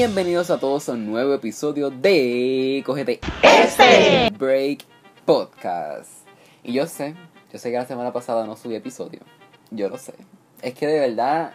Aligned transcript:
Bienvenidos 0.00 0.48
a 0.48 0.58
todos 0.58 0.88
a 0.88 0.92
un 0.92 1.04
nuevo 1.04 1.34
episodio 1.34 1.90
de 1.90 2.82
Cogete 2.86 3.20
este 3.42 4.30
Break 4.30 4.86
Podcast. 5.26 6.26
Y 6.64 6.72
yo 6.72 6.86
sé, 6.86 7.14
yo 7.52 7.58
sé 7.58 7.70
que 7.70 7.76
la 7.76 7.84
semana 7.84 8.10
pasada 8.10 8.46
no 8.46 8.56
subí 8.56 8.76
episodio. 8.76 9.20
Yo 9.70 9.90
lo 9.90 9.98
sé. 9.98 10.14
Es 10.62 10.72
que 10.72 10.86
de 10.86 11.00
verdad 11.00 11.52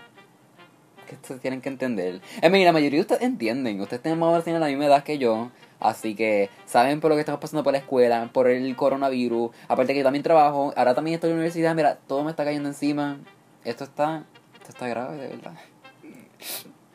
que 1.07 1.15
ustedes 1.15 1.41
tienen 1.41 1.59
que 1.59 1.69
entender. 1.69 2.21
Es 2.39 2.51
mí, 2.51 2.63
la 2.63 2.71
mayoría 2.71 2.97
de 2.97 3.01
ustedes 3.01 3.23
entienden. 3.23 3.81
Ustedes 3.81 4.03
tienen 4.03 4.19
más 4.19 4.29
o 4.29 4.45
menos 4.45 4.61
la 4.61 4.67
misma 4.67 4.85
edad 4.85 5.03
que 5.03 5.17
yo. 5.17 5.49
Así 5.79 6.13
que 6.13 6.51
saben 6.67 7.01
por 7.01 7.09
lo 7.09 7.15
que 7.15 7.21
estamos 7.21 7.41
pasando 7.41 7.63
por 7.63 7.73
la 7.73 7.79
escuela, 7.79 8.29
por 8.31 8.47
el 8.47 8.75
coronavirus. 8.75 9.55
Aparte 9.67 9.93
que 9.93 9.99
yo 10.01 10.05
también 10.05 10.21
trabajo, 10.21 10.71
ahora 10.77 10.93
también 10.93 11.15
estoy 11.15 11.31
en 11.31 11.37
la 11.37 11.39
universidad. 11.39 11.73
Mira, 11.73 11.97
todo 12.07 12.23
me 12.23 12.29
está 12.29 12.45
cayendo 12.45 12.69
encima. 12.69 13.17
Esto 13.63 13.85
está, 13.85 14.23
esto 14.53 14.69
está 14.69 14.87
grave, 14.87 15.17
de 15.17 15.29
verdad. 15.29 15.55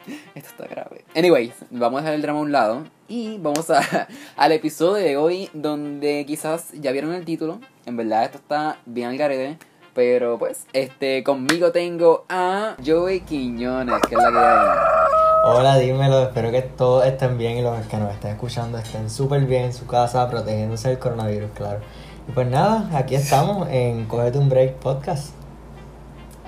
Esto 0.35 0.51
está 0.51 0.67
grave. 0.67 1.05
Anyways, 1.15 1.55
vamos 1.71 1.99
a 1.99 2.03
dejar 2.03 2.15
el 2.15 2.23
drama 2.23 2.39
a 2.39 2.43
un 2.43 2.53
lado 2.53 2.85
y 3.09 3.39
vamos 3.39 3.71
a, 3.71 4.09
al 4.37 4.53
episodio 4.53 5.05
de 5.05 5.17
hoy 5.17 5.51
donde 5.53 6.25
quizás 6.27 6.73
ya 6.73 6.93
vieron 6.93 7.13
el 7.13 7.25
título. 7.25 7.61
En 7.87 7.97
verdad 7.97 8.25
esto 8.25 8.39
está 8.39 8.79
bien 8.87 9.09
al 9.09 9.19
garete. 9.19 9.59
Pero 9.93 10.39
pues, 10.39 10.67
este, 10.73 11.25
conmigo 11.25 11.73
tengo 11.73 12.25
a 12.29 12.77
Joey 12.85 13.21
Quiñones, 13.21 14.01
que 14.09 14.15
es 14.15 14.21
la 14.21 14.31
que. 14.31 15.51
Hola, 15.51 15.79
dímelo, 15.79 16.23
espero 16.23 16.53
que 16.53 16.63
todos 16.63 17.05
estén 17.07 17.37
bien 17.39 17.59
y 17.59 17.63
los 17.63 17.87
que 17.87 17.97
nos 17.97 18.13
estén 18.13 18.33
escuchando 18.33 18.79
estén 18.79 19.11
súper 19.11 19.47
bien 19.47 19.65
en 19.65 19.73
su 19.73 19.87
casa, 19.87 20.31
protegiéndose 20.31 20.91
del 20.91 20.99
coronavirus, 20.99 21.51
claro. 21.57 21.81
Y 22.29 22.33
pues 22.33 22.47
nada, 22.47 22.89
aquí 22.97 23.17
estamos 23.17 23.67
en 23.71 24.05
Cogete 24.05 24.39
un 24.39 24.49
Break 24.49 24.75
Podcast. 24.75 25.40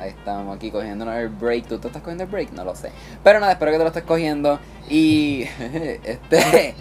Estamos 0.06 0.56
aquí 0.56 0.70
cogiendo 0.70 1.10
el 1.12 1.28
break. 1.28 1.66
¿Tú 1.66 1.78
te 1.78 1.88
estás 1.88 2.02
cogiendo 2.02 2.24
el 2.24 2.30
break? 2.30 2.52
No 2.52 2.64
lo 2.64 2.74
sé. 2.74 2.90
Pero 3.22 3.40
nada, 3.40 3.52
espero 3.52 3.72
que 3.72 3.78
te 3.78 3.84
lo 3.84 3.88
estés 3.88 4.02
cogiendo. 4.04 4.58
Y 4.88 5.42
este 6.04 6.74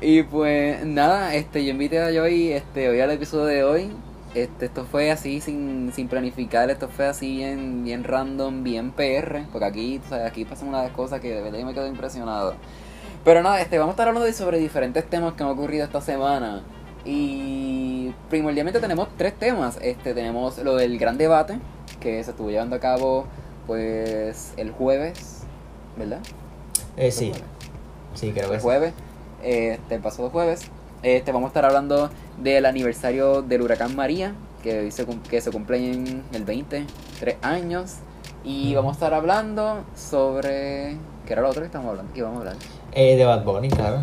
y 0.00 0.22
pues 0.22 0.84
nada, 0.84 1.34
este 1.34 1.64
yo 1.64 1.70
invité 1.70 2.00
a 2.00 2.12
Joey 2.12 2.52
este 2.52 2.88
hoy 2.88 3.00
al 3.00 3.10
episodio 3.10 3.44
de 3.46 3.64
hoy. 3.64 3.90
Este, 4.34 4.66
esto 4.66 4.84
fue 4.84 5.12
así 5.12 5.40
sin, 5.40 5.92
sin 5.94 6.08
planificar, 6.08 6.68
esto 6.68 6.88
fue 6.88 7.06
así 7.06 7.36
bien, 7.36 7.84
bien 7.84 8.02
random, 8.02 8.64
bien 8.64 8.90
PR, 8.90 9.44
porque 9.52 9.64
aquí, 9.64 10.00
o 10.04 10.08
sea, 10.08 10.26
aquí 10.26 10.44
pasan 10.44 10.68
unas 10.68 10.90
cosas 10.90 11.20
que 11.20 11.32
de 11.32 11.40
verdad 11.40 11.60
yo 11.60 11.66
me 11.66 11.72
quedo 11.72 11.86
impresionado. 11.86 12.54
Pero 13.24 13.42
nada, 13.42 13.60
este, 13.60 13.78
vamos 13.78 13.92
a 13.92 13.94
estar 13.94 14.08
hablando 14.08 14.26
de 14.26 14.32
sobre 14.32 14.58
diferentes 14.58 15.08
temas 15.08 15.34
que 15.34 15.44
han 15.44 15.50
ocurrido 15.50 15.84
esta 15.84 16.00
semana. 16.00 16.62
Y 17.04 18.12
primordialmente 18.28 18.80
tenemos 18.80 19.08
tres 19.16 19.34
temas. 19.34 19.78
Este, 19.80 20.14
tenemos 20.14 20.58
lo 20.58 20.76
del 20.76 20.98
gran 20.98 21.16
debate, 21.16 21.58
que 22.04 22.22
se 22.22 22.30
estuvo 22.32 22.50
llevando 22.50 22.76
a 22.76 22.80
cabo 22.80 23.24
pues 23.66 24.52
el 24.58 24.70
jueves, 24.70 25.40
¿verdad? 25.96 26.20
Eh, 26.98 27.10
sí. 27.10 27.32
Sí, 28.14 28.30
creo 28.32 28.50
que 28.50 28.56
el 28.56 28.60
jueves, 28.60 28.92
este, 29.42 29.94
el 29.94 30.02
pasado 30.02 30.28
jueves. 30.30 30.70
Este, 31.02 31.32
vamos 31.32 31.48
a 31.48 31.48
estar 31.48 31.64
hablando 31.64 32.10
del 32.38 32.66
aniversario 32.66 33.42
del 33.42 33.62
huracán 33.62 33.96
María, 33.96 34.34
que 34.62 34.90
se, 34.90 35.06
que 35.06 35.40
se 35.40 35.50
cumple 35.50 35.78
en 35.92 36.22
el 36.32 36.44
20, 36.44 36.86
tres 37.18 37.36
años. 37.42 37.96
Y 38.44 38.74
vamos 38.74 38.90
a 38.90 38.94
estar 38.94 39.14
hablando 39.14 39.84
sobre... 39.96 40.98
¿Qué 41.26 41.32
era 41.32 41.40
lo 41.40 41.48
otro 41.48 41.62
que 41.62 41.66
estamos 41.66 41.88
hablando? 41.88 42.12
¿Qué 42.12 42.22
vamos 42.22 42.36
a 42.36 42.40
hablar? 42.40 42.56
Eh, 42.92 43.16
de 43.16 43.24
Bad 43.24 43.44
Bunny, 43.44 43.70
claro. 43.70 44.00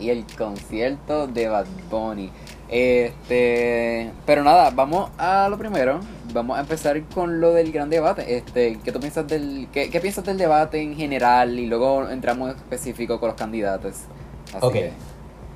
Y 0.00 0.10
el 0.10 0.24
concierto 0.36 1.28
de 1.28 1.48
Bad 1.48 1.66
Bunny. 1.88 2.30
Este, 2.68 4.10
pero 4.26 4.42
nada, 4.42 4.70
vamos 4.70 5.10
a 5.18 5.48
lo 5.48 5.58
primero. 5.58 6.00
Vamos 6.32 6.56
a 6.56 6.60
empezar 6.60 7.00
con 7.14 7.40
lo 7.40 7.52
del 7.52 7.70
gran 7.72 7.90
debate. 7.90 8.36
Este, 8.36 8.78
¿qué 8.82 8.92
tú 8.92 9.00
piensas 9.00 9.26
del 9.28 9.68
qué, 9.72 9.90
qué 9.90 10.00
piensas 10.00 10.24
del 10.24 10.38
debate 10.38 10.80
en 10.80 10.96
general 10.96 11.58
y 11.58 11.66
luego 11.66 12.08
entramos 12.08 12.50
en 12.50 12.56
específico 12.56 13.20
con 13.20 13.28
los 13.28 13.36
candidatos? 13.36 13.94
Así 14.52 14.58
ok. 14.60 14.76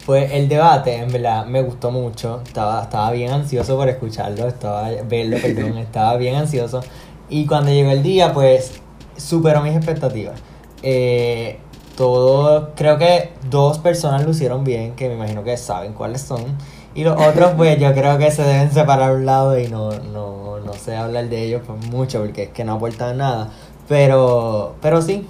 Pues 0.06 0.32
el 0.32 0.48
debate, 0.48 0.94
en 0.94 1.12
verdad, 1.12 1.44
me 1.44 1.60
gustó 1.60 1.91
mucho. 1.91 2.41
Estaba, 2.46 2.82
estaba 2.82 3.10
bien 3.10 3.30
ansioso 3.30 3.76
por 3.76 3.88
escucharlo, 3.88 4.48
estaba 4.48 4.88
verlo, 5.06 5.36
perdón, 5.42 5.76
estaba 5.78 6.16
bien 6.16 6.36
ansioso. 6.36 6.80
Y 7.28 7.46
cuando 7.46 7.70
llegó 7.70 7.90
el 7.90 8.02
día, 8.02 8.32
pues 8.32 8.80
superó 9.19 9.60
mis 9.60 9.76
expectativas. 9.76 10.40
Eh, 10.82 11.58
todo, 11.96 12.72
creo 12.75 12.96
que 12.96 13.32
dos 13.50 13.78
personas 13.78 14.25
lo 14.25 14.30
hicieron 14.30 14.64
bien, 14.64 14.94
que 14.94 15.08
me 15.08 15.14
imagino 15.14 15.44
que 15.44 15.56
saben 15.56 15.92
cuáles 15.92 16.22
son. 16.22 16.56
Y 16.98 17.04
los 17.04 17.16
otros, 17.16 17.53
pues 17.56 17.78
yo 17.78 17.94
creo 17.94 18.19
que 18.19 18.28
se 18.32 18.42
deben 18.42 18.72
separar 18.72 19.10
a 19.10 19.14
un 19.14 19.25
lado 19.25 19.56
y 19.56 19.69
no, 19.69 19.92
no, 19.92 20.59
no 20.59 20.72
sé 20.72 20.97
hablar 20.97 21.28
de 21.28 21.44
ellos 21.44 21.62
pues, 21.64 21.86
mucho 21.92 22.19
porque 22.19 22.42
es 22.42 22.48
que 22.48 22.64
no 22.64 22.72
aportan 22.72 23.19
nada. 23.19 23.50
Pero, 23.86 24.75
pero 24.82 25.00
sí, 25.00 25.25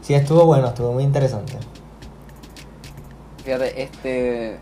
sí 0.00 0.14
estuvo 0.14 0.44
bueno, 0.44 0.68
estuvo 0.68 0.92
muy 0.92 1.02
interesante. 1.02 1.54
Fíjate, 3.42 3.82
este. 3.82 4.58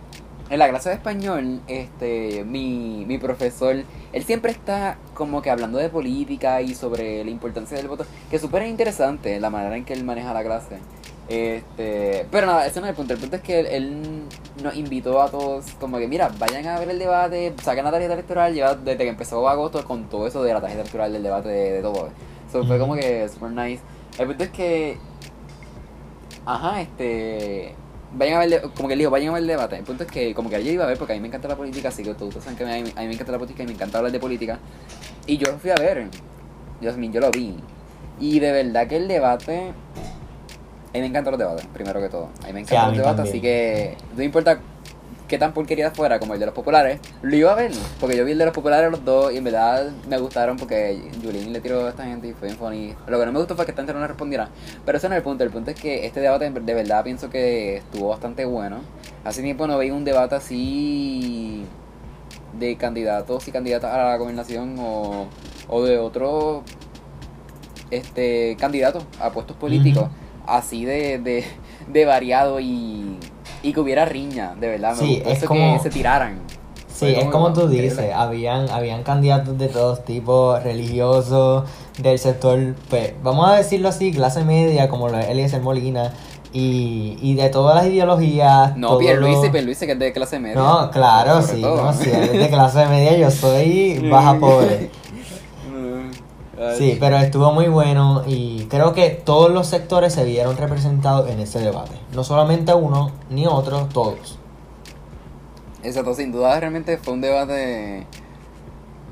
En 0.49 0.59
la 0.59 0.71
clase 0.71 0.89
de 0.89 0.95
español, 0.95 1.61
este, 1.66 2.43
mi, 2.45 3.05
mi 3.06 3.19
profesor, 3.19 3.77
él 4.15 4.25
siempre 4.25 4.50
está 4.50 4.97
como 5.12 5.43
que 5.43 5.50
hablando 5.50 5.77
de 5.77 5.91
política 5.91 6.62
y 6.62 6.75
sobre 6.75 7.22
la 7.22 7.31
importancia 7.31 7.77
del 7.77 7.89
voto, 7.89 8.06
que 8.31 8.37
es 8.37 8.41
súper 8.41 8.62
interesante 8.62 9.39
la 9.41 9.50
manera 9.50 9.77
en 9.77 9.84
que 9.84 9.93
él 9.93 10.05
maneja 10.05 10.33
la 10.33 10.43
clase. 10.43 10.78
Este, 11.28 12.26
pero 12.31 12.47
nada, 12.47 12.66
ese 12.66 12.81
no 12.81 12.87
es 12.87 12.91
el 12.91 12.97
punto. 12.97 13.14
El 13.14 13.20
punto 13.20 13.37
es 13.37 13.42
que 13.42 13.60
él, 13.60 14.22
nos 14.62 14.76
invitó 14.76 15.20
a 15.20 15.31
todos, 15.31 15.72
como 15.81 15.98
que, 15.98 16.09
mira, 16.09 16.31
vayan 16.38 16.66
a 16.66 16.78
ver 16.78 16.91
el 16.91 16.98
debate, 16.98 17.54
saquen 17.62 17.84
la 17.84 17.91
tarjeta 17.91 18.14
electoral, 18.14 18.54
lleva 18.54 18.75
desde 18.75 18.98
que 18.98 19.09
empezó 19.09 19.48
agosto 19.48 19.84
con 19.84 20.09
todo 20.09 20.26
eso 20.26 20.42
de 20.42 20.53
la 20.53 20.60
tarjeta 20.60 20.82
electoral, 20.82 21.12
del 21.12 21.22
debate, 21.22 21.48
de, 21.48 21.72
de 21.72 21.82
todo. 21.82 22.10
So, 22.50 22.65
fue 22.65 22.78
como 22.78 22.94
que 22.94 23.28
super 23.28 23.50
nice. 23.50 23.82
El 24.19 24.28
punto 24.28 24.44
es 24.44 24.50
que, 24.50 24.98
ajá, 26.44 26.81
este 26.81 27.75
vayan 28.16 28.36
a 28.36 28.47
ver, 28.47 28.62
como 28.75 28.88
que 28.88 28.94
él 28.94 28.98
dijo, 28.98 29.10
vayan 29.10 29.31
a 29.31 29.32
ver 29.32 29.42
el 29.42 29.48
debate. 29.48 29.76
El 29.76 29.84
punto 29.84 30.04
es 30.04 30.10
que, 30.10 30.34
como 30.34 30.48
que 30.48 30.56
ayer 30.56 30.75
iba 30.75 30.84
a 30.84 30.86
ver, 30.86 30.98
porque 30.98 31.12
a 31.12 31.16
mí 31.16 31.20
me 31.20 31.28
encanta 31.28 31.48
la 31.48 31.56
política, 31.56 31.88
así 31.88 32.03
que 32.03 32.15
todos 32.15 32.34
saben 32.34 32.56
que 32.56 32.65
a 32.65 32.66
mí, 32.66 32.92
a 32.97 33.00
mí 33.00 33.06
me 33.06 33.15
encanta 33.15 33.32
la 33.32 33.38
política 33.38 33.62
y 33.62 33.66
me 33.66 33.72
encanta 33.72 33.98
hablar 33.98 34.12
de 34.12 34.20
política. 34.20 34.59
Y 35.26 35.36
yo 35.38 35.53
lo 35.53 35.59
fui 35.59 35.70
a 35.70 35.75
ver, 35.75 36.09
yo, 36.81 36.97
yo 36.97 37.20
lo 37.20 37.31
vi. 37.31 37.56
Y 38.19 38.41
de 38.41 38.53
verdad 38.53 38.86
que 38.86 38.97
el 38.97 39.09
debate, 39.09 39.72
mí 40.97 41.01
me 41.03 41.07
encantan 41.07 41.33
los 41.33 41.39
debates, 41.39 41.67
primero 41.67 42.01
que 42.01 42.09
todo. 42.09 42.29
A 42.43 42.47
mí 42.47 42.53
me 42.53 42.61
encantan 42.61 42.89
los 42.89 42.99
debates, 42.99 43.29
así 43.29 43.41
que 43.41 43.97
no 44.17 44.23
importa 44.23 44.59
qué 45.29 45.39
tan 45.39 45.53
porquería 45.53 45.91
fuera 45.91 46.19
como 46.19 46.34
el 46.34 46.41
de 46.41 46.47
los 46.47 46.55
populares, 46.55 47.01
lo 47.23 47.37
iba 47.37 47.53
a 47.53 47.55
ver. 47.55 47.73
Porque 48.01 48.17
yo 48.17 48.25
vi 48.25 48.33
el 48.33 48.39
de 48.39 48.45
los 48.45 48.55
populares 48.55 48.91
los 48.91 49.05
dos 49.05 49.33
y 49.33 49.39
en 49.39 49.45
verdad 49.45 49.91
me 50.09 50.19
gustaron 50.19 50.57
porque 50.57 51.11
Julín 51.23 51.53
le 51.53 51.61
tiró 51.61 51.87
a 51.87 51.91
esta 51.91 52.05
gente 52.05 52.29
y 52.29 52.33
fue 52.33 52.49
bien 52.49 52.59
funny. 52.59 52.95
Lo 53.07 53.19
que 53.19 53.27
no 53.27 53.33
me 53.33 53.39
gustó 53.39 53.57
fue 53.57 53.65
que 53.65 53.73
esta 53.73 53.83
gente 53.83 53.93
no 53.93 54.01
le 54.01 54.07
respondiera. 54.07 54.49
Pero 54.84 54.99
eso 54.99 55.09
no 55.09 55.15
es 55.15 55.19
el 55.19 55.25
punto. 55.25 55.45
El 55.45 55.51
punto 55.51 55.71
es 55.71 55.81
que 55.81 56.07
este 56.07 56.21
debate 56.21 56.49
de 56.51 56.75
verdad 56.75 57.05
pienso 57.05 57.31
que 57.31 57.78
estuvo 57.78 58.09
bastante 58.09 58.45
bueno. 58.45 58.81
Hace 59.25 59.43
tiempo 59.43 59.67
no 59.67 59.78
veía 59.78 59.95
un 59.95 60.05
debate 60.05 60.37
así 60.37 61.65
de 62.59 62.77
candidatos 62.77 63.47
y 63.49 63.53
candidatas 63.53 63.93
a 63.93 63.99
la 63.99 64.17
gobernación 64.17 64.77
o, 64.78 65.27
o 65.69 65.83
de 65.83 65.99
otro 65.99 66.63
este 67.91 68.57
candidatos 68.59 69.05
a 69.21 69.31
puestos 69.31 69.57
políticos 69.57 70.09
así 70.47 70.84
de, 70.84 71.19
de, 71.19 71.45
de 71.89 72.05
variado 72.05 72.61
y 72.61 73.19
y 73.67 73.73
que 73.73 73.81
hubiera 73.81 74.05
riña, 74.05 74.55
de 74.59 74.69
verdad. 74.69 74.93
Me 74.93 75.07
sí, 75.07 75.23
es 75.27 75.45
como... 75.45 75.77
que 75.77 75.83
se 75.83 75.91
tiraran. 75.91 76.39
Sí, 76.95 77.09
es 77.15 77.27
como 77.27 77.53
tú 77.53 77.69
dices, 77.69 78.11
habían, 78.15 78.71
habían 78.71 79.03
candidatos 79.03 79.59
de 79.59 79.69
todos 79.69 80.03
tipos, 80.07 80.62
religiosos, 80.62 81.65
del 81.99 82.19
sector, 82.19 82.75
pues, 82.89 83.12
vamos 83.22 83.51
a 83.51 83.57
decirlo 83.57 83.91
así, 83.91 84.13
clase 84.13 84.45
media, 84.45 84.89
como 84.89 85.10
lo 85.10 85.19
es 85.19 85.28
Eliezer 85.28 85.60
Molina, 85.60 86.15
y, 86.54 87.19
y 87.21 87.34
de 87.34 87.51
todas 87.51 87.75
las 87.75 87.87
ideologías. 87.92 88.78
No, 88.78 88.97
Pierluisi, 88.97 89.51
Pierluisi 89.51 89.84
que 89.84 89.92
es 89.92 89.99
de 89.99 90.13
clase 90.15 90.39
media. 90.39 90.54
No, 90.54 90.91
claro, 90.91 91.42
sí, 91.42 91.60
no, 91.60 91.92
si 91.92 92.09
es 92.09 92.33
de 92.33 92.49
clase 92.51 92.87
media, 92.87 93.19
yo 93.19 93.31
soy 93.31 94.09
baja 94.09 94.39
pobre. 94.39 94.91
Sí, 96.78 96.97
pero 96.98 97.18
estuvo 97.18 97.53
muy 97.53 97.68
bueno 97.68 98.24
y 98.26 98.64
creo 98.70 98.94
que 98.94 99.10
todos 99.10 99.50
los 99.50 99.66
sectores 99.66 100.14
se 100.14 100.24
vieron 100.24 100.56
representados 100.56 101.28
en 101.28 101.41
ese 101.41 101.58
debate. 101.58 101.92
No 102.14 102.24
solamente 102.24 102.72
uno 102.74 103.12
ni 103.28 103.47
otro, 103.47 103.88
todos. 103.92 104.38
Exacto, 105.82 106.14
sin 106.14 106.32
duda 106.32 106.58
realmente 106.58 106.97
fue 106.97 107.14
un 107.14 107.20
debate 107.20 108.06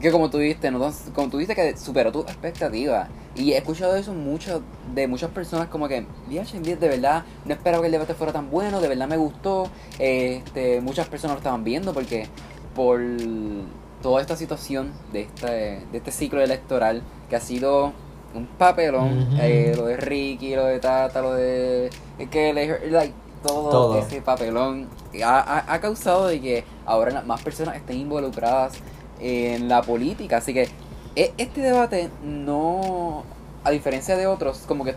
que 0.00 0.10
como 0.10 0.28
tú 0.28 0.38
dijiste, 0.38 0.70
¿no? 0.70 0.92
como 1.14 1.30
tú 1.30 1.38
dijiste 1.38 1.54
que 1.54 1.76
superó 1.76 2.12
tu 2.12 2.20
expectativa. 2.20 3.08
Y 3.36 3.52
he 3.52 3.56
escuchado 3.56 3.96
eso 3.96 4.12
mucho 4.12 4.62
de 4.94 5.08
muchas 5.08 5.30
personas 5.30 5.68
como 5.68 5.88
que, 5.88 6.06
de 6.28 6.76
verdad, 6.76 7.24
no 7.44 7.54
esperaba 7.54 7.80
que 7.80 7.86
el 7.86 7.92
debate 7.92 8.14
fuera 8.14 8.32
tan 8.32 8.50
bueno, 8.50 8.80
de 8.80 8.88
verdad 8.88 9.08
me 9.08 9.16
gustó. 9.16 9.68
Este, 9.98 10.80
muchas 10.80 11.08
personas 11.08 11.36
lo 11.36 11.38
estaban 11.38 11.64
viendo 11.64 11.92
porque 11.92 12.28
por 12.74 13.00
toda 14.04 14.20
esta 14.20 14.36
situación 14.36 14.92
de 15.14 15.22
este, 15.22 15.46
de 15.90 15.96
este 15.96 16.12
ciclo 16.12 16.42
electoral 16.42 17.00
que 17.30 17.36
ha 17.36 17.40
sido 17.40 17.94
un 18.34 18.46
papelón, 18.46 19.38
eh, 19.40 19.72
lo 19.74 19.86
de 19.86 19.96
Ricky, 19.96 20.54
lo 20.54 20.66
de 20.66 20.78
Tata, 20.78 21.22
lo 21.22 21.32
de 21.32 21.88
que 22.30 22.52
like, 22.52 23.14
todo, 23.42 23.98
ese 23.98 24.20
papelón 24.20 24.88
ha, 25.24 25.72
ha, 25.72 25.80
causado 25.80 26.26
de 26.26 26.38
que 26.38 26.64
ahora 26.84 27.22
más 27.22 27.40
personas 27.40 27.76
estén 27.76 27.96
involucradas 27.96 28.74
en 29.20 29.70
la 29.70 29.80
política, 29.80 30.36
así 30.36 30.52
que 30.52 30.68
e, 31.16 31.32
este 31.38 31.62
debate 31.62 32.10
no, 32.22 33.24
a 33.64 33.70
diferencia 33.70 34.18
de 34.18 34.26
otros, 34.26 34.64
como 34.68 34.84
que 34.84 34.96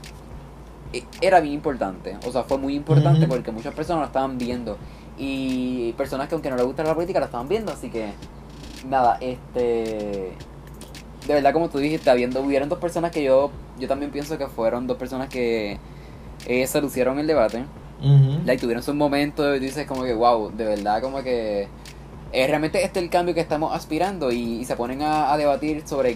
eh, 0.91 1.05
era 1.21 1.39
bien 1.39 1.53
importante. 1.53 2.17
O 2.27 2.31
sea, 2.33 2.43
fue 2.43 2.57
muy 2.57 2.75
importante 2.75 3.25
porque 3.25 3.51
muchas 3.51 3.73
personas 3.73 4.01
lo 4.01 4.07
estaban 4.07 4.37
viendo. 4.37 4.77
Y 5.17 5.93
personas 5.93 6.27
que 6.27 6.35
aunque 6.35 6.49
no 6.49 6.57
les 6.57 6.65
gusta 6.65 6.83
la 6.83 6.93
política 6.93 7.19
la 7.19 7.25
estaban 7.27 7.47
viendo. 7.47 7.71
Así 7.71 7.89
que, 7.89 8.11
nada, 8.89 9.17
este... 9.21 10.33
De 11.27 11.33
verdad, 11.33 11.51
como 11.51 11.69
tú 11.69 11.79
dijiste, 11.79 12.09
habiendo, 12.09 12.41
hubieron 12.41 12.69
dos 12.69 12.79
personas 12.79 13.11
que 13.11 13.21
yo, 13.23 13.51
yo 13.77 13.87
también 13.87 14.11
pienso 14.11 14.37
que 14.37 14.47
fueron 14.47 14.87
dos 14.87 14.97
personas 14.97 15.27
que 15.27 15.77
eh, 16.45 16.67
se 16.67 16.81
lucieron 16.81 17.19
el 17.19 17.27
debate. 17.27 17.65
Ujú. 17.99 18.39
Like, 18.45 18.61
tuvieron 18.61 18.81
sus 18.81 18.95
momentos 18.95 19.57
y 19.57 19.59
dices 19.59 19.85
como 19.85 20.03
que, 20.03 20.13
wow, 20.13 20.51
de 20.55 20.63
verdad, 20.63 21.01
como 21.01 21.21
que 21.23 21.67
eh, 22.31 22.47
realmente 22.47 22.81
este 22.83 22.99
es 22.99 23.03
el 23.03 23.09
cambio 23.09 23.33
que 23.33 23.41
estamos 23.41 23.75
aspirando 23.75 24.31
y, 24.31 24.59
y 24.61 24.65
se 24.65 24.77
ponen 24.77 25.01
a, 25.01 25.33
a 25.33 25.37
debatir 25.37 25.85
sobre 25.85 26.15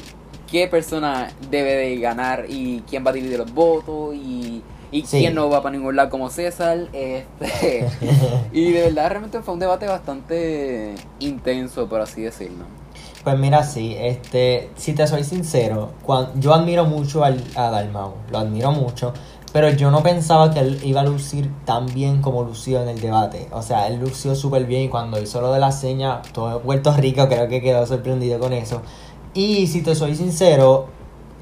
qué 0.50 0.68
persona 0.68 1.30
debe 1.50 1.76
de 1.76 1.98
ganar 2.00 2.46
y 2.48 2.84
quién 2.90 3.06
va 3.06 3.10
a 3.10 3.14
dividir 3.14 3.38
los 3.38 3.54
votos 3.54 4.16
y, 4.16 4.62
y 4.92 5.04
Sí. 5.06 5.20
quién 5.20 5.36
no 5.36 5.50
va 5.50 5.62
para 5.62 5.76
ningún 5.76 5.96
lado 5.96 6.10
como 6.10 6.30
César. 6.30 6.88
Este, 6.94 7.88
y 8.54 8.72
de 8.72 8.82
verdad, 8.84 9.10
realmente 9.10 9.42
fue 9.42 9.54
un 9.54 9.60
debate 9.60 9.88
bastante 9.88 10.96
intenso, 11.20 11.88
por 11.88 12.02
así 12.02 12.22
decirlo. 12.22 12.66
Pues 13.24 13.38
mira, 13.38 13.64
sí, 13.64 13.96
este, 14.00 14.70
si 14.76 14.94
te 14.94 15.06
soy 15.06 15.24
sincero, 15.24 15.92
cuan- 16.04 16.30
yo 16.42 16.54
admiro 16.54 16.86
mucho 16.86 17.24
al, 17.24 17.44
a 17.56 17.70
Dalmau, 17.70 18.14
lo 18.32 18.40
admiro 18.40 18.72
mucho, 18.72 19.14
pero 19.54 19.70
yo 19.70 19.92
no 19.92 20.02
pensaba 20.02 20.52
que 20.52 20.60
él 20.60 20.80
iba 20.84 21.02
a 21.02 21.04
lucir 21.04 21.52
tan 21.66 21.86
bien 21.86 22.22
como 22.24 22.44
lució 22.44 22.82
en 22.82 22.90
el 22.90 23.00
debate. 23.00 23.48
O 23.52 23.62
sea, 23.62 23.86
él 23.88 24.00
lució 24.00 24.34
súper 24.34 24.66
bien 24.66 24.84
y 24.84 24.90
cuando 24.90 25.22
hizo 25.22 25.40
lo 25.40 25.54
de 25.54 25.60
la 25.60 25.72
seña, 25.72 26.22
todo 26.34 26.62
Puerto 26.62 26.92
Rico 26.98 27.28
creo 27.28 27.48
que 27.48 27.62
quedó 27.62 27.86
sorprendido 27.86 28.40
con 28.40 28.54
eso. 28.54 28.82
Y 29.36 29.68
si 29.68 29.82
te 29.84 29.94
soy 29.94 30.16
sincero, 30.16 30.88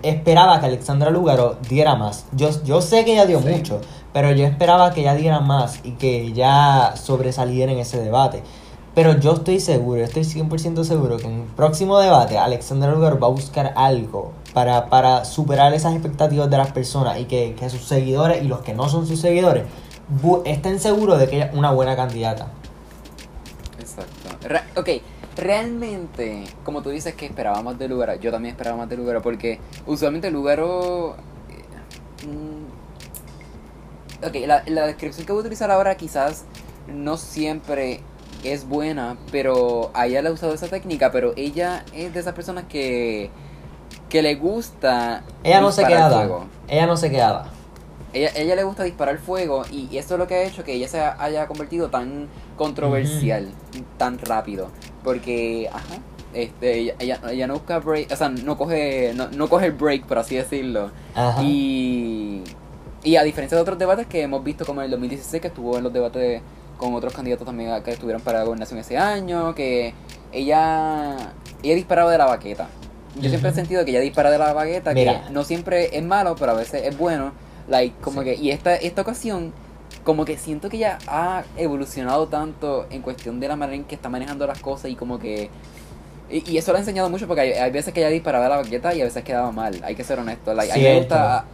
esperaba 0.03 0.59
que 0.59 0.65
Alexandra 0.67 1.09
Lúgaro 1.09 1.57
diera 1.69 1.95
más. 1.95 2.25
Yo, 2.33 2.49
yo 2.63 2.81
sé 2.81 3.05
que 3.05 3.13
ella 3.13 3.25
dio 3.25 3.41
Sí. 3.41 3.47
mucho, 3.49 3.81
pero 4.13 4.31
yo 4.31 4.45
esperaba 4.45 4.91
que 4.93 5.01
ella 5.01 5.15
diera 5.15 5.39
más 5.39 5.79
y 5.83 5.91
que 5.91 6.21
ella 6.21 6.95
sobresaliera 6.95 7.71
en 7.71 7.79
ese 7.79 8.01
debate. 8.01 8.43
Pero 8.95 9.17
yo 9.19 9.33
estoy 9.33 9.59
seguro, 9.59 10.03
estoy 10.03 10.23
100% 10.23 10.83
seguro 10.83 11.17
que 11.17 11.27
en 11.27 11.41
el 11.41 11.47
próximo 11.47 11.99
debate 11.99 12.37
Alexandra 12.37 12.91
Lúgaro 12.91 13.19
va 13.19 13.27
a 13.27 13.31
buscar 13.31 13.71
algo 13.75 14.31
para, 14.53 14.89
para 14.89 15.25
superar 15.25 15.73
esas 15.73 15.93
expectativas 15.93 16.49
de 16.49 16.57
las 16.57 16.71
personas 16.71 17.19
y 17.19 17.25
que, 17.25 17.55
que 17.57 17.69
sus 17.69 17.83
seguidores 17.83 18.43
y 18.43 18.47
los 18.47 18.59
que 18.61 18.73
no 18.73 18.89
son 18.89 19.05
sus 19.05 19.21
seguidores 19.21 19.63
estén 20.45 20.79
seguros 20.79 21.19
de 21.19 21.27
que 21.29 21.35
ella 21.35 21.45
es 21.45 21.55
una 21.55 21.71
buena 21.71 21.95
candidata. 21.95 22.47
Exacto. 23.79 24.47
Re- 24.47 24.63
ok, 24.75 24.89
realmente, 25.39 26.43
como 26.63 26.81
tú 26.81 26.89
dices 26.89 27.15
que 27.15 27.25
esperaba 27.25 27.61
más 27.61 27.77
de 27.79 27.87
Lugaro, 27.87 28.15
yo 28.15 28.31
también 28.31 28.53
esperaba 28.53 28.77
más 28.77 28.89
de 28.89 28.97
Lugaro 28.97 29.21
porque 29.21 29.59
usualmente 29.85 30.31
Lugaro... 30.31 31.15
eh, 31.49 32.27
mm, 32.27 34.25
ok, 34.27 34.35
la, 34.47 34.63
la 34.67 34.87
descripción 34.87 35.25
que 35.25 35.33
voy 35.33 35.39
a 35.39 35.41
utilizar 35.41 35.71
ahora 35.71 35.95
quizás 35.97 36.45
no 36.87 37.17
siempre 37.17 38.01
es 38.43 38.67
buena, 38.67 39.17
pero 39.31 39.91
a 39.93 40.07
ella 40.07 40.21
le 40.21 40.29
ha 40.29 40.31
usado 40.31 40.53
esa 40.53 40.69
técnica, 40.69 41.11
pero 41.11 41.33
ella 41.35 41.85
es 41.93 42.13
de 42.13 42.19
esas 42.19 42.33
personas 42.33 42.65
que, 42.65 43.31
que 44.09 44.21
le 44.21 44.35
gusta... 44.35 45.23
Ella 45.43 45.61
no 45.61 45.71
se 45.71 45.81
disparar 45.81 45.87
queda. 45.87 46.09
fuego. 46.09 46.47
Ella 46.67 46.87
no 46.87 46.97
se 46.97 47.09
queda. 47.11 47.51
Ella, 48.11 48.31
ella 48.35 48.55
le 48.55 48.63
gusta 48.63 48.83
disparar 48.83 49.19
fuego 49.19 49.65
y, 49.69 49.87
y 49.91 49.97
eso 49.99 50.15
es 50.15 50.19
lo 50.19 50.27
que 50.27 50.35
ha 50.35 50.43
hecho 50.43 50.63
que 50.63 50.73
ella 50.73 50.87
se 50.87 50.99
haya 50.99 51.47
convertido 51.47 51.89
tan 51.91 52.27
controversial, 52.55 53.55
tan 53.97 54.17
rápido. 54.17 54.71
Porque, 55.03 55.69
ajá, 55.71 55.95
este, 56.33 56.77
ella, 56.79 56.93
ella, 56.99 57.19
ella 57.31 57.47
no 57.47 57.53
busca 57.55 57.79
break, 57.79 58.11
o 58.11 58.15
sea, 58.15 58.29
no 58.29 58.57
coge, 58.57 59.13
no, 59.15 59.29
no 59.29 59.47
coge 59.49 59.67
el 59.67 59.71
break, 59.71 60.05
por 60.05 60.19
así 60.19 60.35
decirlo. 60.35 60.91
Ajá. 61.15 61.41
Y, 61.41 62.43
y 63.03 63.15
a 63.15 63.23
diferencia 63.23 63.55
de 63.55 63.61
otros 63.61 63.79
debates 63.79 64.07
que 64.07 64.21
hemos 64.21 64.43
visto, 64.43 64.65
como 64.65 64.81
en 64.81 64.85
el 64.85 64.91
2016, 64.91 65.41
que 65.41 65.47
estuvo 65.47 65.77
en 65.77 65.83
los 65.83 65.93
debates 65.93 66.41
con 66.77 66.93
otros 66.93 67.13
candidatos 67.13 67.45
también 67.45 67.81
que 67.83 67.91
estuvieron 67.91 68.21
para 68.21 68.39
la 68.39 68.45
gobernación 68.45 68.79
ese 68.79 68.97
año, 68.97 69.53
que 69.55 69.93
ella, 70.31 71.15
ella 71.63 71.75
disparaba 71.75 72.11
de 72.11 72.17
la 72.17 72.25
baqueta. 72.25 72.67
Yo 73.19 73.29
siempre 73.29 73.49
he 73.49 73.53
sentido 73.53 73.83
que 73.83 73.91
ella 73.91 73.99
dispara 73.99 74.29
de 74.31 74.37
la 74.37 74.53
baqueta, 74.53 74.93
Mira. 74.93 75.25
que 75.25 75.33
no 75.33 75.43
siempre 75.43 75.97
es 75.97 76.03
malo, 76.03 76.35
pero 76.39 76.51
a 76.51 76.55
veces 76.55 76.83
es 76.85 76.97
bueno. 76.97 77.31
Like, 77.67 77.95
como 78.01 78.21
Sí. 78.21 78.25
que, 78.29 78.35
y 78.35 78.51
esta, 78.51 78.75
esta 78.75 79.01
ocasión, 79.01 79.51
como 80.03 80.25
que 80.25 80.37
siento 80.37 80.69
que 80.69 80.77
ella 80.77 80.97
ha 81.07 81.43
evolucionado 81.57 82.27
tanto 82.27 82.85
en 82.89 83.01
cuestión 83.01 83.39
de 83.39 83.47
la 83.47 83.55
manera 83.55 83.75
en 83.75 83.83
que 83.83 83.95
está 83.95 84.09
manejando 84.09 84.47
las 84.47 84.59
cosas 84.59 84.91
y 84.91 84.95
como 84.95 85.19
que... 85.19 85.49
Y, 86.29 86.51
y 86.51 86.57
eso 86.57 86.71
lo 86.71 86.77
ha 86.77 86.79
enseñado 86.79 87.09
mucho 87.09 87.27
porque 87.27 87.41
hay, 87.41 87.51
hay 87.53 87.71
veces 87.71 87.93
que 87.93 88.01
ella 88.01 88.09
disparaba 88.09 88.47
la 88.47 88.57
baqueta 88.57 88.93
y 88.93 89.01
a 89.01 89.03
veces 89.03 89.23
quedaba 89.23 89.51
mal, 89.51 89.79
hay 89.83 89.95
que 89.95 90.03
ser 90.03 90.19
honesto. 90.19 90.53
Like, 90.53 90.71
a 90.71 90.75
mí 90.75 90.83
me 90.83 90.97
gusta, 90.97 91.45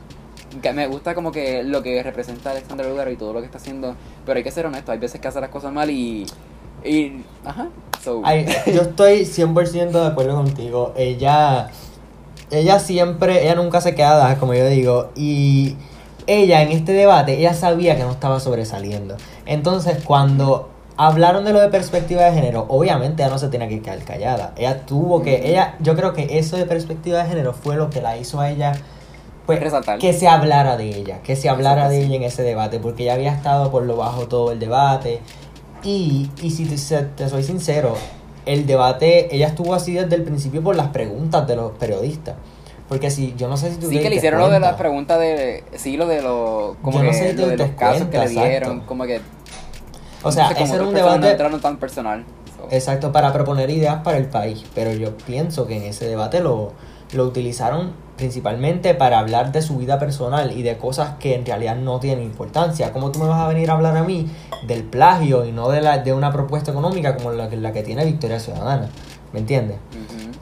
que 0.61 0.73
me 0.73 0.87
gusta 0.87 1.15
como 1.15 1.31
que 1.31 1.63
lo 1.63 1.81
que 1.81 2.01
representa 2.03 2.51
Alexandra 2.51 2.87
Lugaro 2.87 3.11
y 3.11 3.15
todo 3.15 3.33
lo 3.33 3.39
que 3.39 3.45
está 3.45 3.57
haciendo, 3.57 3.95
pero 4.25 4.37
hay 4.37 4.43
que 4.43 4.51
ser 4.51 4.65
honesto, 4.65 4.91
hay 4.91 4.99
veces 4.99 5.19
que 5.21 5.27
hace 5.27 5.41
las 5.41 5.49
cosas 5.49 5.71
mal 5.71 5.89
y... 5.89 6.25
y 6.83 7.23
ajá, 7.43 7.69
so... 8.03 8.21
Ay, 8.23 8.45
yo 8.67 8.81
estoy 8.81 9.21
100% 9.21 9.91
de 9.91 10.07
acuerdo 10.07 10.35
contigo. 10.35 10.93
Ella, 10.95 11.69
ella 12.51 12.79
siempre, 12.79 13.43
ella 13.43 13.55
nunca 13.55 13.81
se 13.81 13.95
queda, 13.95 14.37
como 14.37 14.53
yo 14.53 14.67
digo, 14.67 15.09
y 15.15 15.75
ella 16.27 16.61
en 16.61 16.71
este 16.71 16.93
debate, 16.93 17.37
ella 17.37 17.53
sabía 17.53 17.95
que 17.95 18.03
no 18.03 18.11
estaba 18.11 18.39
sobresaliendo. 18.39 19.15
Entonces, 19.45 20.03
cuando 20.03 20.69
hablaron 20.97 21.45
de 21.45 21.53
lo 21.53 21.59
de 21.59 21.69
perspectiva 21.69 22.23
de 22.23 22.33
género, 22.33 22.65
obviamente 22.69 23.23
ella 23.23 23.31
no 23.31 23.37
se 23.37 23.49
tenía 23.49 23.67
que 23.67 23.81
quedar 23.81 23.99
callada. 24.03 24.53
Ella 24.57 24.85
tuvo 24.85 25.21
que, 25.21 25.49
ella, 25.49 25.75
yo 25.79 25.95
creo 25.95 26.13
que 26.13 26.37
eso 26.39 26.57
de 26.57 26.65
perspectiva 26.65 27.23
de 27.23 27.29
género 27.29 27.53
fue 27.53 27.75
lo 27.75 27.89
que 27.89 28.01
la 28.01 28.17
hizo 28.17 28.39
a 28.39 28.49
ella, 28.49 28.73
pues, 29.45 29.59
Resaltar. 29.59 29.99
que 29.99 30.13
se 30.13 30.27
hablara 30.27 30.77
de 30.77 30.89
ella, 30.89 31.21
que 31.21 31.35
se 31.35 31.49
hablara 31.49 31.89
de 31.89 32.03
ella 32.03 32.15
en 32.15 32.23
ese 32.23 32.41
debate, 32.41 32.79
porque 32.79 33.03
ella 33.03 33.13
había 33.13 33.31
estado 33.33 33.69
por 33.69 33.83
lo 33.83 33.97
bajo 33.97 34.27
todo 34.27 34.51
el 34.51 34.59
debate. 34.59 35.21
Y, 35.83 36.31
y 36.41 36.49
si 36.49 36.65
te 36.65 37.29
soy 37.29 37.43
sincero, 37.43 37.95
el 38.47 38.65
debate, 38.65 39.35
ella 39.35 39.47
estuvo 39.47 39.75
así 39.75 39.93
desde 39.93 40.15
el 40.15 40.23
principio 40.23 40.63
por 40.63 40.75
las 40.75 40.87
preguntas 40.87 41.47
de 41.47 41.55
los 41.55 41.73
periodistas. 41.73 42.35
Porque 42.87 43.09
si, 43.09 43.33
yo 43.35 43.47
no 43.47 43.57
sé 43.57 43.71
si 43.71 43.77
tú 43.77 43.89
Sí, 43.89 43.99
que 43.99 44.09
le 44.09 44.17
hicieron 44.17 44.39
lo 44.39 44.45
de 44.45 44.51
cuenta. 44.53 44.67
las 44.71 44.77
preguntas 44.79 45.19
de. 45.19 45.63
Sí, 45.75 45.97
lo 45.97 46.05
de 46.07 46.21
los. 46.21 46.75
Como 46.81 46.99
Yo 46.99 47.03
no 47.05 47.13
sé 47.13 47.31
si 47.31 47.37
lo 47.37 47.47
de 47.47 47.57
los 47.57 47.69
casos 47.71 48.07
que 48.09 48.17
le 48.19 48.27
dieron. 48.29 48.81
Como 48.81 49.05
que. 49.05 49.21
O 50.23 50.31
sea, 50.31 50.49
no 50.51 50.55
sé, 50.55 50.63
ese 50.63 50.75
era 50.75 50.83
un 50.83 50.93
No 50.93 50.97
debate 50.97 51.31
entraron 51.31 51.59
tan 51.61 51.77
personal. 51.77 52.23
so. 52.57 52.67
exacto 52.71 53.11
para 53.11 53.31
proponer 53.33 53.69
ideas 53.69 54.01
para 54.03 54.17
el 54.17 54.25
país. 54.27 54.63
Pero 54.75 54.93
yo 54.93 55.17
pienso 55.17 55.65
que 55.67 55.77
en 55.77 55.83
ese 55.83 56.07
debate 56.07 56.41
lo, 56.41 56.73
lo 57.13 57.25
utilizaron 57.25 57.93
principalmente 58.17 58.93
para 58.95 59.19
hablar 59.19 59.51
de 59.51 59.61
su 59.61 59.77
vida 59.77 59.99
personal 59.99 60.57
y 60.57 60.61
de 60.63 60.77
cosas 60.77 61.15
que 61.19 61.35
en 61.35 61.45
realidad 61.45 61.75
no 61.75 61.99
tienen 61.99 62.23
importancia. 62.23 62.93
¿Cómo 62.93 63.11
tú 63.11 63.19
me 63.19 63.27
vas 63.27 63.41
a 63.41 63.47
venir 63.47 63.69
a 63.69 63.73
hablar 63.73 63.97
a 63.97 64.03
mí 64.03 64.27
del 64.67 64.83
plagio 64.83 65.43
y 65.45 65.51
no 65.51 65.69
de, 65.69 65.81
la, 65.81 65.97
de 65.97 66.13
una 66.13 66.31
propuesta 66.31 66.71
económica 66.71 67.17
como 67.17 67.31
la 67.31 67.49
que, 67.49 67.57
la 67.57 67.73
que 67.73 67.83
tiene 67.83 68.05
Victoria 68.05 68.39
Ciudadana? 68.39 68.89
¿Me 69.33 69.39
entiendes? 69.39 69.77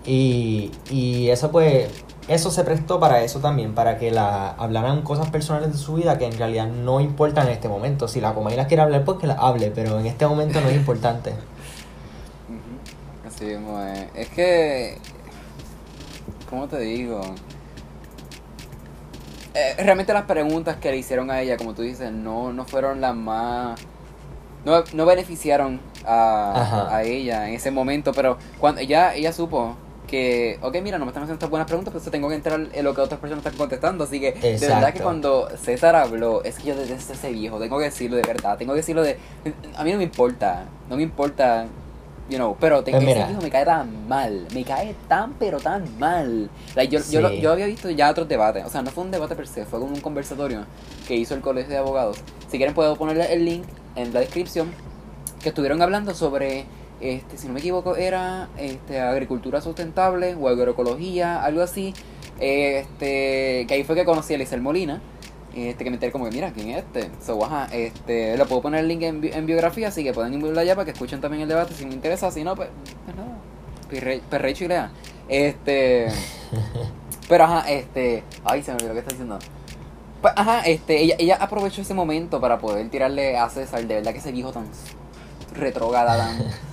Y, 0.05 0.71
y 0.91 1.29
eso 1.29 1.49
pues, 1.51 1.87
eso 2.27 2.51
se 2.51 2.63
prestó 2.63 2.99
para 2.99 3.21
eso 3.23 3.39
también, 3.39 3.75
para 3.75 3.97
que 3.97 4.09
la 4.09 4.51
hablaran 4.51 5.01
cosas 5.01 5.29
personales 5.29 5.73
de 5.73 5.77
su 5.77 5.95
vida 5.95 6.17
que 6.17 6.25
en 6.25 6.37
realidad 6.37 6.67
no 6.67 7.01
importan 7.01 7.47
en 7.47 7.53
este 7.53 7.67
momento. 7.67 8.07
Si 8.07 8.21
la 8.21 8.33
Comay 8.33 8.55
las 8.55 8.67
quiere 8.67 8.81
hablar, 8.81 9.03
pues 9.03 9.19
que 9.19 9.27
la 9.27 9.33
hable, 9.33 9.71
pero 9.71 9.99
en 9.99 10.05
este 10.05 10.25
momento 10.25 10.61
no 10.61 10.69
es 10.69 10.75
importante. 10.75 11.33
Así 13.27 13.45
mismo 13.45 13.81
es. 13.81 14.05
Es 14.15 14.29
que. 14.29 14.97
¿Cómo 16.49 16.67
te 16.67 16.79
digo? 16.79 17.21
Eh, 19.53 19.75
realmente 19.83 20.13
las 20.13 20.23
preguntas 20.23 20.77
que 20.77 20.91
le 20.91 20.97
hicieron 20.97 21.29
a 21.29 21.41
ella, 21.41 21.57
como 21.57 21.73
tú 21.73 21.81
dices, 21.81 22.11
no, 22.11 22.53
no 22.53 22.63
fueron 22.65 23.01
las 23.01 23.15
más. 23.15 23.79
No, 24.63 24.81
no 24.93 25.05
beneficiaron 25.05 25.81
a, 26.05 26.87
a 26.89 27.03
ella 27.03 27.49
en 27.49 27.55
ese 27.55 27.69
momento, 27.69 28.13
pero 28.13 28.37
cuando 28.59 28.79
ella, 28.79 29.13
ella 29.13 29.33
supo 29.33 29.75
que, 30.13 30.59
ok, 30.61 30.75
mira, 30.83 30.99
no 30.99 31.05
me 31.05 31.09
están 31.09 31.23
haciendo 31.23 31.33
estas 31.37 31.49
buenas 31.49 31.65
preguntas, 31.65 31.91
pues 31.91 32.05
tengo 32.11 32.29
que 32.29 32.35
entrar 32.35 32.67
en 32.71 32.85
lo 32.85 32.93
que 32.93 33.01
otras 33.01 33.19
personas 33.19 33.43
están 33.43 33.57
contestando. 33.57 34.03
Así 34.03 34.19
que, 34.19 34.33
de 34.33 34.51
verdad 34.51 34.59
que 34.59 34.65
Exacto. 34.65 35.03
cuando 35.03 35.49
César 35.57 35.95
habló, 35.95 36.43
es 36.43 36.59
que 36.59 36.67
yo 36.67 36.75
desde 36.75 36.93
ese 36.93 37.31
viejo, 37.31 37.57
tengo 37.59 37.79
que 37.79 37.85
decirlo 37.85 38.17
de 38.17 38.21
verdad, 38.21 38.55
tengo 38.59 38.73
que 38.73 38.77
decirlo 38.81 39.01
de. 39.01 39.17
A 39.75 39.83
mí 39.83 39.91
no 39.91 39.97
me 39.97 40.03
importa, 40.03 40.65
no 40.87 40.97
me 40.97 41.01
importa, 41.01 41.65
you 42.29 42.37
know, 42.37 42.55
pero 42.59 42.83
tengo 42.83 42.99
Pues 42.99 43.09
ese 43.09 43.25
viejo 43.25 43.41
me 43.41 43.49
cae 43.49 43.65
tan 43.65 44.07
mal, 44.07 44.45
me 44.53 44.63
cae 44.63 44.93
tan, 45.07 45.33
pero 45.33 45.59
tan 45.59 45.83
mal. 45.97 46.47
Like, 46.75 46.93
yo, 46.95 46.99
yo, 47.09 47.27
Sí. 47.29 47.41
yo 47.41 47.51
había 47.51 47.65
visto 47.65 47.89
ya 47.89 48.11
otros 48.11 48.27
debates, 48.27 48.63
o 48.65 48.69
sea, 48.69 48.83
no 48.83 48.91
fue 48.91 49.05
un 49.05 49.09
debate 49.09 49.33
per 49.35 49.47
se, 49.47 49.65
fue 49.65 49.79
como 49.79 49.95
un 49.95 50.01
conversatorio 50.01 50.65
que 51.07 51.15
hizo 51.15 51.33
el 51.33 51.41
Colegio 51.41 51.71
de 51.71 51.77
Abogados. 51.79 52.17
Si 52.51 52.57
quieren, 52.57 52.75
puedo 52.75 52.95
ponerle 52.97 53.33
el 53.33 53.45
link 53.45 53.65
en 53.95 54.13
la 54.13 54.19
descripción 54.19 54.71
que 55.41 55.49
estuvieron 55.49 55.81
hablando 55.81 56.13
sobre, 56.13 56.65
este, 57.03 57.37
si 57.37 57.47
no 57.47 57.53
me 57.53 57.59
equivoco, 57.59 57.95
era 57.95 58.49
este, 58.57 58.99
agricultura 58.99 59.61
sustentable 59.61 60.35
o 60.35 60.47
agroecología, 60.47 61.43
algo 61.43 61.61
así. 61.61 61.93
Este, 62.39 63.65
que 63.67 63.73
ahí 63.73 63.83
fue 63.83 63.95
que 63.95 64.05
conocí 64.05 64.33
a 64.33 64.35
Elisel 64.37 64.61
Molina. 64.61 65.01
Este, 65.55 65.83
que 65.83 65.89
me 65.91 65.97
enteré 65.97 66.11
como 66.11 66.25
que, 66.25 66.31
mira, 66.31 66.51
¿quién 66.51 66.69
es 66.69 66.77
este? 66.77 67.11
So, 67.23 67.43
ajá, 67.45 67.67
este, 67.71 68.35
le 68.37 68.45
puedo 68.45 68.61
poner 68.63 68.79
el 68.79 68.87
link 68.87 69.03
en, 69.03 69.21
bi- 69.21 69.31
en 69.31 69.45
biografía, 69.45 69.89
así 69.89 70.03
que 70.03 70.11
pueden 70.11 70.33
irlo 70.33 70.59
allá 70.59 70.73
para 70.75 70.85
que 70.85 70.91
escuchen 70.91 71.21
también 71.21 71.43
el 71.43 71.49
debate 71.49 71.75
si 71.75 71.85
les 71.85 71.93
interesa, 71.93 72.31
si 72.31 72.43
no, 72.43 72.55
pues, 72.55 72.69
pues 73.05 73.15
nada, 73.15 73.37
perre, 73.87 74.21
perre 74.31 74.53
chilea. 74.55 74.89
Este, 75.29 76.07
pero 77.29 77.43
ajá, 77.43 77.69
este, 77.71 78.23
ay, 78.43 78.63
se 78.63 78.71
me 78.71 78.77
olvidó 78.77 78.89
lo 78.89 78.93
que 78.95 78.99
está 79.01 79.11
diciendo. 79.11 79.37
Pues, 80.23 80.33
ajá, 80.35 80.61
este, 80.61 81.01
ella, 81.01 81.15
ella 81.19 81.37
aprovechó 81.39 81.81
ese 81.83 81.93
momento 81.93 82.41
para 82.41 82.57
poder 82.57 82.89
tirarle 82.89 83.37
a 83.37 83.47
César, 83.49 83.85
de 83.85 83.93
verdad 83.95 84.11
que 84.11 84.17
ese 84.19 84.31
viejo 84.31 84.51
tan 84.51 84.65
retrogada, 85.53 86.17
tan, 86.17 86.37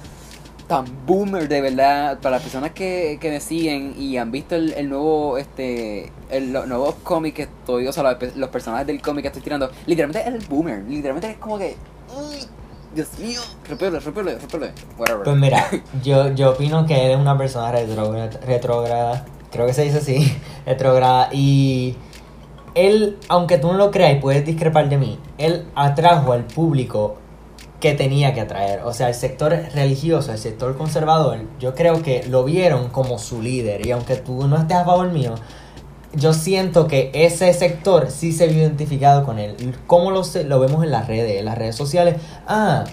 tan 0.71 0.85
boomer, 1.05 1.49
de 1.49 1.61
verdad, 1.61 2.21
para 2.21 2.37
las 2.37 2.43
personas 2.45 2.71
que, 2.71 3.19
que 3.21 3.29
me 3.29 3.41
siguen 3.41 3.93
y 3.99 4.19
han 4.19 4.31
visto 4.31 4.55
el, 4.55 4.73
el 4.75 4.89
nuevo, 4.89 5.37
este, 5.37 6.13
el, 6.31 6.53
los 6.53 6.69
nuevos 6.69 6.95
cómics 7.03 7.35
que 7.35 7.43
estoy, 7.43 7.89
o 7.89 7.93
sea, 7.93 8.05
los, 8.05 8.37
los 8.37 8.51
personajes 8.51 8.87
del 8.87 9.03
cómic 9.03 9.23
que 9.23 9.29
estoy 9.29 9.43
tirando, 9.43 9.69
literalmente 9.87 10.21
es 10.21 10.33
el 10.33 10.47
boomer, 10.49 10.85
literalmente 10.85 11.29
es 11.33 11.39
como 11.39 11.59
que, 11.59 11.75
"Uy, 12.17 12.37
Dios 12.95 13.09
mío, 13.19 13.41
repele, 13.69 13.99
repele, 13.99 14.39
repele, 14.39 14.71
whatever. 14.97 15.25
Pues 15.25 15.37
mira, 15.37 15.67
yo, 16.05 16.33
yo 16.35 16.51
opino 16.53 16.87
que 16.87 17.07
él 17.07 17.11
es 17.11 17.19
una 17.19 17.37
persona 17.37 17.73
retrógrada, 17.73 19.27
creo 19.51 19.67
que 19.67 19.73
se 19.75 19.83
dice 19.83 19.99
así, 19.99 20.33
retrógrada, 20.67 21.31
y 21.33 21.97
él, 22.77 23.19
aunque 23.27 23.59
tú 23.59 23.73
no 23.73 23.75
lo 23.75 23.91
creas 23.91 24.13
y 24.19 24.21
puedes 24.21 24.47
discrepar 24.47 24.89
de 24.89 24.99
mí, 24.99 25.19
él 25.37 25.67
atrajo 25.75 26.33
al 26.33 26.45
público 26.45 27.17
que 27.81 27.95
tenía 27.95 28.35
que 28.35 28.43
atraer, 28.43 28.81
o 28.85 28.93
sea, 28.93 29.09
el 29.09 29.15
sector 29.15 29.53
religioso, 29.75 30.33
el 30.33 30.39
sector 30.39 30.77
conservador, 30.77 31.39
yo 31.59 31.75
creo 31.75 32.03
que 32.03 32.23
lo 32.29 32.45
vieron 32.45 32.89
como 32.91 33.19
su 33.19 33.41
líder, 33.43 33.87
y 33.87 33.91
aunque 33.91 34.17
tú 34.17 34.47
no 34.47 34.57
estés 34.59 34.77
a 34.77 34.85
favor 34.85 35.11
mío, 35.11 35.35
yo 36.13 36.33
siento 36.35 36.87
que 36.87 37.11
ese 37.15 37.53
sector 37.55 38.11
sí 38.11 38.33
se 38.33 38.49
vio 38.49 38.59
identificado 38.63 39.25
con 39.25 39.39
él. 39.39 39.55
¿Cómo 39.87 40.11
lo, 40.11 40.23
lo 40.45 40.61
vemos 40.61 40.85
en 40.85 40.91
las 40.91 41.07
redes? 41.07 41.39
En 41.39 41.45
las 41.45 41.57
redes 41.57 41.77
sociales. 41.77 42.17
Ah, 42.49 42.85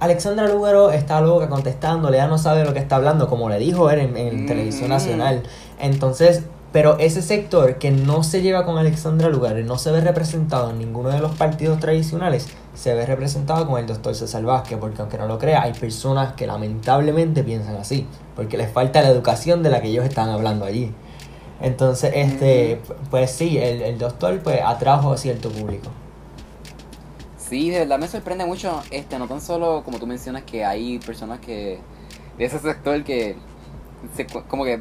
Alexandra 0.00 0.48
Lúgaro 0.48 0.90
está 0.92 1.20
loca 1.20 1.48
contestándole, 1.48 2.16
ya 2.16 2.26
no 2.26 2.38
sabe 2.38 2.64
lo 2.64 2.72
que 2.72 2.78
está 2.80 2.96
hablando, 2.96 3.28
como 3.28 3.48
le 3.48 3.58
dijo 3.58 3.90
él 3.90 4.00
en, 4.00 4.16
en 4.16 4.44
Mm. 4.44 4.46
televisión 4.46 4.88
nacional. 4.88 5.42
Entonces, 5.80 6.42
pero 6.72 6.98
ese 6.98 7.20
sector 7.20 7.76
que 7.76 7.90
no 7.90 8.22
se 8.22 8.40
lleva 8.40 8.64
con 8.64 8.78
Alexandra 8.78 9.28
Lúgaro 9.28 9.60
y 9.60 9.64
no 9.64 9.76
se 9.78 9.92
ve 9.92 10.00
representado 10.00 10.70
en 10.70 10.78
ninguno 10.78 11.10
de 11.10 11.20
los 11.20 11.34
partidos 11.34 11.78
tradicionales, 11.80 12.48
se 12.74 12.94
ve 12.94 13.04
representado 13.04 13.66
con 13.66 13.78
el 13.78 13.86
doctor 13.86 14.14
César 14.14 14.42
Vázquez, 14.42 14.78
porque 14.78 15.02
aunque 15.02 15.18
no 15.18 15.26
lo 15.26 15.38
crea, 15.38 15.62
hay 15.62 15.74
personas 15.74 16.32
que 16.32 16.46
lamentablemente 16.46 17.44
piensan 17.44 17.76
así, 17.76 18.06
porque 18.34 18.56
les 18.56 18.72
falta 18.72 19.02
la 19.02 19.08
educación 19.08 19.62
de 19.62 19.70
la 19.70 19.82
que 19.82 19.88
ellos 19.88 20.04
están 20.04 20.30
hablando 20.30 20.64
allí. 20.64 20.92
Entonces, 21.60 22.10
este, 22.14 22.80
pues 23.10 23.30
sí, 23.30 23.58
el, 23.58 23.82
el 23.82 23.98
doctor 23.98 24.40
pues 24.40 24.60
atrajo 24.64 25.12
a 25.12 25.18
cierto 25.18 25.50
público. 25.50 25.90
Sí, 27.36 27.68
de 27.68 27.80
verdad 27.80 27.98
me 27.98 28.08
sorprende 28.08 28.46
mucho, 28.46 28.82
este, 28.90 29.18
no 29.18 29.28
tan 29.28 29.42
solo 29.42 29.82
como 29.84 29.98
tú 29.98 30.06
mencionas 30.06 30.42
que 30.44 30.64
hay 30.64 30.98
personas 31.00 31.38
que 31.38 31.78
de 32.38 32.44
ese 32.46 32.58
sector 32.58 33.04
que 33.04 33.36
se 34.16 34.26
como 34.26 34.64
que 34.64 34.80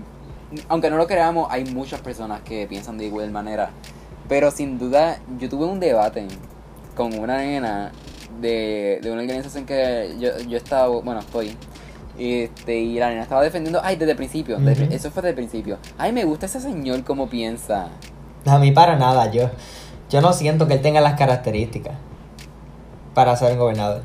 aunque 0.69 0.89
no 0.89 0.97
lo 0.97 1.07
creamos, 1.07 1.47
hay 1.51 1.65
muchas 1.65 2.01
personas 2.01 2.41
que 2.41 2.67
piensan 2.67 2.97
de 2.97 3.05
igual 3.05 3.31
manera. 3.31 3.69
Pero 4.29 4.51
sin 4.51 4.77
duda, 4.79 5.19
yo 5.39 5.49
tuve 5.49 5.65
un 5.65 5.79
debate 5.79 6.27
con 6.95 7.17
una 7.17 7.37
nena 7.37 7.91
de, 8.39 8.99
de 9.01 9.11
una 9.11 9.21
organización 9.21 9.65
que 9.65 10.15
yo, 10.19 10.37
yo 10.47 10.57
estaba, 10.57 10.87
bueno, 10.87 11.19
estoy. 11.19 11.55
Este, 12.17 12.77
y 12.77 12.99
la 12.99 13.09
nena 13.09 13.23
estaba 13.23 13.41
defendiendo, 13.41 13.81
ay, 13.83 13.95
desde 13.95 14.11
el 14.11 14.17
principio, 14.17 14.57
desde- 14.59 14.83
eso 14.95 15.09
fue 15.11 15.21
desde 15.23 15.29
el 15.29 15.35
principio. 15.35 15.77
Ay, 15.97 16.11
me 16.11 16.23
gusta 16.25 16.45
ese 16.45 16.59
señor 16.59 17.03
como 17.03 17.27
piensa. 17.29 17.87
A 18.45 18.57
mí 18.59 18.71
para 18.71 18.95
nada, 18.97 19.31
yo, 19.31 19.49
yo 20.09 20.21
no 20.21 20.33
siento 20.33 20.67
que 20.67 20.75
él 20.75 20.81
tenga 20.81 21.01
las 21.01 21.13
características 21.15 21.93
para 23.13 23.35
ser 23.35 23.53
un 23.53 23.59
gobernador. 23.59 24.03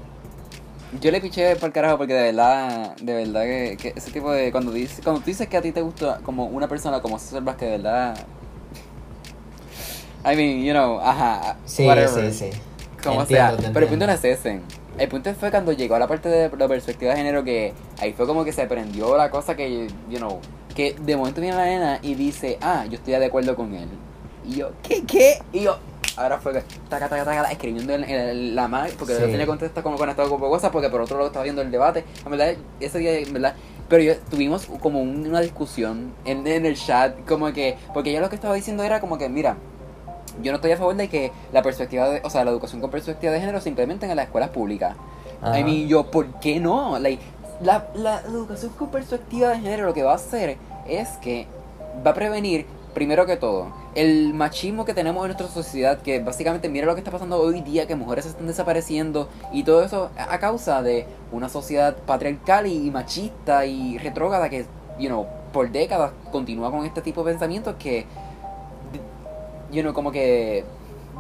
Yo 1.00 1.11
le 1.11 1.21
piché 1.21 1.57
por 1.57 1.73
carajo 1.73 1.99
porque 1.99 2.14
de 2.14 2.23
verdad, 2.33 2.97
de 2.97 3.14
verdad 3.14 3.43
que, 3.43 3.76
que 3.76 3.93
ese 3.97 4.11
tipo 4.11 4.31
de... 4.33 4.52
Cuando, 4.52 4.73
dices, 4.73 5.00
cuando 5.02 5.21
tú 5.21 5.26
dices 5.26 5.49
que 5.49 5.57
a 5.57 5.62
ti 5.62 5.73
te 5.73 5.83
gusta 5.83 6.21
como 6.23 6.47
una 6.47 6.69
persona 6.69 7.00
como 7.00 7.19
César 7.19 7.43
Vázquez, 7.43 7.71
de 7.71 7.76
verdad... 7.78 8.16
I 10.25 10.35
mean, 10.35 10.64
you 10.64 10.73
know, 10.73 10.99
ajá, 11.00 11.57
Sí, 11.64 11.87
whatever, 11.87 12.33
sí, 12.33 12.50
sí. 12.50 12.59
Como 13.02 13.23
Entiendo, 13.23 13.59
sea. 13.59 13.73
Pero 13.73 13.87
el 13.87 13.90
punto 13.90 14.07
no 14.07 14.12
es 14.12 14.25
ese. 14.25 14.61
El 14.99 15.09
punto 15.09 15.33
fue 15.35 15.50
cuando 15.50 15.73
llegó 15.73 15.95
a 15.95 15.99
la 15.99 16.09
parte 16.09 16.28
de 16.28 16.50
la 16.57 16.69
perspectiva 16.69 17.12
de 17.12 17.19
género 17.19 17.45
que 17.45 17.75
ahí 18.00 18.12
fue 18.12 18.26
como 18.26 18.45
que 18.45 18.52
se 18.52 18.66
prendió 18.66 19.16
la 19.16 19.31
cosa 19.31 19.55
que, 19.55 19.88
you 20.09 20.16
know, 20.16 20.40
que 20.75 20.95
de 21.00 21.16
momento 21.16 21.40
viene 21.40 21.57
la 21.57 21.64
nena 21.64 21.99
y 22.02 22.14
dice, 22.14 22.59
ah, 22.61 22.87
yo 22.88 22.97
estoy 22.97 23.14
de 23.14 23.26
acuerdo 23.26 23.55
con 23.55 23.75
él. 23.75 23.88
Y 24.45 24.57
yo, 24.57 24.71
¿qué, 24.83 25.05
qué? 25.05 25.38
Y 25.52 25.62
yo, 25.62 25.78
ahora 26.17 26.39
fue 26.39 26.53
que, 26.55 26.61
taca, 26.89 27.09
taca, 27.09 27.25
taca, 27.25 27.51
escribiendo 27.53 27.93
en, 27.95 28.05
en 28.05 28.55
la 28.57 28.69
Mac, 28.69 28.93
porque 28.99 29.15
Sí. 29.15 29.21
yo 29.21 29.27
tenía 29.27 29.47
contesta 29.47 29.83
como 29.83 29.97
conectado 29.97 30.29
con 30.31 30.41
cosas, 30.41 30.71
porque 30.71 30.89
por 30.89 31.01
otro 31.01 31.17
lado 31.17 31.29
estaba 31.29 31.43
viendo 31.43 31.63
el 31.63 31.71
debate. 31.71 32.05
En 32.25 32.31
verdad, 32.31 32.55
ese 32.81 32.99
día, 32.99 33.19
en 33.19 33.33
verdad, 33.33 33.55
pero 33.89 34.03
yo 34.03 34.17
tuvimos 34.31 34.67
como 34.81 35.01
un- 35.01 35.27
una 35.27 35.41
discusión 35.41 36.13
en, 36.25 36.47
en 36.47 36.67
el 36.67 36.77
chat, 36.77 37.15
como 37.27 37.53
que, 37.53 37.77
porque 37.95 38.11
ella 38.11 38.21
lo 38.21 38.29
que 38.29 38.35
estaba 38.37 38.55
diciendo 38.55 38.83
era 38.83 39.01
como 39.01 39.19
que, 39.19 39.29
mira, 39.29 39.57
yo 40.43 40.53
no 40.53 40.57
estoy 40.57 40.73
a 40.73 40.77
favor 40.77 40.95
de 40.97 41.09
que 41.09 41.33
la 41.53 41.63
perspectiva 41.63 42.09
de, 42.11 42.21
o 42.25 42.31
sea, 42.31 42.45
la 42.45 42.51
educación 42.51 42.81
con 42.81 42.91
perspectiva 42.91 43.33
de 43.33 43.41
género 43.41 43.61
se 43.61 43.69
implementen 43.69 44.11
en 44.11 44.17
las 44.17 44.27
escuelas 44.27 44.51
públicas. 44.51 44.95
Ajá. 45.41 45.59
I 45.59 45.65
mean, 45.65 45.89
yo, 45.89 46.11
¿por 46.11 46.27
qué 46.41 46.61
no? 46.61 46.99
Like, 46.99 47.23
la, 47.63 47.87
la 47.95 48.21
educación 48.21 48.73
con 48.79 48.89
perspectiva 48.91 49.49
de 49.51 49.57
género 49.61 49.87
lo 49.87 49.95
que 49.95 50.03
va 50.03 50.13
a 50.13 50.17
hacer 50.17 50.59
es 50.87 51.09
que 51.23 51.47
va 52.07 52.11
a 52.11 52.15
prevenir, 52.15 52.67
primero 52.97 53.26
que 53.26 53.37
todo, 53.37 53.75
el 53.95 54.33
machismo 54.33 54.87
que 54.87 54.95
tenemos 54.95 55.23
en 55.23 55.29
nuestra 55.29 55.49
sociedad, 55.49 55.99
que 55.99 56.19
básicamente 56.21 56.71
mira 56.71 56.87
lo 56.87 56.95
que 56.95 57.00
está 57.00 57.11
pasando 57.11 57.38
hoy 57.38 57.61
día, 57.61 57.87
que 57.87 57.95
mujeres 57.95 58.25
están 58.25 58.47
desapareciendo, 58.47 59.29
y 59.53 59.65
todo 59.65 59.85
eso 59.85 60.09
a 60.17 60.38
causa 60.38 60.81
de 60.81 61.07
una 61.31 61.50
sociedad 61.50 61.95
patriarcal 62.07 62.67
y 62.67 62.91
machista 62.91 63.67
y 63.67 63.99
retrógrada 63.99 64.49
que, 64.49 64.65
you 64.99 65.09
know, 65.09 65.26
por 65.53 65.71
décadas 65.71 66.12
continúa 66.33 66.71
con 66.71 66.87
este 66.87 67.03
tipo 67.03 67.23
de 67.23 67.33
pensamientos 67.33 67.75
que 67.79 68.07
you 69.71 69.83
know, 69.83 69.93
como 69.93 70.11
que 70.11 70.65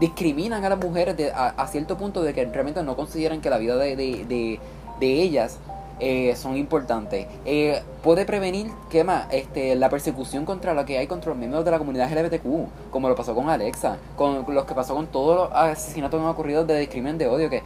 discriminan 0.00 0.64
a 0.64 0.70
las 0.70 0.78
mujeres 0.78 1.14
de- 1.14 1.30
a, 1.30 1.66
cierto 1.68 1.98
punto 1.98 2.22
de 2.22 2.32
que 2.32 2.42
realmente 2.46 2.82
no 2.82 2.96
consideran 2.96 3.42
que 3.42 3.50
la 3.50 3.58
vida 3.58 3.76
de, 3.76 3.96
de, 3.96 4.60
de 4.98 5.06
ellas 5.22 5.58
eh, 5.98 6.34
son 6.36 6.56
importantes. 6.56 7.26
Eh, 7.44 7.82
puede 8.02 8.24
prevenir, 8.26 8.70
¿qué 8.90 9.02
más? 9.04 9.26
Este, 9.30 9.74
la 9.76 9.88
persecución 9.88 10.44
contra 10.44 10.74
la 10.74 10.84
que 10.84 10.98
hay 10.98 11.06
contra 11.06 11.30
los 11.30 11.38
miembros 11.38 11.64
de 11.64 11.70
la 11.70 11.78
comunidad 11.78 12.10
LGBTQ, 12.12 12.90
como 12.90 13.08
lo 13.08 13.14
pasó 13.14 13.34
con 13.34 13.48
Alexa, 13.48 13.96
con 14.16 14.44
los 14.54 14.64
que 14.66 14.74
pasó 14.74 14.94
con 14.94 15.06
todos 15.06 15.36
los 15.50 15.52
asesinatos 15.58 16.18
que 16.20 16.24
han 16.24 16.30
ocurrido 16.30 16.64
de 16.64 16.78
discrimen 16.78 17.18
de 17.18 17.26
odio, 17.28 17.48
que 17.50 17.62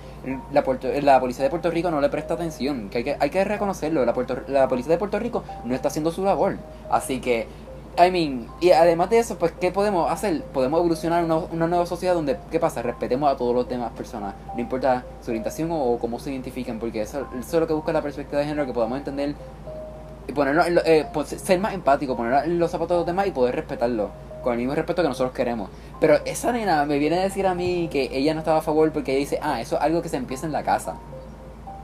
la, 0.53 0.63
Puerto- 0.63 0.89
la 1.03 1.19
policía 1.21 1.45
de 1.45 1.51
Puerto 1.51 1.71
Rico 1.71 1.91
no 1.91 2.01
le 2.01 2.09
presta 2.09 2.35
atención, 2.35 2.89
que 2.89 2.99
hay 2.99 3.05
que, 3.05 3.17
hay 3.19 3.31
que 3.31 3.45
reconocerlo, 3.45 4.05
la, 4.05 4.15
Puerto- 4.15 4.39
la 4.49 4.69
policía 4.69 4.93
de 4.93 4.99
Puerto 4.99 5.19
Rico 5.19 5.43
no 5.65 5.75
está 5.75 5.89
haciendo 5.89 6.13
su 6.13 6.25
labor. 6.25 6.57
Así 6.91 7.21
que 7.21 7.47
I 7.99 8.11
mean, 8.11 8.47
y 8.61 8.70
además 8.70 9.11
de 9.11 9.18
eso, 9.18 9.37
pues, 9.37 9.52
¿qué 9.61 9.73
podemos 9.73 10.11
hacer? 10.11 10.42
Podemos 10.44 10.78
evolucionar 10.78 11.25
una, 11.25 11.37
una 11.37 11.66
nueva 11.66 11.87
sociedad 11.87 12.14
donde, 12.14 12.38
¿qué 12.50 12.59
pasa? 12.59 12.82
Respetemos 12.82 13.30
a 13.30 13.37
todos 13.37 13.54
los 13.54 13.68
demás 13.68 13.90
personas, 13.92 14.35
no 14.54 14.61
importa 14.61 15.04
su 15.23 15.30
orientación 15.30 15.70
o, 15.70 15.82
o 15.82 15.99
cómo 15.99 16.18
se 16.18 16.30
identifiquen, 16.30 16.78
porque 16.78 17.02
eso, 17.02 17.26
eso 17.38 17.56
es 17.56 17.61
lo 17.61 17.66
que 17.66 17.75
busca 17.75 17.92
la 17.92 18.00
perspectiva 18.00 18.40
de 18.40 18.47
género, 18.47 18.66
que 18.66 18.73
podamos 18.73 18.99
entender 18.99 19.35
y 20.28 20.32
ponernos, 20.32 20.66
eh, 20.87 21.06
pues, 21.12 21.28
ser 21.28 21.59
más 21.59 21.75
empático, 21.75 22.16
ponernos 22.16 22.44
en 22.44 22.59
los 22.59 22.70
zapatos 22.70 22.90
de 22.90 22.99
los 22.99 23.06
demás 23.06 23.26
y 23.26 23.32
poder 23.32 23.56
respetarlo, 23.56 24.11
con 24.42 24.52
el 24.52 24.61
mismo 24.61 24.75
respeto 24.75 25.02
que 25.02 25.09
nosotros 25.09 25.35
queremos. 25.35 25.68
Pero 26.00 26.20
esa 26.25 26.52
nena 26.52 26.87
me 26.87 26.99
viene 26.99 27.18
a 27.18 27.23
decir 27.23 27.47
a 27.47 27.54
mí 27.54 27.88
que 27.90 28.09
ella 28.12 28.32
no 28.35 28.40
estaba 28.40 28.59
a 28.59 28.62
favor 28.62 28.90
porque 28.92 29.12
ella 29.12 29.20
dice, 29.20 29.38
ah, 29.42 29.61
eso 29.61 29.76
es 29.76 29.82
algo 29.82 30.00
que 30.00 30.09
se 30.09 30.16
empieza 30.16 30.47
en 30.47 30.52
la 30.52 30.62
casa. 30.62 30.94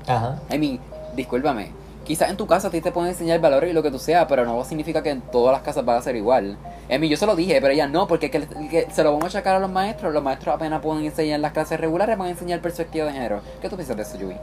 Ajá. 0.06 0.38
I 0.50 0.58
mean, 0.58 0.80
discúlpame. 1.14 1.72
Quizás 2.06 2.30
en 2.30 2.36
tu 2.36 2.46
casa 2.46 2.68
a 2.68 2.70
ti 2.70 2.80
te 2.80 2.92
pueden 2.92 3.10
enseñar 3.10 3.40
valores 3.40 3.70
y 3.70 3.72
lo 3.72 3.82
que 3.82 3.90
tú 3.90 3.98
seas, 3.98 4.26
pero 4.28 4.44
no 4.44 4.62
significa 4.64 5.02
que 5.02 5.10
en 5.10 5.20
todas 5.20 5.52
las 5.52 5.62
casas 5.62 5.86
va 5.86 5.96
a 5.96 6.02
ser 6.02 6.14
igual. 6.14 6.56
I 6.88 6.98
mean, 6.98 7.10
yo 7.10 7.16
se 7.16 7.26
lo 7.26 7.34
dije, 7.34 7.60
pero 7.60 7.72
ella 7.72 7.88
no, 7.88 8.06
porque 8.06 8.30
que, 8.30 8.46
que 8.70 8.86
se 8.92 9.02
lo 9.02 9.12
vamos 9.12 9.24
a 9.24 9.38
achacar 9.38 9.56
a 9.56 9.58
los 9.58 9.70
maestros. 9.70 10.14
Los 10.14 10.22
maestros 10.22 10.54
apenas 10.54 10.80
pueden 10.80 11.04
enseñar 11.04 11.36
en 11.36 11.42
las 11.42 11.52
clases 11.52 11.80
regulares, 11.80 12.16
van 12.16 12.28
a 12.28 12.30
enseñar 12.30 12.60
perspectiva 12.60 13.06
de 13.06 13.12
género. 13.12 13.40
¿Qué 13.60 13.68
tú 13.68 13.76
piensas 13.76 13.96
de 13.96 14.02
eso, 14.02 14.18
Yui? 14.18 14.36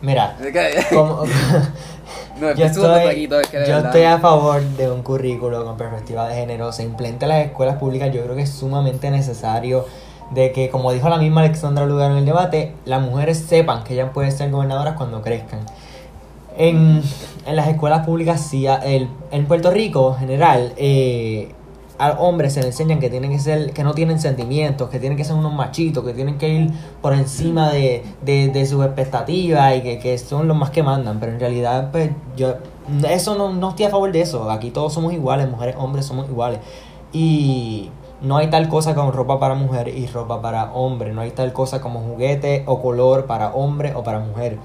Mira, 0.00 0.36
Es 0.40 0.86
como, 0.86 1.24
no, 2.40 2.54
yo 2.54 2.66
estoy 2.66 3.06
aquí 3.06 3.26
todo, 3.26 3.40
es 3.40 3.48
que 3.48 3.64
yo 3.66 3.78
estoy 3.78 4.02
a 4.02 4.18
favor 4.18 4.62
de 4.62 4.90
un 4.90 5.02
currículo 5.02 5.64
con 5.64 5.76
perspectiva 5.76 6.28
de 6.28 6.34
género. 6.34 6.72
Se 6.72 6.82
implementa 6.82 7.26
en 7.26 7.30
las 7.30 7.46
escuelas 7.46 7.76
públicas. 7.76 8.12
Yo 8.12 8.22
creo 8.22 8.36
que 8.36 8.42
es 8.42 8.50
sumamente 8.50 9.10
necesario 9.10 9.86
de 10.30 10.52
que, 10.52 10.70
como 10.70 10.92
dijo 10.92 11.08
la 11.08 11.18
misma 11.18 11.40
Alexandra 11.40 11.86
Lugar 11.86 12.12
en 12.12 12.18
el 12.18 12.26
debate, 12.26 12.74
las 12.84 13.00
mujeres 13.00 13.38
sepan 13.38 13.82
que 13.82 13.94
ellas 13.94 14.10
pueden 14.12 14.30
ser 14.30 14.50
gobernadoras 14.50 14.94
cuando 14.94 15.22
crezcan. 15.22 15.60
En, 16.58 17.02
en 17.46 17.56
las 17.56 17.68
escuelas 17.68 18.04
públicas, 18.04 18.40
sí, 18.40 18.66
el, 18.66 19.08
en 19.30 19.46
Puerto 19.46 19.70
Rico, 19.70 20.12
en 20.14 20.18
general, 20.18 20.72
eh, 20.76 21.54
a 21.98 22.12
hombres 22.12 22.52
se 22.52 22.60
les 22.60 22.70
enseñan 22.70 23.00
que 23.00 23.10
tienen 23.10 23.30
que 23.30 23.38
ser, 23.38 23.72
que 23.72 23.82
no 23.82 23.94
tienen 23.94 24.20
sentimientos, 24.20 24.88
que 24.88 25.00
tienen 25.00 25.16
que 25.16 25.24
ser 25.24 25.34
unos 25.34 25.52
machitos, 25.52 26.04
que 26.04 26.12
tienen 26.12 26.38
que 26.38 26.48
ir 26.48 26.70
por 27.00 27.12
encima 27.12 27.70
de, 27.70 28.04
de, 28.22 28.48
de 28.48 28.66
sus 28.66 28.84
expectativas 28.84 29.76
y 29.76 29.80
que, 29.82 29.98
que 29.98 30.18
son 30.18 30.46
los 30.46 30.56
más 30.56 30.70
que 30.70 30.82
mandan. 30.82 31.18
Pero 31.18 31.32
en 31.32 31.40
realidad, 31.40 31.90
pues, 31.90 32.10
yo 32.36 32.54
eso 33.08 33.34
no, 33.36 33.52
no 33.52 33.70
estoy 33.70 33.86
a 33.86 33.90
favor 33.90 34.12
de 34.12 34.20
eso. 34.20 34.50
Aquí 34.50 34.70
todos 34.70 34.92
somos 34.92 35.12
iguales, 35.12 35.48
mujeres, 35.50 35.76
hombres 35.78 36.06
somos 36.06 36.28
iguales. 36.28 36.60
Y 37.12 37.90
no 38.20 38.36
hay 38.36 38.48
tal 38.48 38.68
cosa 38.68 38.94
como 38.94 39.10
ropa 39.12 39.38
para 39.40 39.54
mujer 39.54 39.88
y 39.88 40.06
ropa 40.06 40.40
para 40.40 40.72
hombre. 40.72 41.12
No 41.12 41.20
hay 41.20 41.30
tal 41.30 41.52
cosa 41.52 41.80
como 41.80 42.00
juguete 42.00 42.62
o 42.66 42.80
color 42.80 43.26
para 43.26 43.54
hombre 43.54 43.94
o 43.94 44.02
para 44.02 44.20
mujer. 44.20 44.58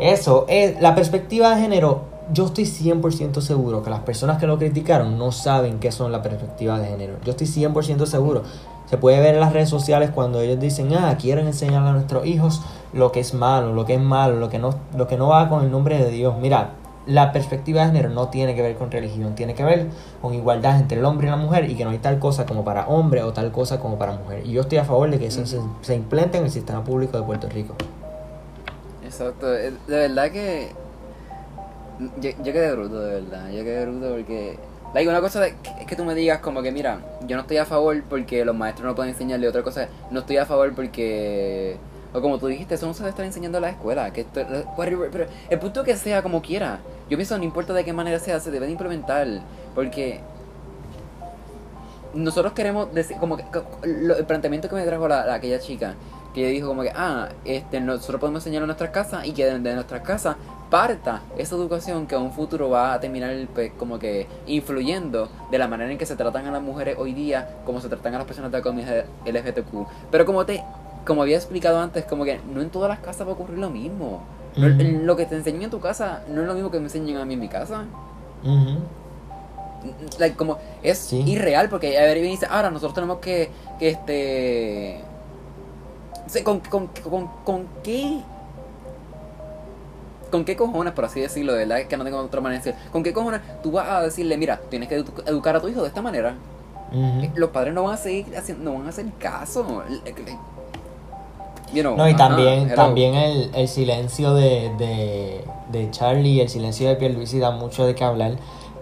Eso 0.00 0.46
es 0.48 0.80
la 0.80 0.94
perspectiva 0.94 1.54
de 1.54 1.60
género. 1.60 2.04
Yo 2.32 2.46
estoy 2.46 2.64
100% 2.64 3.42
seguro 3.42 3.82
que 3.82 3.90
las 3.90 4.00
personas 4.00 4.38
que 4.38 4.46
lo 4.46 4.56
criticaron 4.56 5.18
no 5.18 5.30
saben 5.30 5.78
qué 5.78 5.92
son 5.92 6.10
la 6.10 6.22
perspectiva 6.22 6.78
de 6.78 6.88
género. 6.88 7.16
Yo 7.22 7.32
estoy 7.32 7.46
100% 7.46 8.06
seguro. 8.06 8.42
Se 8.86 8.96
puede 8.96 9.20
ver 9.20 9.34
en 9.34 9.40
las 9.40 9.52
redes 9.52 9.68
sociales 9.68 10.10
cuando 10.14 10.40
ellos 10.40 10.58
dicen, 10.58 10.94
ah, 10.94 11.14
quieren 11.20 11.46
enseñar 11.46 11.86
a 11.86 11.92
nuestros 11.92 12.24
hijos 12.24 12.62
lo 12.94 13.12
que 13.12 13.20
es 13.20 13.34
malo, 13.34 13.74
lo 13.74 13.84
que 13.84 13.94
es 13.94 14.00
malo, 14.00 14.36
lo 14.36 14.48
que 14.48 14.58
no, 14.58 14.70
lo 14.96 15.06
que 15.06 15.18
no 15.18 15.28
va 15.28 15.50
con 15.50 15.64
el 15.64 15.70
nombre 15.70 15.98
de 15.98 16.10
Dios. 16.10 16.34
Mira, 16.40 16.70
la 17.04 17.30
perspectiva 17.30 17.82
de 17.82 17.88
género 17.88 18.08
no 18.08 18.28
tiene 18.28 18.54
que 18.54 18.62
ver 18.62 18.76
con 18.76 18.90
religión, 18.90 19.34
tiene 19.34 19.54
que 19.54 19.64
ver 19.64 19.88
con 20.22 20.32
igualdad 20.32 20.80
entre 20.80 20.98
el 20.98 21.04
hombre 21.04 21.26
y 21.26 21.30
la 21.30 21.36
mujer 21.36 21.68
y 21.68 21.74
que 21.74 21.84
no 21.84 21.90
hay 21.90 21.98
tal 21.98 22.18
cosa 22.18 22.46
como 22.46 22.64
para 22.64 22.86
hombre 22.86 23.22
o 23.22 23.34
tal 23.34 23.52
cosa 23.52 23.78
como 23.78 23.98
para 23.98 24.12
mujer. 24.12 24.46
Y 24.46 24.52
yo 24.52 24.62
estoy 24.62 24.78
a 24.78 24.84
favor 24.84 25.10
de 25.10 25.18
que 25.18 25.26
eso 25.26 25.44
se, 25.44 25.60
se 25.82 25.94
implemente 25.94 26.38
en 26.38 26.44
el 26.44 26.50
sistema 26.50 26.82
público 26.82 27.18
de 27.18 27.22
Puerto 27.24 27.50
Rico. 27.50 27.74
Exacto, 29.20 29.54
eh, 29.54 29.70
de 29.86 29.96
verdad 29.96 30.30
que 30.30 30.68
yo, 32.22 32.42
quedé 32.42 32.72
bruto, 32.72 33.02
de 33.02 33.20
verdad, 33.20 33.50
yo 33.50 33.62
quedé 33.62 33.84
bruto 33.84 34.12
porque 34.12 34.58
like, 34.94 35.10
una 35.10 35.20
cosa 35.20 35.46
es 35.46 35.54
que 35.86 35.94
tú 35.94 36.06
me 36.06 36.14
digas 36.14 36.38
como 36.38 36.62
que 36.62 36.72
mira, 36.72 37.00
yo 37.26 37.36
no 37.36 37.42
estoy 37.42 37.58
a 37.58 37.66
favor 37.66 38.02
porque 38.08 38.46
los 38.46 38.56
maestros 38.56 38.86
no 38.86 38.94
pueden 38.94 39.12
enseñarle, 39.12 39.46
otra 39.46 39.62
cosa 39.62 39.88
no 40.10 40.20
estoy 40.20 40.38
a 40.38 40.46
favor 40.46 40.72
porque 40.74 41.76
o 42.14 42.22
como 42.22 42.38
tú 42.38 42.46
dijiste, 42.46 42.76
eso 42.76 42.86
no 42.86 42.94
se 42.94 43.00
debe 43.00 43.10
estar 43.10 43.26
enseñando 43.26 43.58
en 43.58 43.62
la 43.62 43.70
escuela. 43.70 44.10
Que 44.12 44.22
esto- 44.22 44.40
pero 44.76 45.26
el 45.50 45.58
punto 45.60 45.84
que 45.84 45.96
sea 45.96 46.22
como 46.22 46.42
quiera. 46.42 46.80
Yo 47.08 47.16
pienso, 47.16 47.38
no 47.38 47.44
importa 47.44 47.72
de 47.72 47.84
qué 47.84 47.92
manera 47.92 48.18
sea, 48.18 48.40
se 48.40 48.50
debe 48.50 48.66
de 48.66 48.72
implementar. 48.72 49.28
Porque 49.76 50.18
nosotros 52.12 52.52
queremos 52.52 52.92
decir, 52.92 53.16
como 53.18 53.36
que, 53.36 53.44
el 53.84 54.24
planteamiento 54.26 54.68
que 54.68 54.74
me 54.74 54.84
trajo 54.84 55.06
la- 55.06 55.32
aquella 55.32 55.60
chica, 55.60 55.94
que 56.34 56.46
dijo 56.48 56.68
como 56.68 56.82
que, 56.82 56.92
ah, 56.94 57.28
este, 57.44 57.80
nosotros 57.80 58.20
podemos 58.20 58.40
enseñar 58.42 58.62
en 58.62 58.66
nuestras 58.68 58.90
casas 58.90 59.26
y 59.26 59.32
que 59.32 59.44
de, 59.46 59.58
de 59.58 59.74
nuestras 59.74 60.02
casas 60.02 60.36
parta 60.70 61.22
esa 61.36 61.56
educación 61.56 62.06
que 62.06 62.14
a 62.14 62.18
un 62.18 62.30
futuro 62.32 62.70
va 62.70 62.92
a 62.94 63.00
terminar 63.00 63.34
pues, 63.54 63.72
como 63.76 63.98
que 63.98 64.28
influyendo 64.46 65.28
de 65.50 65.58
la 65.58 65.66
manera 65.66 65.90
en 65.90 65.98
que 65.98 66.06
se 66.06 66.14
tratan 66.14 66.46
a 66.46 66.52
las 66.52 66.62
mujeres 66.62 66.96
hoy 66.98 67.12
día, 67.12 67.56
como 67.66 67.80
se 67.80 67.88
tratan 67.88 68.14
a 68.14 68.18
las 68.18 68.26
personas 68.26 68.52
de 68.52 68.58
la 68.58 68.62
comunidad 68.62 69.04
LGBTQ. 69.26 69.86
Pero 70.10 70.24
como 70.26 70.46
te 70.46 70.62
como 71.06 71.22
había 71.22 71.36
explicado 71.36 71.80
antes, 71.80 72.04
como 72.04 72.24
que 72.24 72.38
no 72.54 72.60
en 72.60 72.68
todas 72.70 72.88
las 72.90 73.00
casas 73.00 73.26
va 73.26 73.32
a 73.32 73.34
ocurrir 73.34 73.58
lo 73.58 73.70
mismo. 73.70 74.22
Lo 74.56 75.16
que 75.16 75.26
te 75.26 75.34
enseñan 75.36 75.62
en 75.62 75.70
tu 75.70 75.80
casa 75.80 76.22
no 76.28 76.42
es 76.42 76.46
lo 76.46 76.54
mismo 76.54 76.70
que 76.70 76.78
me 76.78 76.84
enseñan 76.84 77.16
a 77.16 77.24
mí 77.24 77.34
en 77.34 77.40
mi 77.40 77.48
casa. 77.48 77.84
Ujú. 78.44 78.78
Like, 80.18 80.36
como 80.36 80.58
es 80.82 80.98
Sí. 80.98 81.22
irreal 81.26 81.68
porque 81.70 81.98
a 81.98 82.02
ver 82.02 82.18
y 82.18 82.22
dice 82.22 82.46
ahora 82.50 82.70
nosotros 82.70 82.94
tenemos 82.94 83.18
que, 83.18 83.50
que 83.78 83.88
este 83.88 85.00
con, 86.44 86.60
con, 86.60 86.86
con, 86.88 87.28
con 87.44 87.66
qué 87.82 88.20
con 90.30 90.44
qué 90.44 90.56
cojones 90.56 90.92
por 90.92 91.04
así 91.06 91.20
decirlo 91.20 91.52
de 91.52 91.60
verdad 91.60 91.80
es 91.80 91.88
que 91.88 91.96
no 91.96 92.04
tengo 92.04 92.18
otra 92.18 92.40
manera 92.40 92.62
de 92.62 92.74
con 92.92 93.02
qué 93.02 93.12
cojones 93.12 93.40
tú 93.62 93.72
vas 93.72 93.88
a 93.88 94.02
decirle 94.02 94.36
mira 94.36 94.60
tienes 94.70 94.88
que 94.88 95.04
edu- 95.04 95.22
educar 95.26 95.56
a 95.56 95.60
tu 95.60 95.68
hijo 95.68 95.82
de 95.82 95.88
esta 95.88 96.02
manera. 96.02 96.34
Eh, 96.92 97.30
los 97.36 97.50
padres 97.50 97.72
no 97.72 97.84
van 97.84 97.94
a 97.94 97.96
seguir 97.96 98.36
haciendo 98.36 98.70
no 98.70 98.78
van 98.78 98.86
a 98.86 98.90
hacer 98.90 99.06
caso. 99.18 99.64
You 101.72 101.82
know, 101.82 101.96
No, 101.96 102.08
y 102.08 102.14
también, 102.16 102.74
también 102.74 103.14
el, 103.14 103.50
el 103.54 103.68
silencio 103.68 104.34
de, 104.34 104.72
de, 104.76 105.44
de 105.70 105.90
Charlie, 105.92 106.40
el 106.40 106.48
silencio 106.48 106.88
de 106.88 106.96
Pierluisi 106.96 107.38
da 107.38 107.52
mucho 107.52 107.86
de 107.86 107.94
qué 107.94 108.02
hablar. 108.02 108.32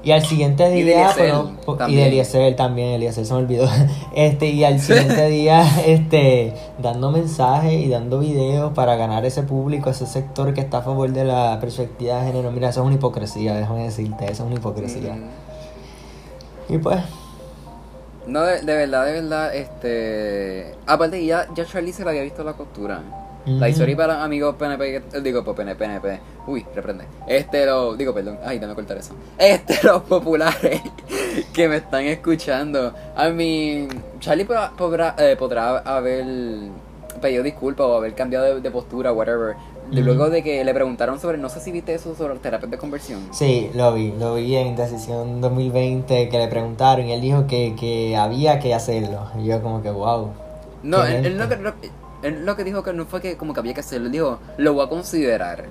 Y 0.02 0.12
al 0.12 0.24
siguiente 0.24 0.64
Y 0.76 0.84
de 0.84 0.94
día, 0.94 1.10
pero, 1.16 1.50
y 1.88 1.96
de 1.96 2.06
Eliezer 2.06 2.54
también, 2.54 2.90
Eliezer 2.90 3.26
se 3.26 3.34
me 3.34 3.40
olvidó. 3.40 3.68
Este, 4.14 4.46
y 4.46 4.64
al 4.64 4.80
siguiente 4.80 5.28
día, 5.28 5.64
este, 5.86 6.54
dando 6.78 7.10
mensajes 7.10 7.72
y 7.72 7.88
dando 7.88 8.20
videos 8.20 8.72
para 8.72 8.96
ganar 8.96 9.24
ese 9.24 9.42
público, 9.42 9.90
ese 9.90 10.06
sector 10.06 10.54
que 10.54 10.60
está 10.60 10.78
a 10.78 10.82
favor 10.82 11.12
de 11.12 11.24
la 11.24 11.58
perspectiva 11.60 12.20
de 12.20 12.26
género. 12.28 12.50
Mira, 12.52 12.68
eso 12.68 12.80
es 12.80 12.86
una 12.86 12.94
hipocresía, 12.94 13.54
déjame 13.54 13.84
decirte, 13.84 14.24
eso 14.24 14.44
es 14.44 14.50
una 14.50 14.54
hipocresía. 14.54 15.14
Mm. 15.14 16.74
Y 16.74 16.78
pues, 16.78 17.00
No, 18.26 18.42
de, 18.42 18.62
de 18.62 18.74
verdad, 18.74 19.06
de 19.06 19.12
verdad, 19.12 19.54
este... 19.54 20.74
Aparte, 20.86 21.24
ya, 21.24 21.48
ya 21.54 21.64
Charlie 21.64 21.92
se 21.92 22.04
le 22.04 22.10
había 22.10 22.22
visto 22.22 22.44
la 22.44 22.52
costura. 22.52 23.02
La 23.48 23.68
historia 23.68 23.96
para 23.96 24.22
amigos 24.24 24.54
PNP, 24.56 24.96
eh, 24.96 25.02
digo, 25.22 25.42
pues 25.44 25.56
PNP, 25.56 25.78
PNP, 25.78 26.20
uy, 26.46 26.64
reprende. 26.74 27.04
Este, 27.26 27.64
lo, 27.66 27.96
digo, 27.96 28.12
perdón, 28.12 28.38
ay, 28.44 28.58
déjame 28.58 28.74
cortar 28.74 28.98
eso. 28.98 29.14
Este, 29.38 29.78
los 29.86 30.02
populares 30.02 30.80
que 31.52 31.68
me 31.68 31.76
están 31.76 32.04
escuchando. 32.04 32.92
A 33.16 33.28
mí, 33.30 33.88
Charlie 34.20 34.44
podrá, 34.44 34.70
podrá, 34.76 35.14
eh, 35.18 35.36
podrá 35.36 35.78
haber 35.78 36.24
pedido 37.20 37.42
disculpas 37.42 37.86
o 37.86 37.96
haber 37.96 38.14
cambiado 38.14 38.44
de, 38.54 38.60
de 38.60 38.70
postura, 38.70 39.12
whatever. 39.12 39.56
De. 39.90 40.02
Luego 40.02 40.28
de 40.28 40.42
que 40.42 40.62
le 40.64 40.74
preguntaron 40.74 41.18
sobre, 41.18 41.38
no 41.38 41.48
sé 41.48 41.60
si 41.60 41.72
viste 41.72 41.94
eso 41.94 42.14
sobre 42.14 42.34
terapias 42.40 42.70
de 42.70 42.76
conversión. 42.76 43.20
Sí, 43.32 43.70
lo 43.74 43.94
vi, 43.94 44.12
lo 44.18 44.34
vi 44.34 44.54
en 44.56 44.76
Decisión 44.76 45.40
2020 45.40 46.28
que 46.28 46.38
le 46.38 46.48
preguntaron 46.48 47.06
y 47.06 47.12
él 47.14 47.22
dijo 47.22 47.46
que, 47.46 47.74
que 47.74 48.14
había 48.14 48.58
que 48.58 48.74
hacerlo. 48.74 49.30
Y 49.40 49.46
yo 49.46 49.62
como 49.62 49.80
que, 49.82 49.90
wow. 49.90 50.30
No, 50.82 51.02
él, 51.06 51.24
él 51.24 51.48
que, 51.48 51.56
lo- 51.56 51.72
él 52.22 52.44
lo 52.44 52.56
que 52.56 52.64
dijo 52.64 52.82
que 52.82 52.92
no 52.92 53.06
fue 53.06 53.20
que 53.20 53.36
como 53.36 53.54
que 53.54 53.60
había 53.60 53.74
que 53.74 53.80
hacerlo, 53.80 54.08
dijo, 54.08 54.38
lo 54.56 54.74
voy 54.74 54.86
a 54.86 54.88
considerar. 54.88 55.66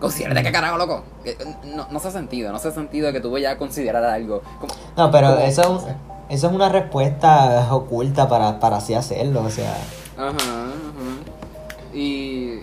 ¿Considerar 0.00 0.42
qué 0.44 0.52
carajo, 0.52 0.78
loco? 0.78 1.02
Que, 1.24 1.36
No, 1.74 1.88
no 1.90 1.98
hace 1.98 2.10
sentido, 2.12 2.50
no 2.50 2.56
hace 2.56 2.70
sentido 2.70 3.12
que 3.12 3.20
tú 3.20 3.30
vayas 3.32 3.54
a 3.54 3.58
considerar 3.58 4.04
algo. 4.04 4.42
Como- 4.60 4.74
No, 4.96 5.10
pero 5.10 5.30
como- 5.34 5.40
eso, 5.46 5.84
eso 6.28 6.46
es 6.46 6.52
una 6.52 6.68
respuesta 6.68 7.66
oculta 7.74 8.28
para, 8.28 8.60
para 8.60 8.76
así 8.76 8.94
hacerlo, 8.94 9.42
o 9.42 9.50
sea. 9.50 9.74
Ajá, 10.16 10.32
ajá. 10.32 11.94
Y... 11.96 12.60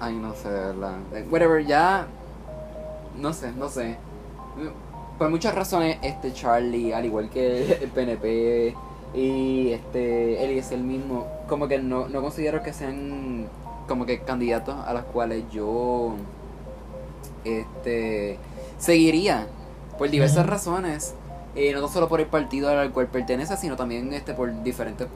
Ay, 0.00 0.14
no 0.16 0.34
sé, 0.34 0.48
de 0.50 0.58
verdad. 0.58 0.94
Eh, 1.14 1.26
Whatever, 1.30 1.64
ya... 1.64 2.06
No 3.16 3.32
sé, 3.32 3.52
no 3.52 3.68
sé. 3.68 3.96
Por 5.18 5.28
muchas 5.30 5.54
razones, 5.54 5.98
este 6.02 6.32
Charlie, 6.32 6.92
al 6.92 7.04
igual 7.04 7.28
que 7.30 7.74
el 7.80 7.90
PNP 7.90 8.74
y 9.14 9.70
este 9.72 10.44
él 10.44 10.58
es 10.58 10.72
el 10.72 10.82
mismo, 10.82 11.26
como 11.48 11.68
que 11.68 11.78
no, 11.78 12.08
no 12.08 12.22
considero 12.22 12.62
que 12.62 12.72
sean 12.72 13.46
como 13.86 14.06
que 14.06 14.20
candidatos 14.20 14.76
a 14.86 14.94
los 14.94 15.04
cuales 15.04 15.44
yo 15.52 16.14
este 17.44 18.38
seguiría 18.78 19.46
por 19.98 20.08
diversas 20.10 20.46
razones, 20.46 21.14
eh, 21.54 21.72
no 21.72 21.86
solo 21.88 22.08
por 22.08 22.20
el 22.20 22.26
partido 22.26 22.70
al 22.70 22.90
cual 22.92 23.08
pertenece, 23.08 23.56
sino 23.56 23.76
también 23.76 24.12
este 24.12 24.34
por 24.34 24.62
diferentes 24.62 25.08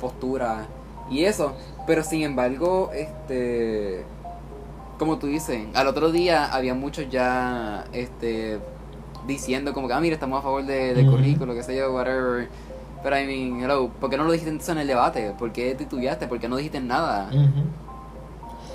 posturas 0.00 0.66
y 1.10 1.24
eso, 1.24 1.54
pero 1.86 2.02
sin 2.02 2.22
embargo, 2.22 2.90
este 2.94 4.04
como 4.98 5.18
tú 5.18 5.26
dices, 5.26 5.66
al 5.74 5.88
otro 5.88 6.12
día 6.12 6.46
había 6.46 6.74
muchos 6.74 7.10
ya 7.10 7.84
este 7.92 8.60
diciendo 9.26 9.72
como 9.72 9.88
que 9.88 9.94
ah 9.94 10.00
mira 10.00 10.14
estamos 10.14 10.38
a 10.38 10.42
favor 10.42 10.64
de, 10.64 11.02
Ujú. 11.02 11.16
currículo, 11.16 11.54
que 11.54 11.62
sé 11.62 11.76
yo, 11.76 11.92
whatever. 11.92 12.48
Pero 13.04 13.18
I 13.20 13.26
mean, 13.26 13.62
hello, 13.62 13.88
¿por 14.00 14.10
qué 14.10 14.16
no 14.16 14.24
lo 14.24 14.32
dijiste 14.32 14.50
entonces 14.50 14.72
en 14.74 14.78
el 14.80 14.86
debate? 14.88 15.32
¿Por 15.38 15.52
qué 15.52 15.74
titubeaste? 15.76 16.26
¿Por 16.26 16.40
qué 16.40 16.48
no 16.48 16.56
dijiste 16.56 16.80
nada? 16.80 17.28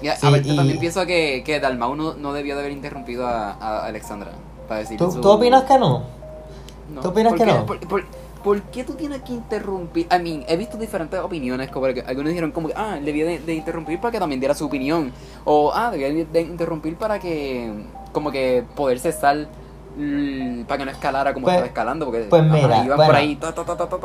Y 0.02 0.08
a- 0.08 0.15
Sí, 0.15 0.28
aparte 0.28 0.48
y- 0.50 0.56
también 0.56 0.80
pienso 0.80 1.06
que, 1.06 1.44
que 1.46 1.60
Dalmau 1.60 1.96
no, 1.96 2.13
no 2.13 2.32
debió 2.32 2.54
de 2.56 2.62
haber 2.62 2.72
interrumpido 2.72 3.28
a, 3.28 3.52
a 3.54 3.86
Alexandra 3.88 4.32
para 4.68 4.82
decir 4.82 4.98
¿Tú, 4.98 5.12
su- 5.12 5.20
¿Tú 5.20 5.30
opinas 5.30 5.63
que 5.63 5.78
no? 5.78 6.04
no. 6.94 7.02
¿Tú 7.02 7.10
opinas 7.10 7.32
¿Por 7.34 7.39
que 7.39 7.46
qué- 7.46 7.52
no? 7.52 7.65
Por, 7.65 7.80
por- 7.88 8.06
por 8.44 8.62
qué 8.62 8.84
tú 8.86 8.94
tienes 8.94 9.22
que 9.24 9.34
interrumpir? 9.34 10.08
I 10.15 10.20
mean, 10.24 10.46
he 10.48 10.56
visto 10.56 10.78
diferentes 10.78 11.20
opiniones, 11.20 11.70
como 11.72 11.88
que 11.88 12.02
algunos 12.08 12.30
dijeron 12.30 12.52
como 12.52 12.70
que, 12.70 12.74
ah, 12.78 12.98
debía 13.04 13.26
de, 13.26 13.39
de 13.39 13.54
interrumpir 13.56 14.00
para 14.00 14.12
que 14.13 14.20
también 14.20 14.39
diera 14.39 14.54
su 14.56 14.65
opinión. 14.68 15.12
O, 15.44 15.72
ah, 15.74 15.92
debía 15.92 16.24
de, 16.26 16.42
interrumpir 16.42 16.96
para 16.96 17.20
que, 17.20 17.70
como 18.13 18.32
que 18.32 18.63
poder 18.78 19.00
cesar, 19.00 19.50
para 20.68 20.78
que 20.78 20.86
no 20.86 20.92
escalara 20.92 21.34
como 21.34 21.44
Pues- 21.46 21.56
estaba 21.56 21.68
escalando, 21.68 22.06
porque 22.06 22.22
pues 22.30 22.42
ajá, 22.44 22.58
iban 22.86 22.86
bueno. 22.98 23.06
por 23.06 23.16
ahí, 23.16 23.36
ta, 23.36 23.54
ta, 23.54 23.64
ta, 23.66 23.76
ta, 23.76 23.88
ta. 23.88 23.98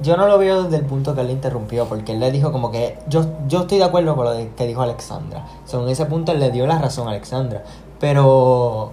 Yo 0.00 0.16
no 0.16 0.28
lo 0.28 0.38
veo 0.38 0.62
desde 0.62 0.76
el 0.76 0.84
punto 0.84 1.14
que 1.14 1.22
él 1.22 1.26
le 1.26 1.32
interrumpió, 1.32 1.86
porque 1.86 2.12
él 2.12 2.20
le 2.20 2.30
dijo 2.30 2.52
como 2.52 2.70
que 2.70 2.96
yo, 3.08 3.24
yo 3.48 3.62
estoy 3.62 3.78
de 3.78 3.84
acuerdo 3.84 4.14
con 4.14 4.26
lo 4.26 4.30
de- 4.32 4.48
que 4.50 4.66
dijo 4.66 4.80
Alexandra. 4.82 5.44
Según 5.64 5.88
ese 5.88 6.06
punto 6.06 6.30
él 6.32 6.38
le 6.38 6.50
dio 6.52 6.66
la 6.68 6.78
razón 6.78 7.08
a 7.08 7.10
Alexandra. 7.10 7.64
Pero 7.98 8.92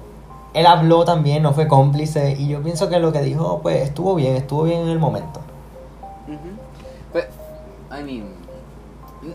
él 0.55 0.65
habló 0.65 1.05
también, 1.05 1.43
no 1.43 1.53
fue 1.53 1.67
cómplice, 1.67 2.35
y 2.39 2.47
yo 2.47 2.61
pienso 2.63 2.89
que 2.89 2.99
lo 2.99 3.11
que 3.11 3.21
dijo 3.21 3.59
pues 3.61 3.83
estuvo 3.83 4.15
bien, 4.15 4.35
estuvo 4.35 4.63
bien 4.63 4.81
en 4.81 4.89
el 4.89 4.97
momento. 4.99 5.41
Pues, 7.11 7.25
I 7.91 8.03
mean, 8.03 8.25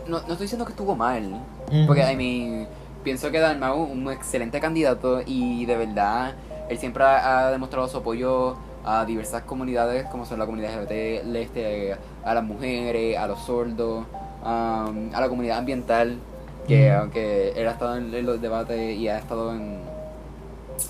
no, 0.07 0.17
no 0.19 0.33
estoy 0.33 0.37
diciendo 0.41 0.65
que 0.65 0.71
estuvo 0.71 0.95
mal, 0.95 1.41
Ujú. 1.71 1.87
porque, 1.87 2.11
I 2.11 2.15
mean, 2.17 2.67
pienso 3.03 3.31
que 3.31 3.39
Dalmau 3.39 3.85
es 3.85 3.91
un 3.91 4.11
excelente 4.11 4.59
candidato 4.59 5.21
y 5.25 5.65
de 5.65 5.77
verdad 5.77 6.33
él 6.71 6.79
siempre 6.79 7.03
ha, 7.03 7.47
ha 7.47 7.51
demostrado 7.51 7.87
su 7.87 7.97
apoyo 7.97 8.57
a 8.83 9.05
diversas 9.05 9.43
comunidades, 9.43 10.05
como 10.07 10.25
son 10.25 10.39
la 10.39 10.45
comunidad 10.47 10.71
LGBT, 10.83 11.35
este, 11.35 11.97
a 12.25 12.33
las 12.33 12.43
mujeres, 12.43 13.17
a 13.17 13.27
los 13.27 13.39
sordos, 13.41 14.05
um, 14.43 15.13
a 15.13 15.21
la 15.21 15.29
comunidad 15.29 15.59
ambiental, 15.59 16.17
que 16.67 16.91
Ujú. 16.91 16.95
aunque 16.95 17.51
él 17.55 17.67
ha 17.67 17.71
estado 17.71 17.97
en, 17.97 18.13
en 18.13 18.25
los 18.25 18.41
debates 18.41 18.97
y 18.97 19.07
ha 19.09 19.19
estado 19.19 19.53
en, 19.55 19.81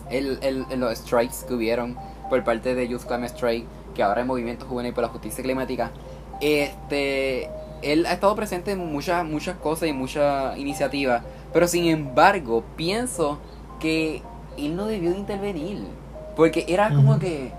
el, 0.09 0.39
el- 0.41 0.65
en 0.69 0.79
los 0.79 0.97
strikes 0.97 1.45
que 1.47 1.53
hubieron 1.53 1.97
por 2.29 2.43
parte 2.43 2.75
de 2.75 2.87
Youth 2.87 3.03
Climate 3.05 3.33
Strike, 3.33 3.65
que 3.95 4.03
ahora 4.03 4.21
es 4.21 4.27
Movimiento 4.27 4.65
Juvenil 4.65 4.93
por 4.93 5.03
la 5.03 5.09
Justicia 5.09 5.43
Climática, 5.43 5.91
este, 6.39 7.49
él 7.81 8.05
ha 8.05 8.13
estado 8.13 8.35
presente 8.35 8.71
en 8.71 8.79
muchas, 8.79 9.25
muchas 9.25 9.57
cosas 9.57 9.89
y 9.89 9.93
muchas 9.93 10.57
iniciativas, 10.57 11.23
pero 11.53 11.67
sin 11.67 11.85
embargo, 11.87 12.63
pienso 12.77 13.39
que 13.79 14.21
él 14.57 14.75
no 14.75 14.85
debió 14.85 15.11
de 15.11 15.17
intervenir, 15.17 15.87
porque 16.35 16.65
era 16.67 16.93
como 16.93 17.19
que 17.19 17.51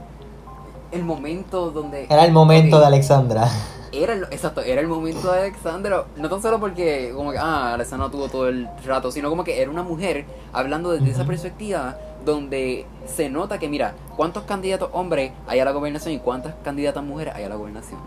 el 0.92 1.04
momento 1.04 1.70
donde... 1.70 2.04
Era 2.04 2.24
el 2.24 2.32
momento 2.32 2.78
de 2.78 2.86
Alexandra. 2.86 3.48
era 3.92 4.14
el, 4.14 4.24
exacto, 4.24 4.60
era 4.60 4.80
el 4.80 4.88
momento 4.88 5.32
de 5.32 5.40
Alexandra, 5.40 6.04
no 6.16 6.28
tan 6.28 6.40
solo 6.40 6.60
porque 6.60 7.12
como 7.14 7.32
que, 7.32 7.38
ah, 7.38 7.74
Alexandra 7.74 8.10
tuvo 8.10 8.28
todo 8.28 8.48
el 8.48 8.68
rato, 8.84 9.10
sino 9.10 9.28
como 9.28 9.44
que 9.44 9.60
era 9.60 9.70
una 9.70 9.82
mujer 9.82 10.24
hablando 10.52 10.90
desde 10.90 11.10
esa 11.10 11.24
perspectiva 11.24 11.96
donde 12.24 12.86
se 13.06 13.28
nota 13.28 13.58
que, 13.58 13.68
mira, 13.68 13.94
cuántos 14.16 14.44
candidatos 14.44 14.90
hombres 14.92 15.32
hay 15.46 15.60
a 15.60 15.64
la 15.64 15.72
gobernación 15.72 16.14
y 16.14 16.18
cuántas 16.18 16.54
candidatas 16.62 17.02
mujeres 17.02 17.34
hay 17.34 17.44
a 17.44 17.48
la 17.48 17.56
gobernación. 17.56 18.00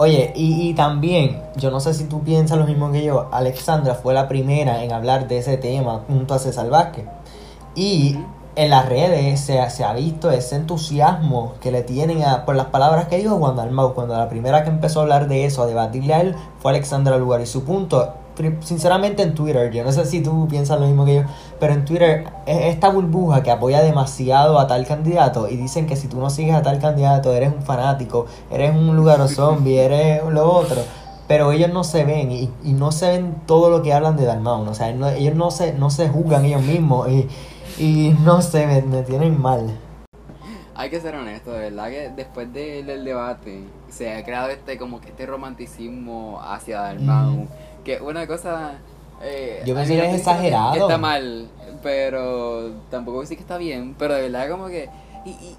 Oye, 0.00 0.32
y, 0.36 0.68
y 0.68 0.74
también, 0.74 1.42
yo 1.56 1.72
no 1.72 1.80
sé 1.80 1.92
si 1.92 2.04
tú 2.04 2.22
piensas 2.22 2.56
lo 2.56 2.66
mismo 2.66 2.92
que 2.92 3.02
yo, 3.02 3.28
Alexandra 3.32 3.96
fue 3.96 4.14
la 4.14 4.28
primera 4.28 4.84
en 4.84 4.92
hablar 4.92 5.26
de 5.26 5.38
ese 5.38 5.56
tema 5.56 6.04
junto 6.06 6.34
a 6.34 6.38
César 6.38 6.70
Vázquez. 6.70 7.04
Y 7.78 8.18
en 8.56 8.70
las 8.70 8.88
redes 8.88 9.38
se, 9.40 9.70
se 9.70 9.84
ha 9.84 9.92
visto 9.92 10.32
ese 10.32 10.56
entusiasmo 10.56 11.52
que 11.60 11.70
le 11.70 11.82
tienen 11.82 12.24
a- 12.24 12.44
por 12.44 12.56
las 12.56 12.66
palabras 12.66 13.06
que 13.06 13.18
dijo 13.18 13.36
Juan 13.38 13.54
Dalmau. 13.54 13.94
Cuando 13.94 14.16
la 14.16 14.28
primera 14.28 14.64
que 14.64 14.70
empezó 14.70 14.98
a 14.98 15.02
hablar 15.04 15.28
de 15.28 15.44
eso, 15.44 15.62
a 15.62 15.66
debatirle 15.66 16.12
a 16.14 16.20
él, 16.22 16.34
fue 16.60 16.72
Alexandra 16.72 17.16
Lugar. 17.18 17.40
Y 17.40 17.46
su 17.46 17.62
punto, 17.62 18.14
sinceramente 18.60 19.22
en 19.22 19.34
Twitter, 19.34 19.70
yo 19.70 19.84
no 19.84 19.92
sé 19.92 20.04
si 20.06 20.22
tú 20.22 20.48
piensas 20.48 20.80
lo 20.80 20.86
mismo 20.86 21.04
que 21.04 21.16
yo, 21.16 21.22
pero 21.60 21.72
en 21.72 21.84
Twitter 21.84 22.24
es 22.46 22.66
esta 22.74 22.88
burbuja 22.88 23.42
que 23.44 23.50
apoya 23.52 23.80
demasiado 23.82 24.58
a 24.58 24.66
tal 24.66 24.84
candidato 24.86 25.48
y 25.48 25.56
dicen 25.56 25.86
que 25.86 25.94
si 25.96 26.08
tú 26.08 26.18
no 26.18 26.28
sigues 26.30 26.54
a 26.56 26.62
tal 26.62 26.80
candidato 26.80 27.32
eres 27.32 27.52
un 27.54 27.62
fanático, 27.62 28.26
eres 28.50 28.74
un 28.74 28.96
lugar 28.96 29.28
zombie, 29.28 29.78
eres 29.78 30.22
lo 30.30 30.50
otro. 30.52 30.80
Pero 31.28 31.52
ellos 31.52 31.70
no 31.70 31.84
se 31.84 32.04
ven 32.04 32.32
y, 32.32 32.50
y 32.64 32.72
no 32.72 32.90
se 32.90 33.08
ven 33.10 33.34
todo 33.46 33.68
lo 33.68 33.82
que 33.82 33.92
hablan 33.92 34.16
de 34.16 34.24
Dalmau. 34.24 34.66
O 34.68 34.74
sea, 34.74 34.90
no- 34.94 35.08
ellos 35.10 35.34
no 35.34 35.50
se, 35.50 35.74
no 35.74 35.90
se 35.90 36.08
juzgan 36.08 36.44
ellos 36.46 36.62
mismos 36.62 37.08
y, 37.10 37.28
y 37.78 38.14
no 38.24 38.40
sé, 38.42 38.66
me, 38.66 38.82
me 38.82 39.02
tienen 39.02 39.40
mal. 39.40 39.76
Hay 40.74 40.90
que 40.90 41.00
ser 41.00 41.14
honesto, 41.16 41.52
de 41.52 41.70
verdad 41.70 41.88
que 41.88 42.08
después 42.14 42.52
de- 42.52 42.84
del 42.84 43.04
debate 43.04 43.64
se 43.88 44.14
ha 44.14 44.24
creado 44.24 44.48
este 44.50 44.78
como 44.78 45.00
que 45.00 45.08
este 45.08 45.26
romanticismo 45.26 46.40
hacia 46.40 46.80
Dalmau, 46.82 47.30
Ujú. 47.34 47.48
que 47.84 48.00
una 48.00 48.26
cosa 48.26 48.74
eh, 49.20 49.62
Yo 49.66 49.74
pienso 49.74 49.92
que 49.92 49.98
gente 50.00 50.06
es 50.06 50.12
dice 50.12 50.24
que- 50.24 50.30
exagerado. 50.30 50.72
que 50.74 50.78
está 50.78 50.98
mal, 50.98 51.48
pero 51.82 52.70
tampoco 52.90 53.22
decir 53.22 53.36
que 53.36 53.42
está 53.42 53.58
bien, 53.58 53.96
pero 53.98 54.14
de 54.14 54.22
verdad 54.22 54.48
como 54.48 54.68
que 54.68 54.88
y, 55.24 55.30
y- 55.30 55.56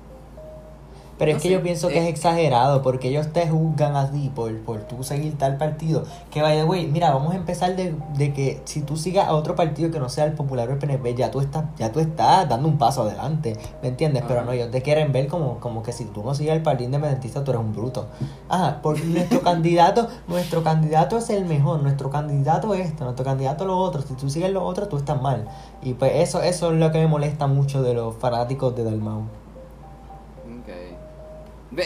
Pero 1.19 1.33
No 1.33 1.37
es 1.37 1.43
que 1.43 1.49
sé, 1.49 1.53
yo 1.53 1.61
pienso 1.61 1.89
que 1.89 1.99
eh. 1.99 2.03
es 2.03 2.09
exagerado 2.09 2.81
porque 2.81 3.09
ellos 3.09 3.27
te 3.33 3.47
juzgan 3.47 3.97
a 3.97 4.09
ti 4.09 4.31
por, 4.33 4.57
por 4.61 4.79
tú 4.83 5.03
seguir 5.03 5.37
tal 5.37 5.57
partido. 5.57 6.05
Que 6.31 6.41
vaya, 6.41 6.63
güey, 6.63 6.87
mira, 6.87 7.11
vamos 7.11 7.33
a 7.33 7.35
empezar 7.35 7.75
de, 7.75 7.93
de 8.15 8.33
que 8.33 8.61
si 8.63 8.81
tú 8.81 8.95
sigas 8.95 9.27
a 9.27 9.33
otro 9.33 9.53
partido 9.53 9.91
que 9.91 9.99
no 9.99 10.07
sea 10.07 10.23
el 10.23 10.31
popular 10.31 10.69
o 10.69 10.71
el 10.71 10.79
PNP, 10.79 11.15
ya 11.15 11.29
tú 11.29 11.41
estás, 11.41 11.65
ya 11.77 11.91
tú 11.91 11.99
estás 11.99 12.47
dando 12.47 12.69
un 12.69 12.77
paso 12.77 13.03
adelante, 13.03 13.57
¿me 13.81 13.89
entiendes? 13.89 14.23
Pero 14.27 14.45
no, 14.45 14.53
ellos 14.53 14.71
te 14.71 14.81
quieren 14.81 15.11
ver 15.11 15.27
como, 15.27 15.59
como 15.59 15.83
que 15.83 15.91
si 15.91 16.05
tú 16.05 16.23
no 16.23 16.33
sigues 16.33 16.53
al 16.53 16.61
partido 16.61 16.85
independentista, 16.85 17.43
tú 17.43 17.51
eres 17.51 17.63
un 17.63 17.73
bruto. 17.73 18.07
Ajá, 18.47 18.79
porque 18.81 19.03
nuestro 19.05 19.41
candidato, 19.41 20.07
nuestro 20.29 20.63
candidato 20.63 21.17
es 21.17 21.29
el 21.31 21.43
mejor, 21.43 21.83
nuestro 21.83 22.09
candidato 22.09 22.73
es 22.73 22.87
esto, 22.87 23.03
nuestro 23.03 23.25
candidato 23.25 23.65
lo 23.65 23.77
otro, 23.77 24.01
si 24.01 24.13
tú 24.13 24.29
sigues 24.29 24.51
lo 24.51 24.63
otro, 24.63 24.87
tú 24.87 24.95
estás 24.95 25.21
mal. 25.21 25.49
Y 25.83 25.95
pues 25.95 26.13
eso, 26.15 26.41
eso 26.41 26.71
es 26.71 26.79
lo 26.79 26.93
que 26.93 26.99
me 26.99 27.07
molesta 27.07 27.47
mucho 27.47 27.83
de 27.83 27.93
los 27.93 28.15
fanáticos 28.15 28.73
de 28.73 28.85
Dalmau. 28.85 29.23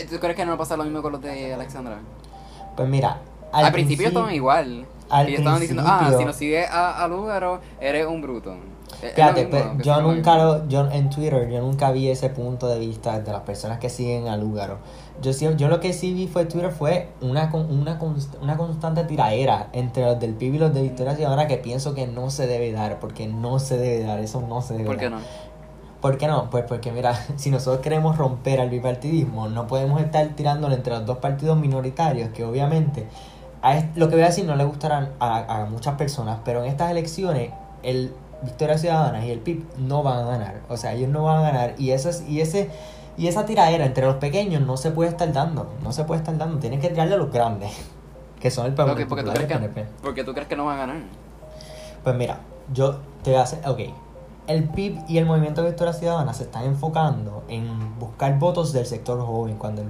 ¿Tú 0.10 0.20
crees 0.20 0.36
que 0.36 0.44
no 0.46 0.52
va 0.52 0.56
a 0.56 0.60
pasar 0.60 0.78
lo 0.78 0.84
mismo 0.84 1.02
con 1.02 1.12
los 1.14 1.22
de 1.22 1.54
Alexandra? 1.54 1.98
Pues 2.76 2.90
mira, 2.90 3.20
Al, 3.52 3.72
principio 3.72 4.08
estaban 4.08 4.34
igual. 4.34 4.86
al 5.10 5.28
ellos 5.28 5.40
estaban 5.40 5.60
diciendo, 5.60 5.84
ah, 5.86 6.14
si 6.18 6.26
no 6.26 6.34
sigues 6.34 6.70
a, 6.70 7.04
a 7.04 7.08
Lugaro, 7.08 7.62
eres 7.80 8.08
un 8.08 8.22
bruto. 8.22 8.56
Lo 9.02 9.10
Fíjate, 9.10 9.46
mismo, 9.46 9.74
pues, 9.76 9.86
yo 9.86 10.02
nunca 10.02 10.38
lo, 10.38 10.68
yo 10.68 10.90
en 10.92 11.10
Twitter, 11.10 11.50
yo 11.50 11.62
nunca 11.62 11.92
vi 11.92 12.10
ese 12.10 12.30
punto 12.30 12.68
de 12.68 12.80
vista 12.80 13.20
de 13.20 13.32
las 13.32 13.42
personas 13.42 13.80
que 13.80 13.90
siguen 13.90 14.28
a 14.28 14.38
Lugaro. 14.38 14.78
Yo 15.22 15.34
sí, 15.34 15.48
yo 15.58 15.68
lo 15.68 15.80
que 15.80 15.94
sí 15.94 16.14
vi 16.14 16.28
fue 16.28 16.46
Twitter 16.46 16.72
fue 16.72 17.10
una 17.22 17.52
una, 17.54 18.00
una 18.42 18.58
constante 18.58 19.04
tiraera 19.04 19.68
entre 19.74 20.04
los 20.06 20.20
del 20.20 20.34
PIB 20.34 20.56
y 20.56 20.58
los 20.60 20.74
de 20.74 20.82
Victoria 20.82 21.16
Ciudadana 21.16 21.48
que 21.48 21.58
pienso 21.58 21.94
que 21.94 22.08
no 22.08 22.30
se 22.30 22.48
debe 22.48 22.72
dar, 22.72 23.00
porque 23.00 23.28
no 23.28 23.60
se 23.60 23.78
debe 23.78 24.04
dar, 24.04 24.20
eso 24.20 24.42
no 24.42 24.62
se 24.62 24.74
debe 24.74 24.86
¿Por 24.86 24.96
dar. 24.98 25.06
qué 25.06 25.10
no? 25.10 25.18
¿Por 26.04 26.18
qué 26.18 26.28
no? 26.28 26.50
Pues 26.50 26.66
porque 26.68 26.92
mira, 26.92 27.16
si 27.38 27.50
nosotros 27.50 27.82
queremos 27.82 28.18
romper 28.18 28.60
al 28.60 28.70
bipartidismo, 28.70 29.48
no 29.48 29.66
podemos 29.68 30.02
estar 30.02 30.28
tirándolo 30.36 30.76
entre 30.76 30.94
los 30.94 31.06
dos 31.06 31.18
partidos 31.20 31.58
minoritarios, 31.58 32.30
que 32.30 32.44
obviamente 32.44 33.08
a 33.62 33.82
lo 33.96 34.10
que 34.10 34.16
voy 34.16 34.24
a 34.24 34.28
decir 34.28 34.44
no 34.46 34.58
le 34.58 34.66
gustarán 34.66 35.12
a, 35.22 35.62
a 35.62 35.66
muchas 35.66 35.96
personas, 35.96 36.40
pero 36.44 36.62
en 36.62 36.70
estas 36.70 36.92
elecciones 36.92 37.52
el 37.84 38.14
Victoria 38.42 38.78
Ciudadana 38.78 39.26
y 39.26 39.32
el 39.32 39.40
PIB 39.40 39.64
no 39.78 40.04
van 40.04 40.18
a 40.20 40.26
ganar, 40.26 40.62
o 40.68 40.76
sea, 40.76 40.92
ellos 40.92 41.08
no 41.10 41.24
van 41.24 41.38
a 41.38 41.42
ganar 41.44 41.76
y 41.78 41.92
ese 41.92 42.10
es- 42.10 42.28
y 42.28 42.42
ese 42.42 42.70
y 43.16 43.28
esa 43.28 43.46
tiradera 43.46 43.86
entre 43.86 44.06
los 44.06 44.16
pequeños 44.16 44.62
no 44.64 44.76
se 44.76 44.92
puede 44.92 45.10
estar 45.12 45.32
dando, 45.32 45.70
no 45.84 45.94
se 45.94 46.04
puede 46.04 46.20
estar 46.20 46.38
dando, 46.38 46.58
tienen 46.60 46.82
que 46.82 46.90
tirarle 46.90 47.14
a 47.14 47.18
los 47.18 47.32
grandes, 47.32 47.72
que 48.42 48.52
son 48.52 48.66
el 48.66 48.74
Ok, 48.74 48.78
Partido 48.78 49.08
porque, 49.08 49.24
tú 49.24 49.32
crees 49.32 49.48
que, 49.48 49.86
porque 50.02 50.24
tú 50.26 50.34
crees 50.34 50.48
que 50.50 50.58
no 50.58 50.66
van 50.66 50.76
a 50.76 50.80
ganar. 50.80 50.98
Pues 52.04 52.16
mira, 52.18 52.40
yo 52.74 52.98
te 53.24 53.32
voy 53.32 53.40
a 53.40 53.44
hacer, 53.44 53.60
ok, 53.66 53.80
el 54.48 54.66
PIB 54.66 55.00
y 55.08 55.18
el 55.18 55.26
Movimiento 55.26 55.62
de 55.62 55.70
Victoria 55.70 55.94
Ciudadana 55.94 56.34
se 56.34 56.44
están 56.44 56.66
enfocando 56.66 57.44
en 57.48 57.98
buscar 58.00 58.38
votos 58.40 58.74
del 58.74 58.86
sector 58.86 59.20
joven, 59.26 59.58
cuando 59.58 59.82
el 59.82 59.90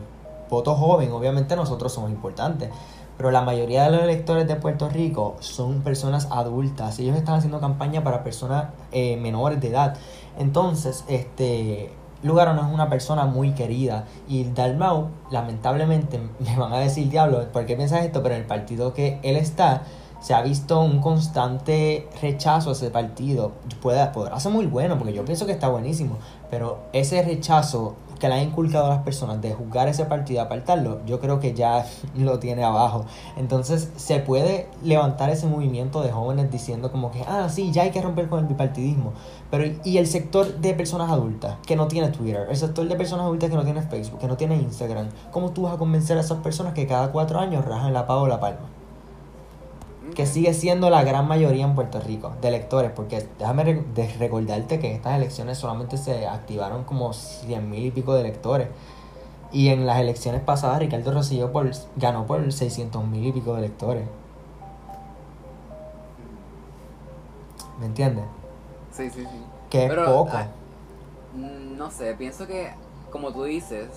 voto 0.50 0.76
joven 0.76 1.12
obviamente 1.12 1.56
nosotros 1.56 1.94
somos 1.94 2.12
importantes, 2.12 2.70
pero 3.18 3.32
la 3.32 3.42
mayoría 3.42 3.84
de 3.84 3.92
los 3.92 4.02
electores 4.02 4.48
de 4.48 4.56
Puerto 4.56 4.90
Rico 4.90 5.36
son 5.40 5.82
personas 5.82 6.28
adultas, 6.32 7.00
ellos 7.00 7.16
están 7.16 7.36
haciendo 7.36 7.60
campaña 7.60 8.04
para 8.04 8.24
personas 8.24 8.68
eh, 8.92 9.18
menores 9.18 9.60
de 9.62 9.70
edad, 9.70 9.98
entonces, 10.38 11.04
este... 11.08 11.92
Lugaro 12.24 12.54
no 12.54 12.66
es 12.66 12.74
una 12.74 12.90
persona 12.90 13.26
muy 13.26 13.52
querida 13.52 14.06
y 14.30 14.46
Dalmau, 14.46 15.10
lamentablemente, 15.30 16.22
me 16.40 16.58
van 16.58 16.72
a 16.72 16.80
decir, 16.80 17.10
diablo, 17.10 17.52
¿por 17.52 17.66
qué 17.66 17.76
piensas 17.76 18.06
esto? 18.06 18.24
Pero 18.24 18.36
en 18.36 18.42
el 18.42 18.48
partido 18.48 18.94
que 18.94 19.20
él 19.24 19.36
está, 19.36 19.84
se 20.24 20.34
ha 20.34 20.42
visto 20.42 20.80
un 20.80 21.02
constante 21.02 22.08
rechazo 22.22 22.70
a 22.70 22.72
ese 22.72 22.90
partido. 22.90 23.52
Puede, 23.82 24.08
podrá 24.08 24.40
ser 24.40 24.54
muy 24.54 24.66
bueno, 24.68 24.98
porque 24.98 25.12
yo 25.12 25.26
pienso 25.26 25.46
que 25.46 25.52
está 25.52 25.68
buenísimo, 25.68 26.18
pero 26.50 26.80
ese 26.94 27.22
rechazo 27.22 27.96
que 28.20 28.30
le 28.30 28.36
ha 28.36 28.42
inculcado 28.42 28.86
a 28.86 28.90
las 28.90 29.04
personas 29.04 29.42
de 29.42 29.52
juzgar 29.54 29.90
ese 29.90 30.06
partido 30.06 30.40
y 30.40 30.46
apartarlo, 30.46 31.06
yo 31.06 31.20
creo 31.20 31.42
que 31.42 31.54
ya 31.54 31.86
lo 32.16 32.40
tiene 32.40 32.64
abajo. 32.64 33.04
Entonces 33.36 33.90
se 33.98 34.20
puede 34.20 34.70
levantar 34.82 35.30
ese 35.30 35.46
movimiento 35.46 36.02
de 36.02 36.14
jóvenes 36.14 36.50
diciendo 36.50 36.90
como 36.90 37.12
que, 37.12 37.26
ah, 37.28 37.50
sí, 37.50 37.74
ya 37.74 37.82
hay 37.82 37.92
que 37.92 38.02
romper 38.02 38.30
con 38.30 38.40
el 38.40 38.46
bipartidismo. 38.46 39.12
Pero 39.52 39.78
y 39.84 39.98
el 39.98 40.08
sector 40.08 40.56
de 40.56 40.74
personas 40.74 41.12
adultas 41.12 41.58
que 41.68 41.76
no 41.76 41.90
tiene 41.90 42.08
Twitter, 42.08 42.48
el 42.50 42.56
sector 42.56 42.88
de 42.88 42.96
personas 42.96 43.26
adultas 43.26 43.50
que 43.50 43.58
no 43.58 43.66
tiene 43.66 43.82
Facebook, 43.82 44.20
que 44.22 44.28
no 44.28 44.38
tiene 44.38 44.56
Instagram, 44.56 45.10
¿cómo 45.32 45.52
tú 45.52 45.64
vas 45.64 45.74
a 45.74 45.78
convencer 45.78 46.18
a 46.18 46.22
esas 46.22 46.38
personas 46.38 46.74
que 46.74 46.88
cada 46.88 47.12
cuatro 47.12 47.40
años 47.42 47.66
rajan 47.66 47.92
la 47.92 48.08
pava 48.08 48.22
o 48.22 48.28
la 48.30 48.40
palma? 48.40 48.83
Que 50.16 50.26
sigue 50.26 50.54
siendo 50.54 50.90
la 50.90 51.04
gran 51.04 51.28
mayoría 51.28 51.66
en 51.66 51.76
Puerto 51.76 52.00
Rico 52.00 52.34
de 52.42 52.48
electores, 52.50 52.92
porque 52.96 53.28
déjame 53.40 53.64
re- 53.64 53.84
de 53.96 54.08
recordarte 54.20 54.80
que 54.80 54.90
en 54.90 54.96
estas 54.98 55.16
elecciones 55.18 55.58
solamente 55.58 55.98
se 55.98 56.28
activaron 56.28 56.84
como 56.84 57.14
100 57.14 57.70
mil 57.70 57.86
y 57.86 57.92
pico 57.92 58.14
de 58.14 58.22
electores. 58.22 58.68
Y 59.52 59.70
en 59.70 59.86
las 59.86 60.00
elecciones 60.00 60.42
pasadas 60.42 60.80
Ricardo 60.80 61.12
Rosselló 61.14 61.52
por, 61.52 61.70
ganó 61.96 62.26
por 62.28 62.52
600 62.52 63.06
mil 63.08 63.26
y 63.28 63.32
pico 63.32 63.54
de 63.54 63.60
electores. 63.60 64.04
¿Me 67.80 67.86
entiendes? 67.88 68.26
Sí, 68.92 69.10
sí, 69.10 69.22
sí. 69.22 69.38
Que 69.70 69.86
es 69.86 69.94
poco. 69.94 70.30
ah, 70.34 70.48
mm, 71.36 71.78
no 71.78 71.90
sé, 71.92 72.14
pienso 72.16 72.46
que, 72.48 72.72
como 73.12 73.32
tú 73.32 73.44
dices, 73.44 73.88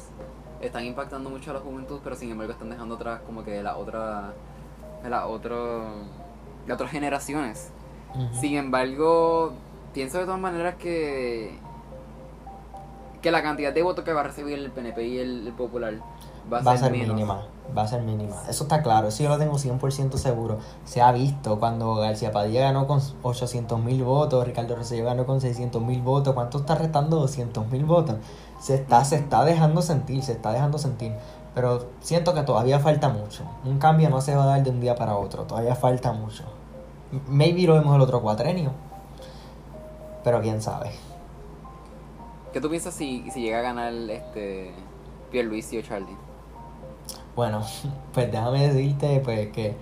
están 0.60 0.84
impactando 0.84 1.28
mucho 1.30 1.50
a 1.50 1.54
la 1.54 1.60
juventud, 1.60 2.00
pero 2.02 2.16
sin 2.16 2.30
embargo 2.30 2.52
están 2.52 2.70
dejando 2.70 2.94
atrás 2.94 3.20
como 3.26 3.44
que 3.44 3.62
la 3.62 3.76
otra, 3.76 4.32
la 5.10 5.26
otro, 5.26 5.84
las 6.66 6.74
otras 6.74 6.90
generaciones. 6.90 7.70
Sin 8.40 8.56
embargo, 8.56 9.52
pienso 9.92 10.18
de 10.18 10.24
todas 10.24 10.40
maneras 10.40 10.76
que 10.76 11.58
que 13.26 13.32
la 13.32 13.42
cantidad 13.42 13.72
de 13.72 13.82
votos 13.82 14.04
que 14.04 14.12
va 14.12 14.20
a 14.20 14.22
recibir 14.22 14.56
el 14.56 14.70
PNP 14.70 15.04
y 15.04 15.18
el, 15.18 15.48
el 15.48 15.52
Popular 15.52 15.94
va 16.52 16.58
a, 16.58 16.62
va 16.62 16.72
a 16.72 16.76
ser 16.76 16.92
menos. 16.92 17.08
mínima, 17.08 17.42
va 17.76 17.82
a 17.82 17.88
ser 17.88 18.02
mínima. 18.02 18.36
Eso 18.48 18.62
está 18.62 18.82
claro, 18.82 19.08
eso 19.08 19.22
yo 19.22 19.28
lo 19.28 19.36
tengo 19.36 19.54
100% 19.54 20.16
seguro. 20.16 20.58
Se 20.84 21.00
ha 21.00 21.10
visto 21.10 21.58
cuando 21.58 21.96
García 21.96 22.30
Padilla 22.30 22.60
ganó 22.60 22.86
con 22.86 23.00
800 23.22 23.80
mil 23.80 24.04
votos, 24.04 24.46
Ricardo 24.46 24.76
Rosselló 24.76 25.04
ganó 25.06 25.26
con 25.26 25.40
600 25.40 25.82
mil 25.82 26.02
votos, 26.02 26.34
¿cuánto 26.34 26.58
está 26.58 26.76
restando 26.76 27.16
200 27.16 27.68
mil 27.68 27.84
votos? 27.84 28.16
Se 28.60 28.76
está, 28.76 29.04
se 29.04 29.16
está 29.16 29.44
dejando 29.44 29.82
sentir, 29.82 30.22
se 30.22 30.30
está 30.30 30.52
dejando 30.52 30.78
sentir. 30.78 31.12
Pero 31.56 31.86
siento 32.00 32.34
que 32.34 32.42
todavía 32.42 32.78
falta 32.80 33.08
mucho. 33.08 33.42
Un 33.64 33.78
cambio 33.78 34.10
no 34.10 34.20
se 34.20 34.36
va 34.36 34.42
a 34.42 34.46
dar 34.46 34.62
de 34.62 34.68
un 34.68 34.78
día 34.78 34.94
para 34.94 35.16
otro, 35.16 35.44
todavía 35.44 35.74
falta 35.74 36.12
mucho. 36.12 36.44
Maybe 37.28 37.62
lo 37.62 37.76
vemos 37.76 37.96
el 37.96 38.02
otro 38.02 38.20
cuatrenio. 38.20 38.72
Pero 40.22 40.42
quién 40.42 40.60
sabe. 40.60 40.90
¿Qué 42.52 42.60
tú 42.60 42.68
piensas 42.68 42.92
si, 42.92 43.30
si 43.30 43.40
llega 43.40 43.60
a 43.60 43.62
ganar 43.62 43.94
este 43.94 44.74
Pierluisi 45.30 45.78
o 45.78 45.82
Charlie? 45.82 46.18
Bueno, 47.34 47.62
pues 48.12 48.30
déjame 48.30 48.68
decirte 48.68 49.22
pues 49.24 49.48
que 49.48 49.76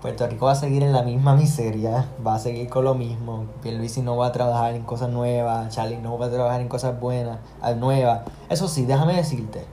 Puerto 0.00 0.26
Rico 0.26 0.46
va 0.46 0.52
a 0.52 0.54
seguir 0.54 0.82
en 0.82 0.94
la 0.94 1.02
misma 1.02 1.36
miseria, 1.36 2.08
va 2.26 2.36
a 2.36 2.38
seguir 2.38 2.70
con 2.70 2.84
lo 2.84 2.94
mismo. 2.94 3.44
Pierluisi 3.62 4.00
no 4.00 4.16
va 4.16 4.28
a 4.28 4.32
trabajar 4.32 4.72
en 4.72 4.84
cosas 4.84 5.10
nuevas, 5.10 5.74
Charlie 5.74 5.98
no 5.98 6.16
va 6.16 6.24
a 6.24 6.30
trabajar 6.30 6.62
en 6.62 6.68
cosas 6.68 6.98
buenas, 6.98 7.38
nuevas. 7.76 8.22
Eso 8.48 8.66
sí, 8.66 8.86
déjame 8.86 9.14
decirte, 9.14 9.66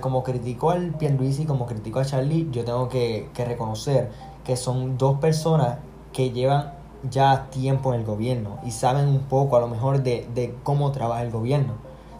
como 0.00 0.22
criticó 0.22 0.70
al 0.70 0.92
Pierluisi, 0.92 1.44
como 1.44 1.66
criticó 1.66 2.00
a 2.00 2.04
Charlie, 2.04 2.48
yo 2.50 2.64
tengo 2.64 2.88
que, 2.88 3.28
reconocer 3.36 4.10
que 4.44 4.56
son 4.56 4.98
dos 4.98 5.18
personas 5.18 5.78
que 6.12 6.30
llevan 6.30 6.72
ya 7.10 7.50
tiempo 7.50 7.92
en 7.92 8.00
el 8.00 8.06
gobierno 8.06 8.58
y 8.64 8.70
saben 8.70 9.08
un 9.08 9.20
poco 9.20 9.56
a 9.56 9.60
lo 9.60 9.68
mejor 9.68 10.02
de, 10.02 10.26
de 10.34 10.54
cómo 10.62 10.92
trabaja 10.92 11.22
el 11.22 11.30
gobierno. 11.30 11.74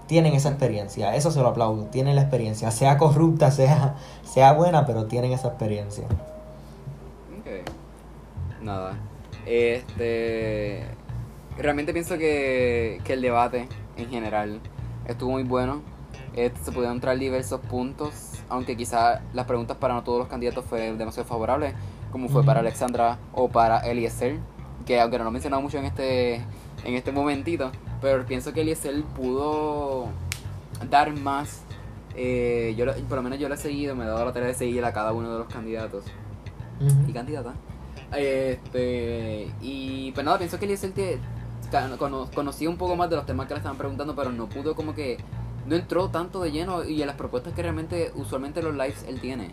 Tienen 0.06 0.34
esa 0.34 0.50
experiencia, 0.50 1.14
eso 1.16 1.30
se 1.30 1.40
lo 1.40 1.48
aplaudo, 1.48 1.84
tienen 1.86 2.16
la 2.16 2.22
experiencia, 2.22 2.70
sea 2.70 2.98
corrupta, 2.98 3.50
sea, 3.50 3.96
sea 4.22 4.52
buena, 4.52 4.84
pero 4.84 5.06
tienen 5.06 5.32
esa 5.32 5.48
experiencia. 5.48 6.04
Ok. 7.38 7.70
Nada. 8.62 8.98
Este. 9.46 10.84
Realmente 11.56 11.92
pienso 11.92 12.18
que, 12.18 13.00
que 13.04 13.12
el 13.12 13.22
debate 13.22 13.68
en 13.96 14.10
general 14.10 14.60
estuvo 15.06 15.32
muy 15.32 15.44
bueno. 15.44 15.93
Este, 16.36 16.58
se 16.64 16.72
pudieron 16.72 17.00
traer 17.00 17.18
diversos 17.18 17.60
puntos, 17.60 18.12
aunque 18.48 18.76
quizás 18.76 19.20
las 19.32 19.46
preguntas 19.46 19.76
para 19.76 19.94
no 19.94 20.02
todos 20.02 20.18
los 20.18 20.28
candidatos 20.28 20.64
fue 20.64 20.92
demasiado 20.94 21.28
favorables, 21.28 21.74
como 22.10 22.28
fue 22.28 22.42
para. 22.44 22.60
Alexandra 22.60 23.18
o 23.32 23.48
para 23.48 23.78
Eliezer, 23.80 24.38
que 24.86 25.00
aunque 25.00 25.18
no 25.18 25.24
lo 25.24 25.30
he 25.30 25.32
mencionado 25.32 25.62
mucho 25.62 25.78
en 25.78 25.84
este, 25.84 26.34
en 26.84 26.94
este 26.94 27.12
momentito, 27.12 27.70
pero 28.00 28.24
pienso 28.26 28.52
que 28.52 28.62
Eliezer 28.62 29.02
pudo 29.16 30.06
dar 30.90 31.12
más. 31.16 31.62
eh, 32.16 32.74
yo 32.76 32.84
por 33.08 33.16
lo 33.16 33.22
menos 33.22 33.38
yo 33.38 33.48
lo 33.48 33.54
he 33.54 33.58
seguido, 33.58 33.94
me 33.96 34.04
he 34.04 34.06
dado 34.06 34.24
la 34.24 34.32
tarea 34.32 34.48
de 34.48 34.54
seguir 34.54 34.84
a 34.84 34.92
cada 34.92 35.12
uno 35.12 35.32
de 35.32 35.38
los 35.38 35.48
candidatos 35.48 36.04
y 37.08 37.12
candidata. 37.12 37.54
Este, 38.16 39.48
y 39.60 40.12
pues 40.12 40.24
nada, 40.24 40.38
pienso 40.38 40.58
que 40.58 40.64
Eliezer 40.64 40.92
te- 40.92 41.18
cono- 41.98 42.28
conocía 42.34 42.68
un 42.70 42.76
poco 42.76 42.94
más 42.96 43.10
de 43.10 43.16
los 43.16 43.26
temas 43.26 43.46
que 43.46 43.54
le 43.54 43.58
estaban 43.58 43.78
preguntando, 43.78 44.14
pero 44.14 44.30
no 44.30 44.48
pudo 44.48 44.74
como 44.76 44.94
que, 44.94 45.18
no 45.66 45.76
entró 45.76 46.08
tanto 46.10 46.40
de 46.42 46.52
lleno 46.52 46.84
y 46.84 47.00
en 47.00 47.06
las 47.06 47.16
propuestas 47.16 47.52
que 47.52 47.62
realmente 47.62 48.12
usualmente 48.14 48.62
los 48.62 48.74
lives 48.74 49.04
él 49.08 49.20
tiene. 49.20 49.50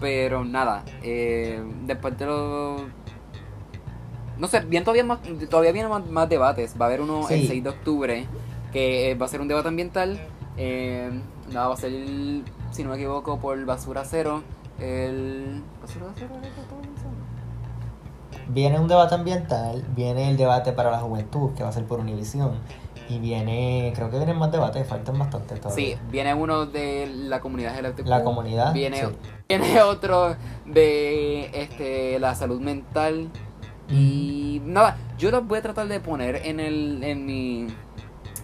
Pero 0.00 0.44
nada, 0.44 0.84
eh, 1.02 1.62
después 1.84 2.18
de 2.18 2.26
lo... 2.26 2.76
No 4.38 4.48
sé, 4.48 4.60
bien 4.60 4.84
todavía 4.84 5.04
más, 5.04 5.20
todavía 5.48 5.72
vienen 5.72 5.90
más, 5.90 6.06
más 6.06 6.28
debates. 6.28 6.74
Va 6.78 6.86
a 6.86 6.88
haber 6.88 7.00
uno 7.00 7.28
el 7.30 7.40
Sí. 7.42 7.46
6 7.46 7.64
de 7.64 7.70
octubre, 7.70 8.26
que 8.72 9.10
eh, 9.10 9.14
va 9.14 9.26
a 9.26 9.28
ser 9.28 9.40
un 9.40 9.48
debate 9.48 9.68
ambiental. 9.68 10.20
Eh, 10.58 11.10
nada, 11.52 11.68
va 11.68 11.74
a 11.74 11.76
ser, 11.78 11.92
si 12.70 12.82
no 12.84 12.90
me 12.90 12.96
equivoco, 12.96 13.38
por 13.38 13.64
basura 13.64 14.04
cero. 14.04 14.42
El... 14.78 15.62
¿Basura 15.80 16.06
cero? 16.16 16.34
Viene 18.48 18.78
un 18.78 18.86
debate 18.88 19.14
ambiental, 19.14 19.84
viene 19.96 20.30
el 20.30 20.36
debate 20.36 20.72
para 20.72 20.90
la 20.90 20.98
juventud, 20.98 21.52
que 21.54 21.62
va 21.62 21.70
a 21.70 21.72
ser 21.72 21.84
por 21.84 21.98
Univisión, 21.98 22.52
y 23.08 23.18
viene, 23.18 23.92
creo 23.94 24.10
que 24.10 24.16
vienen 24.16 24.36
más 24.36 24.50
debates, 24.50 24.86
faltan 24.86 25.18
bastante 25.18 25.56
todavía. 25.56 25.96
Sí, 25.96 26.02
viene 26.10 26.34
uno 26.34 26.66
de 26.66 27.06
la 27.06 27.40
comunidad 27.40 27.78
LGBTQ. 27.80 28.06
La 28.06 28.24
comunidad, 28.24 28.72
Viene, 28.72 29.00
sí. 29.00 29.06
viene 29.48 29.80
otro 29.82 30.36
de 30.64 31.50
este 31.54 32.18
la 32.18 32.34
salud 32.34 32.60
mental. 32.60 33.28
Y 33.88 34.60
nada, 34.64 34.96
yo 35.18 35.30
los 35.30 35.46
voy 35.46 35.58
a 35.58 35.62
tratar 35.62 35.86
de 35.86 36.00
poner 36.00 36.42
en 36.44 36.58
el 36.60 37.04
en 37.04 37.24
mi 37.24 37.66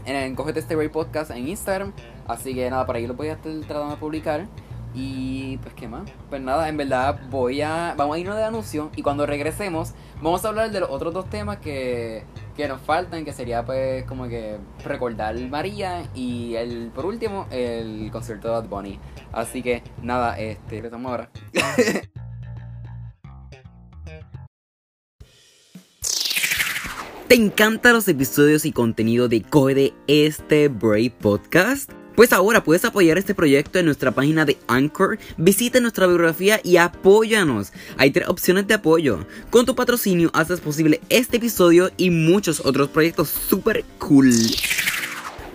en 0.05 0.17
el 0.17 0.35
Cógete 0.35 0.61
este 0.61 0.89
podcast 0.89 1.31
en 1.31 1.49
Instagram. 1.49 1.93
Así 2.27 2.55
que 2.55 2.71
nada, 2.71 2.87
por 2.87 2.97
ahí 2.97 3.07
los 3.07 3.17
voy 3.17 3.29
a 3.29 3.33
estar 3.33 3.53
tratando 3.67 3.91
de 3.95 3.97
publicar. 3.97 4.47
Y 4.95 5.57
pues 5.59 5.75
qué 5.75 5.89
más. 5.89 6.11
Pues 6.29 6.43
nada, 6.43 6.69
en 6.69 6.77
verdad 6.77 7.19
voy 7.31 7.63
a. 7.63 7.95
Vamos 7.97 8.17
a 8.17 8.19
irnos 8.19 8.37
de 8.37 8.45
anuncio. 8.45 8.91
Y 8.97 9.03
cuando 9.03 9.27
regresemos, 9.27 9.95
vamos 10.21 10.45
a 10.45 10.49
hablar 10.49 10.71
de 10.71 10.81
los 10.81 10.91
otros 10.91 11.15
dos 11.15 11.31
temas 11.31 11.59
que, 11.59 12.25
que 12.57 12.69
nos 12.69 12.81
faltan. 12.81 13.25
Que 13.25 13.33
sería 13.33 13.65
pues 13.65 14.05
como 14.05 14.29
que 14.29 14.59
recordar 14.85 15.37
María. 15.49 16.09
Y 16.15 16.55
el 16.57 16.91
por 16.95 17.07
último, 17.07 17.47
el 17.51 18.11
concierto 18.13 18.49
de 18.49 18.55
Bad 18.55 18.69
Bunny. 18.69 18.99
Así 19.33 19.63
que 19.63 19.83
nada, 20.03 20.39
este, 20.39 20.77
regresamos 20.77 21.11
ahora. 21.11 21.31
¿Te 27.33 27.37
encantan 27.37 27.95
los 27.95 28.07
episodios 28.09 28.67
y 28.67 28.73
contenido 28.73 29.27
de 29.27 29.41
Code 29.41 29.95
este 30.07 30.69
Brave 30.69 31.15
Podcast? 31.19 31.91
Pues 32.15 32.33
ahora 32.33 32.63
puedes 32.63 32.85
apoyar 32.85 33.17
este 33.17 33.35
proyecto 33.35 33.79
en 33.79 33.87
nuestra 33.87 34.11
página 34.11 34.45
de 34.45 34.59
Anchor, 34.67 35.19
visita 35.39 35.81
nuestra 35.81 36.07
biografía 36.07 36.61
y 36.63 36.77
apóyanos. 36.77 37.73
Hay 37.97 38.11
tres 38.11 38.29
opciones 38.29 38.67
de 38.67 38.75
apoyo. 38.75 39.27
Con 39.51 39.65
tu 39.65 39.75
patrocinio 39.75 40.31
haces 40.35 40.61
posible 40.61 41.01
este 41.09 41.39
episodio 41.39 41.91
y 41.97 42.11
muchos 42.11 42.61
otros 42.61 42.89
proyectos 42.91 43.29
super 43.29 43.85
cool. 43.99 44.33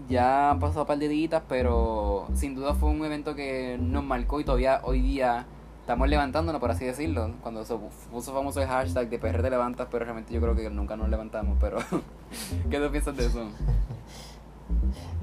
ya 0.09 0.51
han 0.51 0.61
pasado 0.61 0.83
un 0.83 0.87
par 0.87 0.99
de 0.99 1.09
días, 1.09 1.43
pero 1.49 2.27
sin 2.35 2.55
duda 2.55 2.75
fue 2.75 2.91
un 2.91 3.05
evento 3.05 3.35
que 3.35 3.79
nos 3.81 4.05
marcó 4.05 4.41
y 4.41 4.45
todavía 4.45 4.81
hoy 4.85 5.01
día 5.01 5.47
estamos 5.81 6.09
levantándonos, 6.09 6.61
por 6.61 6.71
así 6.71 6.85
decirlo. 6.85 7.31
Cuando 7.43 7.65
se 7.65 7.77
puso 8.11 8.33
famoso 8.33 8.61
el 8.61 8.69
hashtag 8.69 9.09
de 9.09 9.19
PR 9.19 9.43
te 9.43 9.51
levantas, 9.51 9.89
pero 9.91 10.05
realmente 10.05 10.33
yo 10.33 10.41
creo 10.41 10.55
que 10.55 10.69
nunca 10.71 10.97
nos 10.97 11.09
levantamos, 11.09 11.57
pero 11.61 11.79
¿qué 12.71 12.79
tú 12.79 12.91
piensas 12.91 13.17
de 13.17 13.27
eso? 13.27 13.41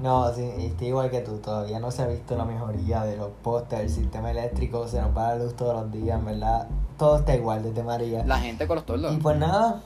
No, 0.00 0.32
sí, 0.34 0.48
estoy 0.58 0.88
igual 0.88 1.10
que 1.10 1.20
tú, 1.20 1.38
todavía 1.38 1.78
no 1.78 1.90
se 1.90 2.02
ha 2.02 2.06
visto 2.06 2.36
la 2.36 2.44
mejoría 2.44 3.02
de 3.04 3.16
los 3.16 3.30
postes, 3.42 3.78
del 3.78 3.90
sistema 3.90 4.30
eléctrico, 4.30 4.88
se 4.88 5.00
nos 5.00 5.16
va 5.16 5.28
la 5.34 5.44
luz 5.44 5.54
todos 5.54 5.74
los 5.74 5.92
días, 5.92 6.24
verdad, 6.24 6.68
todo 6.98 7.18
está 7.18 7.36
igual 7.36 7.62
desde 7.62 7.82
María. 7.82 8.24
La 8.24 8.38
gente 8.38 8.66
con 8.66 8.76
los 8.76 8.86
tordos. 8.86 9.14
Y 9.14 9.16
pues 9.18 9.36
nada, 9.38 9.80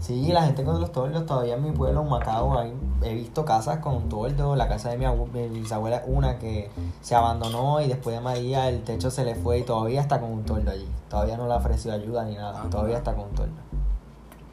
sí, 0.00 0.32
la 0.32 0.42
gente 0.42 0.64
con 0.64 0.80
los 0.80 0.92
tordos, 0.92 1.26
todavía 1.26 1.54
en 1.56 1.62
mi 1.64 1.72
pueblo, 1.72 2.02
en 2.02 2.08
Macao, 2.08 2.58
ahí 2.58 2.72
he 3.02 3.14
visto 3.14 3.44
casas 3.44 3.78
con 3.78 3.94
un 3.96 4.08
tordo, 4.08 4.56
la 4.56 4.68
casa 4.68 4.90
de 4.90 4.98
mi, 4.98 5.04
abu- 5.04 5.26
mi 5.32 5.48
bisabuela 5.48 5.96
es 5.98 6.02
una 6.06 6.38
que 6.38 6.70
se 7.00 7.14
abandonó 7.14 7.80
y 7.80 7.88
después 7.88 8.14
de 8.16 8.20
María 8.22 8.68
el 8.68 8.82
techo 8.82 9.10
se 9.10 9.24
le 9.24 9.34
fue 9.34 9.58
y 9.58 9.62
todavía 9.64 10.00
está 10.00 10.20
con 10.20 10.30
un 10.32 10.44
tordo 10.44 10.70
allí, 10.70 10.88
todavía 11.08 11.36
no 11.36 11.46
le 11.48 11.54
ofreció 11.54 11.92
ayuda 11.92 12.24
ni 12.24 12.34
nada, 12.34 12.62
Ah, 12.64 12.70
todavía 12.70 12.98
está 12.98 13.14
con 13.14 13.24
un 13.26 13.34
tordo. 13.34 13.52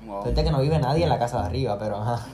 Wow. 0.06 0.22
Suerte 0.22 0.44
que 0.44 0.52
no 0.52 0.60
vive 0.60 0.78
nadie 0.80 1.04
en 1.04 1.10
la 1.10 1.18
casa 1.20 1.40
de 1.42 1.46
arriba, 1.48 1.78
pero 1.80 1.98
ajá. 1.98 2.26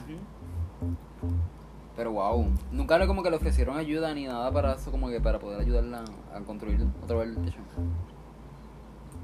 Pero 1.96 2.12
wow, 2.12 2.46
nunca 2.70 2.98
le 2.98 3.06
como 3.06 3.22
que 3.22 3.30
le 3.30 3.36
ofrecieron 3.36 3.76
ayuda 3.76 4.12
ni 4.14 4.26
nada 4.26 4.50
para 4.50 4.74
eso, 4.74 4.90
como 4.90 5.08
que 5.08 5.20
para 5.20 5.38
poder 5.38 5.60
ayudarla 5.60 6.04
a 6.34 6.40
construir 6.40 6.86
otra 7.02 7.16
vez 7.18 7.28
el 7.28 7.36
techo. 7.44 7.58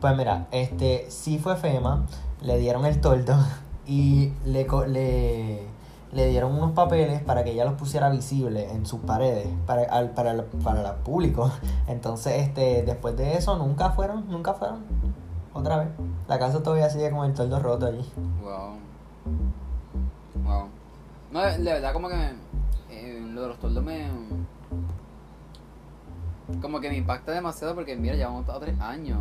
Pues 0.00 0.16
mira, 0.16 0.46
este 0.50 1.06
sí 1.10 1.38
fue 1.38 1.56
FEMA, 1.56 2.06
le 2.42 2.58
dieron 2.58 2.84
el 2.86 3.00
toldo 3.00 3.36
y 3.88 4.32
le, 4.44 4.66
co- 4.66 4.84
le, 4.86 5.62
le 6.12 6.28
dieron 6.28 6.54
unos 6.54 6.72
papeles 6.72 7.20
para 7.22 7.42
que 7.42 7.52
ella 7.52 7.64
los 7.64 7.74
pusiera 7.74 8.10
visibles 8.10 8.70
en 8.70 8.86
sus 8.86 9.00
paredes, 9.00 9.48
para, 9.66 9.82
al, 9.84 10.10
para, 10.10 10.32
el, 10.32 10.44
para 10.44 10.90
el 10.90 10.96
público. 10.98 11.50
Entonces, 11.88 12.34
este, 12.42 12.82
después 12.84 13.16
de 13.16 13.34
eso, 13.36 13.56
nunca 13.56 13.90
fueron, 13.90 14.28
nunca 14.30 14.52
fueron. 14.54 14.80
Otra 15.54 15.78
vez. 15.78 15.88
La 16.28 16.38
casa 16.38 16.62
todavía 16.62 16.90
sigue 16.90 17.10
con 17.10 17.24
el 17.26 17.32
toldo 17.34 17.58
roto 17.58 17.86
allí. 17.86 18.06
Wow. 18.42 18.76
Wow. 20.44 20.66
No, 21.32 21.40
de, 21.40 21.58
de 21.58 21.72
verdad 21.72 21.92
como 21.92 22.08
que 22.08 22.32
eh, 22.90 23.20
lo 23.32 23.42
de 23.42 23.48
los 23.48 23.58
toldos 23.58 23.82
me... 23.82 24.06
Como 26.62 26.80
que 26.80 26.88
me 26.88 26.96
impacta 26.96 27.32
demasiado 27.32 27.74
porque 27.74 27.96
mira, 27.96 28.14
llevamos 28.14 28.46
tres 28.60 28.78
años. 28.80 29.18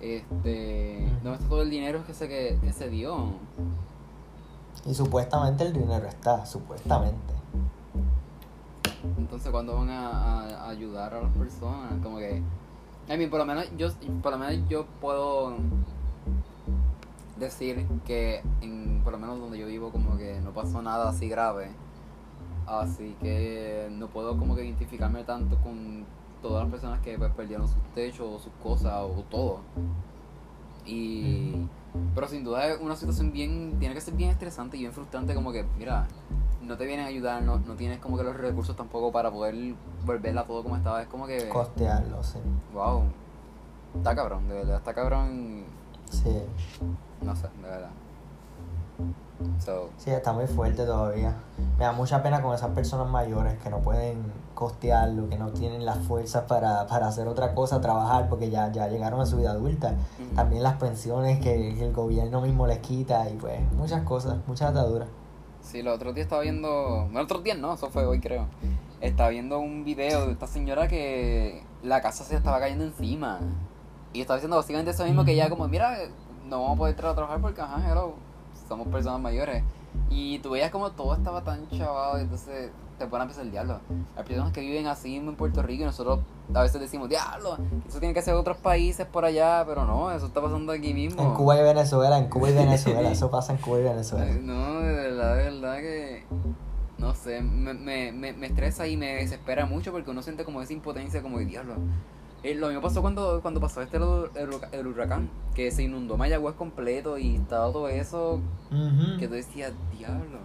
Este... 0.00 1.08
¿Dónde 1.22 1.38
está 1.38 1.48
todo 1.48 1.62
el 1.62 1.70
dinero 1.70 2.04
que 2.06 2.14
se, 2.14 2.28
que, 2.28 2.58
que 2.60 2.72
se 2.72 2.88
dio? 2.88 3.32
Y 4.86 4.94
supuestamente 4.94 5.64
el 5.64 5.72
dinero 5.72 6.06
está, 6.06 6.44
supuestamente. 6.44 7.34
Entonces, 9.18 9.50
¿cuándo 9.50 9.76
van 9.76 9.90
a, 9.90 10.08
a- 10.08 10.66
a 10.66 10.68
ayudar 10.70 11.14
a 11.14 11.22
las 11.22 11.32
personas? 11.32 11.92
Como 12.02 12.18
que... 12.18 12.42
I 13.08 13.16
mean, 13.16 13.30
por 13.30 13.40
lo 13.40 13.44
menos 13.46 13.66
yo, 13.76 13.88
por 14.22 14.32
lo 14.32 14.38
menos 14.38 14.68
yo 14.68 14.86
puedo 15.00 15.54
decir 17.38 17.86
que 18.06 18.42
en, 18.60 19.00
por 19.02 19.12
lo 19.12 19.18
menos 19.18 19.40
donde 19.40 19.58
yo 19.58 19.66
vivo 19.66 19.90
como 19.90 20.16
que 20.16 20.40
no 20.40 20.52
pasó 20.52 20.82
nada 20.82 21.08
así 21.10 21.28
grave. 21.28 21.70
Así 22.66 23.16
que 23.20 23.88
no 23.90 24.06
puedo 24.06 24.38
como 24.38 24.54
que 24.54 24.64
identificarme 24.64 25.24
tanto 25.24 25.56
con 25.58 26.04
todas 26.40 26.62
las 26.62 26.70
personas 26.70 27.00
que 27.00 27.18
pues, 27.18 27.32
perdieron 27.32 27.66
sus 27.66 27.82
techos 27.94 28.26
o 28.28 28.38
sus 28.38 28.52
cosas 28.62 28.94
o 29.02 29.22
todo. 29.28 29.60
Y... 30.86 31.66
Pero 32.14 32.28
sin 32.28 32.44
duda 32.44 32.66
es 32.66 32.80
una 32.80 32.96
situación 32.96 33.32
bien, 33.32 33.76
tiene 33.78 33.94
que 33.94 34.00
ser 34.00 34.14
bien 34.14 34.30
estresante 34.30 34.76
y 34.76 34.80
bien 34.80 34.92
frustrante 34.92 35.34
como 35.34 35.52
que, 35.52 35.64
mira, 35.78 36.06
no 36.62 36.76
te 36.76 36.86
vienen 36.86 37.04
a 37.06 37.08
ayudar, 37.08 37.42
no, 37.42 37.58
no 37.58 37.74
tienes 37.74 37.98
como 37.98 38.16
que 38.16 38.22
los 38.24 38.36
recursos 38.36 38.74
tampoco 38.76 39.12
para 39.12 39.30
poder 39.30 39.74
volverla 40.06 40.44
todo 40.44 40.62
como 40.62 40.76
estaba. 40.76 41.02
Es 41.02 41.08
como 41.08 41.26
que, 41.26 41.48
Costearlo, 41.48 42.22
sí. 42.22 42.38
wow, 42.72 43.02
está 43.96 44.14
cabrón, 44.14 44.48
de 44.48 44.54
verdad, 44.54 44.76
está 44.76 44.94
cabrón, 44.94 45.64
Sí. 46.10 46.42
no 47.22 47.34
sé, 47.36 47.48
de 47.62 47.68
verdad. 47.68 47.90
So, 49.58 49.90
Sí, 49.96 50.10
está 50.10 50.32
muy 50.32 50.46
fuerte 50.46 50.84
todavía. 50.84 51.34
Me 51.78 51.84
da 51.84 51.92
mucha 51.92 52.22
pena 52.22 52.42
con 52.42 52.54
esas 52.54 52.70
personas 52.70 53.08
mayores 53.08 53.58
que 53.62 53.70
no 53.70 53.78
pueden 53.80 54.22
costearlo, 54.54 55.28
que 55.28 55.38
no 55.38 55.48
tienen 55.50 55.84
las 55.84 55.98
fuerzas 55.98 56.44
para, 56.44 56.86
para 56.86 57.08
hacer 57.08 57.26
otra 57.28 57.54
cosa, 57.54 57.80
trabajar, 57.80 58.28
porque 58.28 58.50
ya, 58.50 58.70
ya 58.70 58.88
llegaron 58.88 59.20
a 59.20 59.26
su 59.26 59.36
vida 59.38 59.50
adulta. 59.50 59.94
También 60.36 60.62
las 60.62 60.74
pensiones 60.76 61.38
que, 61.38 61.74
que 61.74 61.86
el 61.86 61.92
gobierno 61.92 62.40
mismo 62.40 62.66
les 62.66 62.78
quita 62.78 63.28
y 63.30 63.34
pues 63.34 63.60
muchas 63.72 64.02
cosas, 64.02 64.36
muchas 64.46 64.70
ataduras. 64.70 65.08
sí, 65.62 65.82
los 65.82 65.94
otros 65.96 66.14
días 66.14 66.26
estaba 66.26 66.42
viendo, 66.42 67.08
no, 67.10 67.20
otros 67.20 67.42
días 67.42 67.58
no, 67.58 67.74
eso 67.74 67.88
fue 67.90 68.04
hoy 68.06 68.20
creo. 68.20 68.46
Estaba 69.00 69.30
viendo 69.30 69.58
un 69.58 69.84
video 69.84 70.26
de 70.26 70.32
esta 70.32 70.46
señora 70.46 70.86
que 70.86 71.64
la 71.82 72.00
casa 72.00 72.22
se 72.24 72.36
estaba 72.36 72.60
cayendo 72.60 72.84
encima. 72.84 73.40
Y 74.12 74.20
estaba 74.20 74.36
diciendo 74.36 74.56
básicamente 74.56 74.90
eso 74.92 75.04
mismo 75.04 75.24
que 75.24 75.32
ella 75.32 75.48
como, 75.50 75.66
mira, 75.66 75.96
no 76.46 76.60
vamos 76.62 76.76
a 76.76 76.78
poder 76.78 76.96
tra- 76.96 77.14
trabajar 77.14 77.40
porque, 77.40 77.60
ajá, 77.62 77.82
hello, 77.90 78.12
somos 78.72 78.88
personas 78.88 79.20
mayores. 79.20 79.62
Y 80.08 80.38
tú 80.38 80.50
veías 80.50 80.70
como 80.70 80.90
todo 80.92 81.14
estaba 81.14 81.42
tan 81.42 81.68
chavado, 81.70 82.18
y 82.18 82.22
entonces 82.22 82.70
te 82.98 83.06
ponen 83.06 83.24
a 83.24 83.26
pensar 83.26 83.44
el 83.44 83.50
diablo. 83.50 83.80
Hay 84.16 84.24
personas 84.24 84.52
que 84.52 84.60
viven 84.60 84.86
así 84.86 85.16
en 85.16 85.34
Puerto 85.36 85.62
Rico 85.62 85.82
y 85.82 85.86
nosotros 85.86 86.20
a 86.54 86.62
veces 86.62 86.80
decimos, 86.80 87.08
diablo, 87.08 87.58
eso 87.86 87.98
tiene 87.98 88.14
que 88.14 88.22
ser 88.22 88.34
otros 88.34 88.56
países 88.58 89.06
por 89.06 89.24
allá, 89.24 89.64
pero 89.66 89.84
no, 89.84 90.10
eso 90.10 90.26
está 90.26 90.40
pasando 90.40 90.72
aquí 90.72 90.94
mismo. 90.94 91.22
En 91.22 91.34
Cuba 91.34 91.58
y 91.58 91.62
Venezuela, 91.62 92.18
en 92.18 92.28
Cuba 92.28 92.50
y 92.50 92.54
Venezuela, 92.54 93.10
eso 93.10 93.30
pasa 93.30 93.52
en 93.52 93.58
Cuba 93.58 93.80
y 93.80 93.82
Venezuela. 93.82 94.26
No, 94.40 94.80
de 94.80 94.92
verdad, 94.92 95.36
de 95.36 95.44
verdad 95.44 95.76
que. 95.78 96.24
No 96.98 97.14
sé, 97.14 97.40
me, 97.42 97.74
me, 97.74 98.12
me, 98.12 98.32
me 98.32 98.46
estresa 98.46 98.86
y 98.86 98.96
me 98.96 99.14
desespera 99.16 99.66
mucho 99.66 99.90
porque 99.90 100.10
uno 100.10 100.22
siente 100.22 100.44
como 100.44 100.62
esa 100.62 100.72
impotencia, 100.72 101.20
como 101.20 101.38
de 101.38 101.46
diablo. 101.46 101.74
Eh, 102.42 102.54
lo 102.56 102.66
mismo 102.68 102.82
pasó 102.82 103.02
cuando, 103.02 103.40
cuando 103.40 103.60
pasó 103.60 103.82
este 103.82 103.98
el, 103.98 104.02
el 104.72 104.86
huracán- 104.86 105.28
que 105.54 105.70
se 105.70 105.84
inundó 105.84 106.16
Mayagüez 106.16 106.54
completo 106.56 107.16
y 107.18 107.36
estaba 107.36 107.70
todo 107.72 107.88
eso 107.88 108.40
que 109.18 109.28
tú 109.28 109.34
decías, 109.34 109.72
diablo. 109.96 110.38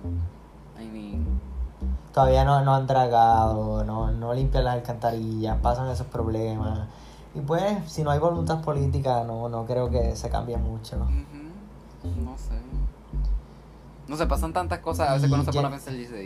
I 0.79 0.85
mean, 0.85 1.25
Todavía 2.13 2.43
no, 2.45 2.61
no 2.63 2.75
han 2.75 2.87
dragado, 2.87 3.83
no, 3.83 4.11
no 4.11 4.33
limpian 4.33 4.63
las 4.63 4.75
alcantarillas, 4.75 5.57
pasan 5.61 5.87
esos 5.89 6.07
problemas. 6.07 6.87
Y 7.35 7.41
pues, 7.41 7.63
si 7.91 8.03
no 8.03 8.09
hay 8.11 8.19
voluntad 8.19 8.61
política, 8.61 9.23
no, 9.23 9.49
no 9.49 9.65
creo 9.65 9.89
que 9.89 10.15
se 10.15 10.29
cambie 10.29 10.57
mucho. 10.57 10.95
ujú, 10.97 12.21
no 12.23 12.37
sé. 12.37 12.53
No 14.07 14.15
sé, 14.17 14.25
pasan 14.25 14.53
tantas 14.53 14.79
cosas, 14.79 15.09
a 15.09 15.13
veces 15.13 15.29
cuando 15.29 15.51
se 15.51 15.55
pone 15.55 15.67
a 15.67 15.71
pensar 15.71 15.93
y 15.93 15.97
dice, 15.97 16.23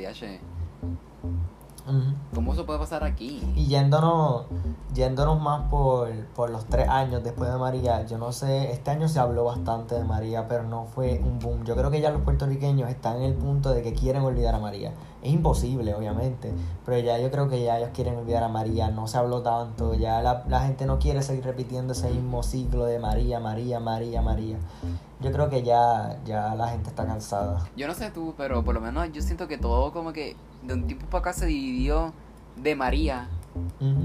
"Diache, 1.85 1.97
Ujú. 1.97 2.15
¿cómo 2.35 2.53
eso 2.53 2.65
puede 2.65 2.79
pasar 2.79 3.03
aquí? 3.03 3.41
Y 3.55 3.65
yéndonos, 3.67 4.45
yéndonos 4.93 5.41
más 5.41 5.69
por, 5.69 6.09
por 6.35 6.49
los 6.49 6.65
tres 6.65 6.87
años 6.87 7.23
después 7.23 7.51
de 7.51 7.57
María, 7.57 8.05
yo 8.05 8.17
no 8.17 8.31
sé, 8.31 8.71
este 8.71 8.91
año 8.91 9.07
se 9.07 9.19
habló 9.19 9.43
bastante 9.45 9.95
de 9.95 10.03
María, 10.03 10.47
pero 10.47 10.63
no 10.63 10.85
fue 10.85 11.19
un 11.23 11.39
boom. 11.39 11.63
Yo 11.63 11.75
creo 11.75 11.91
que 11.91 12.01
ya 12.01 12.11
los 12.11 12.21
puertorriqueños 12.21 12.89
están 12.89 13.17
en 13.17 13.23
el 13.23 13.33
punto 13.33 13.71
de 13.71 13.81
que 13.81 13.93
quieren 13.93 14.23
olvidar 14.23 14.55
a 14.55 14.59
María. 14.59 14.93
Es 15.21 15.31
imposible, 15.31 15.93
obviamente, 15.93 16.51
pero 16.83 16.97
ya 16.97 17.19
yo 17.19 17.29
creo 17.29 17.47
que 17.47 17.61
ya 17.61 17.77
ellos 17.77 17.91
quieren 17.93 18.15
olvidar 18.15 18.43
a 18.43 18.47
María, 18.47 18.89
no 18.89 19.07
se 19.07 19.19
habló 19.19 19.43
tanto, 19.43 19.93
ya 19.93 20.21
la, 20.23 20.43
la 20.47 20.61
gente 20.61 20.87
no 20.87 20.97
quiere 20.97 21.21
seguir 21.21 21.43
repitiendo 21.43 21.93
ese 21.93 22.09
mismo 22.09 22.41
ciclo 22.41 22.85
de 22.85 22.97
María, 22.97 23.39
María, 23.39 23.79
María, 23.79 24.21
María. 24.23 24.57
Yo 25.19 25.31
creo 25.31 25.49
que 25.49 25.61
ya, 25.61 26.17
ya 26.25 26.55
la 26.55 26.69
gente 26.69 26.89
está 26.89 27.05
cansada. 27.05 27.63
Yo 27.77 27.87
no 27.87 27.93
sé 27.93 28.09
tú, 28.09 28.33
pero 28.35 28.63
por 28.63 28.73
lo 28.73 28.81
menos 28.81 29.11
yo 29.13 29.21
siento 29.21 29.47
que 29.47 29.59
todo 29.59 29.91
como 29.93 30.11
que 30.11 30.35
de 30.61 30.73
un 30.73 30.87
tiempo 30.87 31.05
para 31.07 31.19
acá 31.19 31.33
se 31.33 31.45
dividió 31.45 32.13
de 32.55 32.75
María 32.75 33.27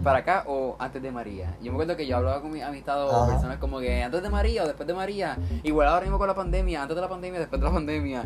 para 0.03 0.21
acá 0.21 0.45
o 0.49 0.75
antes 0.79 1.01
de 1.03 1.13
María. 1.13 1.57
Yo 1.63 1.71
me 1.71 1.77
acuerdo 1.77 1.97
que 1.97 2.07
yo 2.07 2.17
hablaba 2.17 2.41
con 2.43 2.51
mis 2.51 2.63
amistades 2.63 3.13
o 3.13 3.29
personas 3.29 3.59
como 3.59 3.79
que 3.79 4.03
antes 4.03 4.21
de 4.23 4.29
María 4.29 4.65
o 4.65 4.67
después 4.67 4.87
de 4.87 4.95
María. 4.95 5.39
Igual 5.63 5.87
ahora 5.89 6.01
mismo 6.03 6.19
con 6.19 6.27
la 6.27 6.35
pandemia, 6.35 6.83
antes 6.83 6.97
de 6.97 7.01
la 7.01 7.09
pandemia, 7.09 7.39
después 7.39 7.61
de 7.61 7.67
la 7.67 7.73
pandemia. 7.73 8.25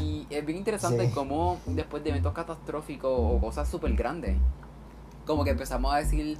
Y 0.00 0.26
es 0.30 0.46
bien 0.46 0.58
interesante 0.58 1.06
Sí. 1.06 1.12
cómo 1.12 1.58
después 1.66 2.02
de 2.04 2.10
eventos 2.10 2.32
catastróficos 2.32 3.10
o 3.14 3.38
cosas 3.38 3.68
súper 3.68 3.92
grandes, 3.94 4.36
como 5.26 5.44
que 5.44 5.50
empezamos 5.50 5.92
a 5.92 5.98
decir 5.98 6.38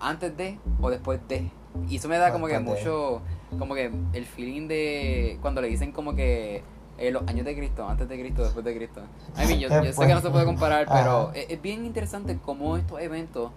antes 0.00 0.34
de 0.36 0.58
o 0.80 0.88
después 0.90 1.20
de. 1.28 1.50
Y 1.88 1.96
eso 1.96 2.08
me 2.08 2.16
da 2.16 2.32
como 2.32 2.46
que 2.46 2.58
mucho, 2.60 3.20
como 3.58 3.74
que 3.74 3.92
el 4.12 4.24
feeling 4.24 4.66
de 4.68 5.38
cuando 5.42 5.60
le 5.60 5.68
dicen 5.68 5.92
como 5.92 6.14
que 6.14 6.62
eh, 6.98 7.10
los 7.10 7.26
años 7.26 7.44
de 7.44 7.56
Cristo, 7.56 7.88
antes 7.88 8.08
de 8.08 8.18
Cristo, 8.18 8.42
después 8.44 8.64
de 8.64 8.76
Cristo. 8.76 9.00
I 9.36 9.46
mean, 9.46 9.60
yo, 9.60 9.68
yo 9.68 9.92
sé 9.92 10.06
que 10.06 10.14
no 10.14 10.20
se 10.20 10.30
puede 10.30 10.44
comparar, 10.44 10.86
pero 10.86 11.28
Ajá. 11.28 11.32
es, 11.34 11.50
es 11.50 11.62
bien 11.62 11.84
interesante 11.84 12.38
cómo 12.44 12.76
estos 12.76 13.00
eventos 13.00 13.50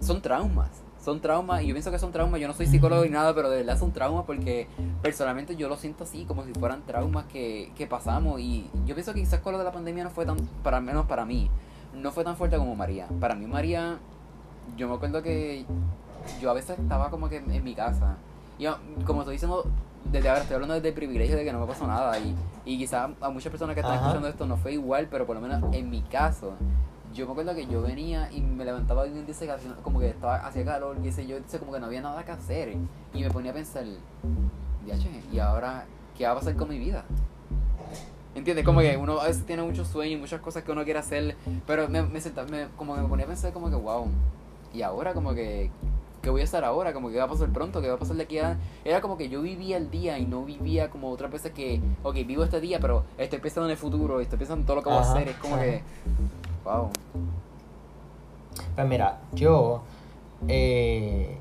son 0.00 0.20
traumas. 0.20 0.82
Son 1.02 1.20
traumas, 1.20 1.62
y 1.62 1.66
yo 1.66 1.74
pienso 1.74 1.90
que 1.90 1.98
son 1.98 2.12
traumas. 2.12 2.40
Yo 2.40 2.46
no 2.46 2.54
soy 2.54 2.66
psicólogo 2.66 3.02
ni 3.02 3.10
nada, 3.10 3.34
pero 3.34 3.50
de 3.50 3.56
verdad 3.56 3.76
son 3.76 3.90
traumas 3.90 4.24
porque 4.24 4.68
personalmente 5.02 5.56
yo 5.56 5.68
lo 5.68 5.76
siento 5.76 6.04
así, 6.04 6.24
como 6.24 6.44
si 6.44 6.52
fueran 6.52 6.82
traumas 6.82 7.24
que, 7.24 7.72
que 7.76 7.88
pasamos. 7.88 8.40
Y 8.40 8.70
yo 8.86 8.94
pienso 8.94 9.12
que 9.12 9.20
quizás 9.20 9.40
con 9.40 9.52
lo 9.52 9.58
de 9.58 9.64
la 9.64 9.72
pandemia 9.72 10.04
no 10.04 10.10
fue 10.10 10.24
tan, 10.24 10.36
para 10.62 10.80
menos 10.80 11.06
para 11.06 11.24
mí, 11.24 11.50
no 11.92 12.12
fue 12.12 12.22
tan 12.22 12.36
fuerte 12.36 12.56
como 12.56 12.76
María. 12.76 13.08
Para 13.18 13.34
mí, 13.34 13.46
María, 13.46 13.98
yo 14.76 14.88
me 14.88 14.94
acuerdo 14.94 15.22
que 15.22 15.66
yo 16.40 16.50
a 16.50 16.54
veces 16.54 16.78
estaba 16.78 17.10
como 17.10 17.28
que 17.28 17.38
en, 17.38 17.64
mi 17.64 17.74
casa. 17.74 18.16
Y 18.58 18.64
yo, 18.64 18.78
como 19.04 19.22
estoy 19.22 19.34
diciendo, 19.34 19.64
desde 20.10 20.28
ahora 20.28 20.42
estoy 20.42 20.54
hablando 20.54 20.74
desde 20.74 20.88
el 20.88 20.94
privilegio 20.94 21.36
de 21.36 21.44
que 21.44 21.52
no 21.52 21.60
me 21.60 21.66
pasó 21.66 21.86
nada. 21.86 22.18
Y, 22.18 22.34
y 22.64 22.78
quizás 22.78 23.10
a 23.20 23.30
muchas 23.30 23.50
personas 23.50 23.74
que 23.74 23.80
están 23.80 23.94
Ajá. 23.96 24.02
escuchando 24.06 24.28
esto 24.28 24.46
no 24.46 24.56
fue 24.56 24.72
igual, 24.72 25.08
pero 25.10 25.26
por 25.26 25.36
lo 25.36 25.42
menos 25.42 25.62
en 25.74 25.90
mi 25.90 26.02
caso, 26.02 26.54
yo 27.14 27.26
me 27.26 27.32
acuerdo 27.32 27.54
que 27.54 27.66
yo 27.66 27.82
venía 27.82 28.30
y 28.32 28.40
me 28.40 28.64
levantaba 28.64 29.06
y 29.06 29.10
dice 29.10 29.46
que 29.46 29.52
hacía- 29.52 29.74
como 29.82 30.00
que 30.00 30.08
estaba 30.08 30.36
hacía 30.46 30.64
calor, 30.64 30.96
y 31.02 31.08
ese 31.08 31.26
yo, 31.26 31.38
dice 31.38 31.58
como 31.58 31.72
que 31.72 31.80
no 31.80 31.86
había 31.86 32.00
nada 32.00 32.24
que 32.24 32.32
hacer. 32.32 32.76
Y 33.14 33.22
me 33.22 33.30
ponía 33.30 33.50
a 33.50 33.54
pensar, 33.54 33.84
"Diache, 34.84 35.08
¿y 35.32 35.38
ahora 35.38 35.84
qué 36.16 36.24
va 36.26 36.32
a 36.32 36.34
pasar 36.36 36.56
con 36.56 36.68
mi 36.68 36.78
vida? 36.78 37.04
¿Entiendes? 38.34 38.64
Como 38.64 38.80
que 38.80 38.96
uno 38.96 39.20
a 39.20 39.26
veces 39.26 39.44
tiene 39.44 39.62
muchos 39.62 39.88
sueños, 39.88 40.18
muchas 40.18 40.40
cosas 40.40 40.62
que 40.64 40.72
uno 40.72 40.84
quiere 40.84 40.98
hacer, 40.98 41.36
pero 41.66 41.86
me, 41.88 42.02
me, 42.02 42.18
senta- 42.20 42.44
me- 42.44 42.68
como 42.78 42.94
que 42.94 43.02
me 43.02 43.08
ponía 43.08 43.26
a 43.26 43.28
pensar 43.28 43.52
como 43.52 43.68
que, 43.68 43.76
wow, 43.76 44.06
y 44.72 44.80
ahora 44.80 45.12
como 45.12 45.34
que, 45.34 45.70
¿qué 46.22 46.30
voy 46.30 46.40
a 46.40 46.44
hacer 46.44 46.64
ahora? 46.64 46.92
Como 46.92 47.08
que 47.08 47.14
¿qué 47.14 47.18
va 47.18 47.26
a 47.26 47.28
pasar 47.28 47.50
pronto, 47.50 47.82
¿qué 47.82 47.88
va 47.88 47.94
a 47.94 47.98
pasar 47.98 48.16
de 48.16 48.22
aquí 48.22 48.38
a...? 48.38 48.56
Era 48.84 49.00
como 49.00 49.18
que 49.18 49.28
yo 49.28 49.42
vivía 49.42 49.76
el 49.76 49.90
día 49.90 50.18
y 50.18 50.24
no 50.24 50.44
vivía 50.44 50.88
como 50.88 51.10
otras 51.10 51.30
veces 51.30 51.52
que, 51.52 51.82
ok, 52.02 52.14
vivo 52.26 52.44
este 52.44 52.60
día, 52.60 52.78
pero 52.80 53.04
estoy 53.18 53.40
pensando 53.40 53.66
en 53.66 53.72
el 53.72 53.76
futuro, 53.76 54.20
estoy 54.20 54.38
pensando 54.38 54.62
en 54.62 54.66
todo 54.66 54.76
lo 54.76 54.82
que 54.82 54.88
voy 54.88 54.98
a 54.98 55.02
hacer, 55.02 55.28
es 55.28 55.36
como 55.36 55.56
ajá. 55.56 55.64
que, 55.64 55.82
wow. 56.64 56.88
Pues 58.74 58.86
mira, 58.86 59.20
yo 59.32 59.82
eh, 60.48 61.36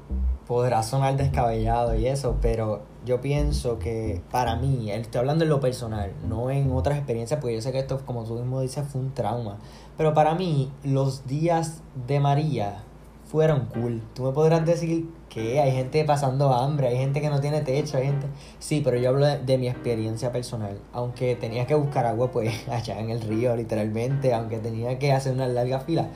podrá 0.48 0.84
sonar 0.84 1.16
descabellado 1.16 1.96
y 1.96 2.08
eso, 2.08 2.38
pero 2.42 2.82
yo 3.06 3.22
pienso 3.22 3.80
que 3.80 4.22
para 4.32 4.56
mí, 4.56 4.92
estoy 4.92 5.20
hablando 5.20 5.44
en 5.44 5.50
lo 5.50 5.60
personal, 5.60 6.12
no 6.28 6.50
en 6.50 6.72
otras 6.72 6.98
experiencias, 6.98 7.40
porque 7.40 7.56
yo 7.56 7.62
sé 7.62 7.72
que 7.72 7.80
esto, 7.80 8.02
como 8.06 8.24
tú 8.24 8.36
mismo 8.36 8.62
dices, 8.62 8.86
fue 8.88 9.02
un 9.02 9.14
trauma. 9.14 9.58
Pero 9.98 10.14
para 10.14 10.36
mí, 10.36 10.72
los 10.84 11.26
días 11.28 11.82
de 12.08 12.20
María 12.20 12.84
fueron 13.32 13.68
cool. 13.68 14.02
Tú 14.14 14.24
me 14.24 14.32
podrás 14.34 14.66
decir 14.66 15.10
que 15.30 15.62
hay 15.62 15.72
gente 15.72 16.04
pasando 16.04 16.54
hambre, 16.54 16.90
hay 16.90 16.98
gente 16.98 17.22
que 17.22 17.30
no 17.30 17.40
tiene 17.40 17.62
techo, 17.62 17.98
hay 17.98 18.08
gente... 18.08 18.28
Sí, 18.60 18.82
pero 18.84 18.98
yo 18.98 19.10
hablo 19.10 19.26
de, 19.26 19.58
mi 19.58 19.70
experiencia 19.70 20.34
personal. 20.34 20.78
Aunque 20.92 21.38
tenía 21.38 21.66
que 21.66 21.74
buscar 21.74 22.06
agua, 22.06 22.30
pues, 22.30 22.68
allá 22.70 23.00
en 23.00 23.10
el 23.10 23.22
río, 23.22 23.56
literalmente, 23.56 24.34
aunque 24.34 24.58
tenía 24.58 25.00
que 25.00 25.14
hacer 25.14 25.34
una 25.34 25.48
larga 25.48 25.80
fila. 25.80 26.10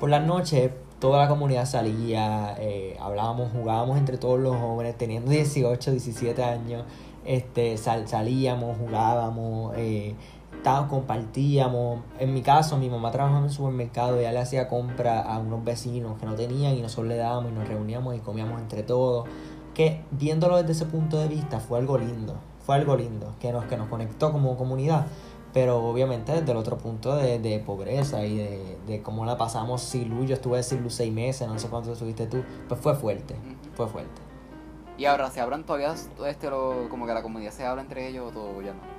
Por 0.00 0.08
las 0.08 0.24
noches 0.26 0.70
toda 1.00 1.20
la 1.24 1.28
comunidad 1.28 1.66
salía, 1.66 2.56
eh, 2.58 2.96
hablábamos, 2.98 3.52
jugábamos 3.52 3.98
entre 3.98 4.16
todos 4.16 4.40
los 4.40 4.56
jóvenes, 4.56 4.96
teniendo 4.96 5.30
18, 5.30 5.90
17 5.90 6.42
años, 6.42 6.84
este, 7.26 7.76
salíamos, 7.76 8.78
jugábamos, 8.78 9.74
eh, 9.76 10.14
compartíamos. 10.88 12.00
En 12.18 12.32
mi 12.32 12.42
caso, 12.42 12.76
mi 12.76 12.88
mamá 12.88 13.10
trabajaba 13.10 13.40
en 13.40 13.44
un 13.44 13.50
supermercado, 13.50 14.18
ella 14.18 14.32
le 14.32 14.40
hacía 14.40 14.68
compra 14.68 15.20
a 15.20 15.38
unos 15.38 15.62
vecinos 15.64 16.18
que 16.18 16.26
no 16.26 16.34
tenían 16.34 16.74
y 16.74 16.82
nosotros 16.82 17.08
le 17.08 17.16
dábamos 17.16 17.52
y 17.52 17.54
nos 17.54 17.68
reuníamos 17.68 18.16
y 18.16 18.20
comíamos 18.20 18.60
entre 18.60 18.82
todos. 18.82 19.28
Que 19.74 20.02
viéndolo 20.10 20.56
desde 20.56 20.72
ese 20.72 20.86
punto 20.86 21.18
de 21.18 21.28
vista 21.28 21.60
fue 21.60 21.78
algo 21.78 21.98
lindo, 21.98 22.34
fue 22.64 22.76
algo 22.76 22.96
lindo, 22.96 23.34
que 23.40 23.52
nos, 23.52 23.64
que 23.66 23.76
nos 23.76 23.88
conectó 23.88 24.32
como 24.32 24.56
comunidad 24.56 25.06
pero 25.52 25.78
obviamente 25.86 26.32
desde 26.32 26.50
el 26.50 26.58
otro 26.58 26.78
punto 26.78 27.14
de, 27.14 27.38
de 27.38 27.60
pobreza 27.60 28.26
y 28.26 28.36
de, 28.36 28.78
de, 28.88 29.02
cómo 29.02 29.24
la 29.24 29.38
pasamos 29.38 29.82
Silu, 29.82 30.24
yo 30.24 30.34
estuve 30.34 30.60
sin 30.64 30.82
luz 30.82 30.94
seis 30.94 31.12
meses, 31.12 31.46
no 31.46 31.56
sé 31.60 31.68
cuánto 31.68 31.92
estuviste 31.92 32.26
tú, 32.26 32.42
pues 32.66 32.80
fue 32.80 32.96
fuerte, 32.96 33.36
fue 33.76 33.86
fuerte. 33.86 34.20
Y 34.98 35.04
ahora, 35.04 35.30
¿se 35.30 35.40
hablan 35.40 35.64
todavía 35.64 35.94
este, 36.26 36.50
lo, 36.50 36.88
como 36.88 37.06
que 37.06 37.14
la 37.14 37.22
comunidad 37.22 37.52
se 37.52 37.64
habla 37.64 37.82
entre 37.82 38.08
ellos 38.08 38.28
o 38.28 38.32
todo 38.32 38.62
ya 38.62 38.74
no? 38.74 38.93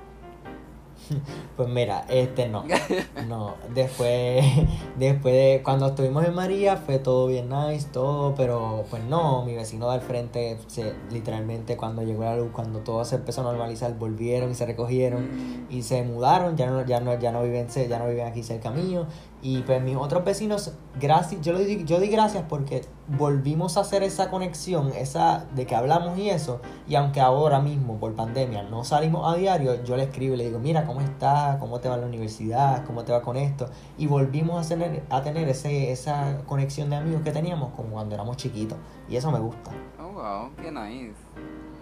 Pues 1.56 1.68
mira, 1.68 2.04
este 2.08 2.48
no. 2.48 2.64
No, 3.28 3.54
después, 3.74 4.44
después 4.98 5.34
de 5.34 5.60
cuando 5.64 5.88
estuvimos 5.88 6.24
en 6.24 6.34
María 6.34 6.76
fue 6.76 6.98
todo 6.98 7.26
bien 7.26 7.48
nice, 7.48 7.88
todo, 7.92 8.34
pero 8.34 8.84
pues 8.90 9.02
no, 9.04 9.44
mi 9.44 9.54
vecino 9.54 9.90
del 9.90 10.00
frente, 10.00 10.58
se, 10.66 10.94
literalmente 11.10 11.76
cuando 11.76 12.02
llegó 12.02 12.24
la 12.24 12.36
luz, 12.36 12.50
cuando 12.52 12.80
todo 12.80 13.04
se 13.04 13.16
empezó 13.16 13.40
a 13.40 13.44
normalizar, 13.44 13.96
volvieron 13.98 14.50
y 14.50 14.54
se 14.54 14.66
recogieron 14.66 15.24
mm. 15.24 15.66
y 15.70 15.82
se 15.82 16.02
mudaron, 16.02 16.56
ya 16.56 16.66
no, 16.66 16.84
ya 16.84 17.00
no, 17.00 17.18
ya 17.18 17.32
no 17.32 17.42
viven, 17.42 17.68
ya 17.68 17.98
no 17.98 18.08
viven 18.08 18.26
aquí 18.26 18.42
cerca 18.42 18.70
mío 18.70 19.06
y 19.42 19.62
pues 19.62 19.82
mis 19.82 19.96
otros 19.96 20.24
vecinos, 20.24 20.72
gracias, 20.98 21.40
yo, 21.42 21.56
di, 21.58 21.84
yo 21.84 22.00
di 22.00 22.08
gracias 22.08 22.44
porque 22.48 22.84
volvimos 23.06 23.76
a 23.76 23.80
hacer 23.80 24.02
esa 24.02 24.30
conexión, 24.30 24.92
esa 24.96 25.46
de 25.54 25.66
que 25.66 25.74
hablamos 25.74 26.18
y 26.18 26.30
eso. 26.30 26.60
Y 26.88 26.94
aunque 26.94 27.20
ahora 27.20 27.60
mismo 27.60 27.98
por 27.98 28.14
pandemia 28.14 28.62
no 28.64 28.82
salimos 28.84 29.32
a 29.32 29.36
diario, 29.36 29.84
yo 29.84 29.96
le 29.96 30.04
escribo 30.04 30.34
y 30.34 30.38
le 30.38 30.44
digo, 30.46 30.58
mira, 30.58 30.84
¿cómo 30.86 31.00
estás? 31.00 31.58
¿Cómo 31.58 31.80
te 31.80 31.88
va 31.88 31.96
la 31.96 32.06
universidad? 32.06 32.84
¿Cómo 32.86 33.04
te 33.04 33.12
va 33.12 33.22
con 33.22 33.36
esto? 33.36 33.68
Y 33.98 34.06
volvimos 34.06 34.64
a 34.64 34.68
tener, 34.68 35.04
a 35.10 35.22
tener 35.22 35.48
ese, 35.48 35.92
esa 35.92 36.42
conexión 36.46 36.90
de 36.90 36.96
amigos 36.96 37.22
que 37.22 37.30
teníamos 37.30 37.72
como 37.74 37.90
cuando 37.90 38.14
éramos 38.14 38.36
chiquitos. 38.38 38.78
Y 39.08 39.16
eso 39.16 39.30
me 39.30 39.38
gusta. 39.38 39.70
Oh, 40.00 40.12
wow, 40.12 40.50
qué 40.56 40.72
nice. 40.72 41.14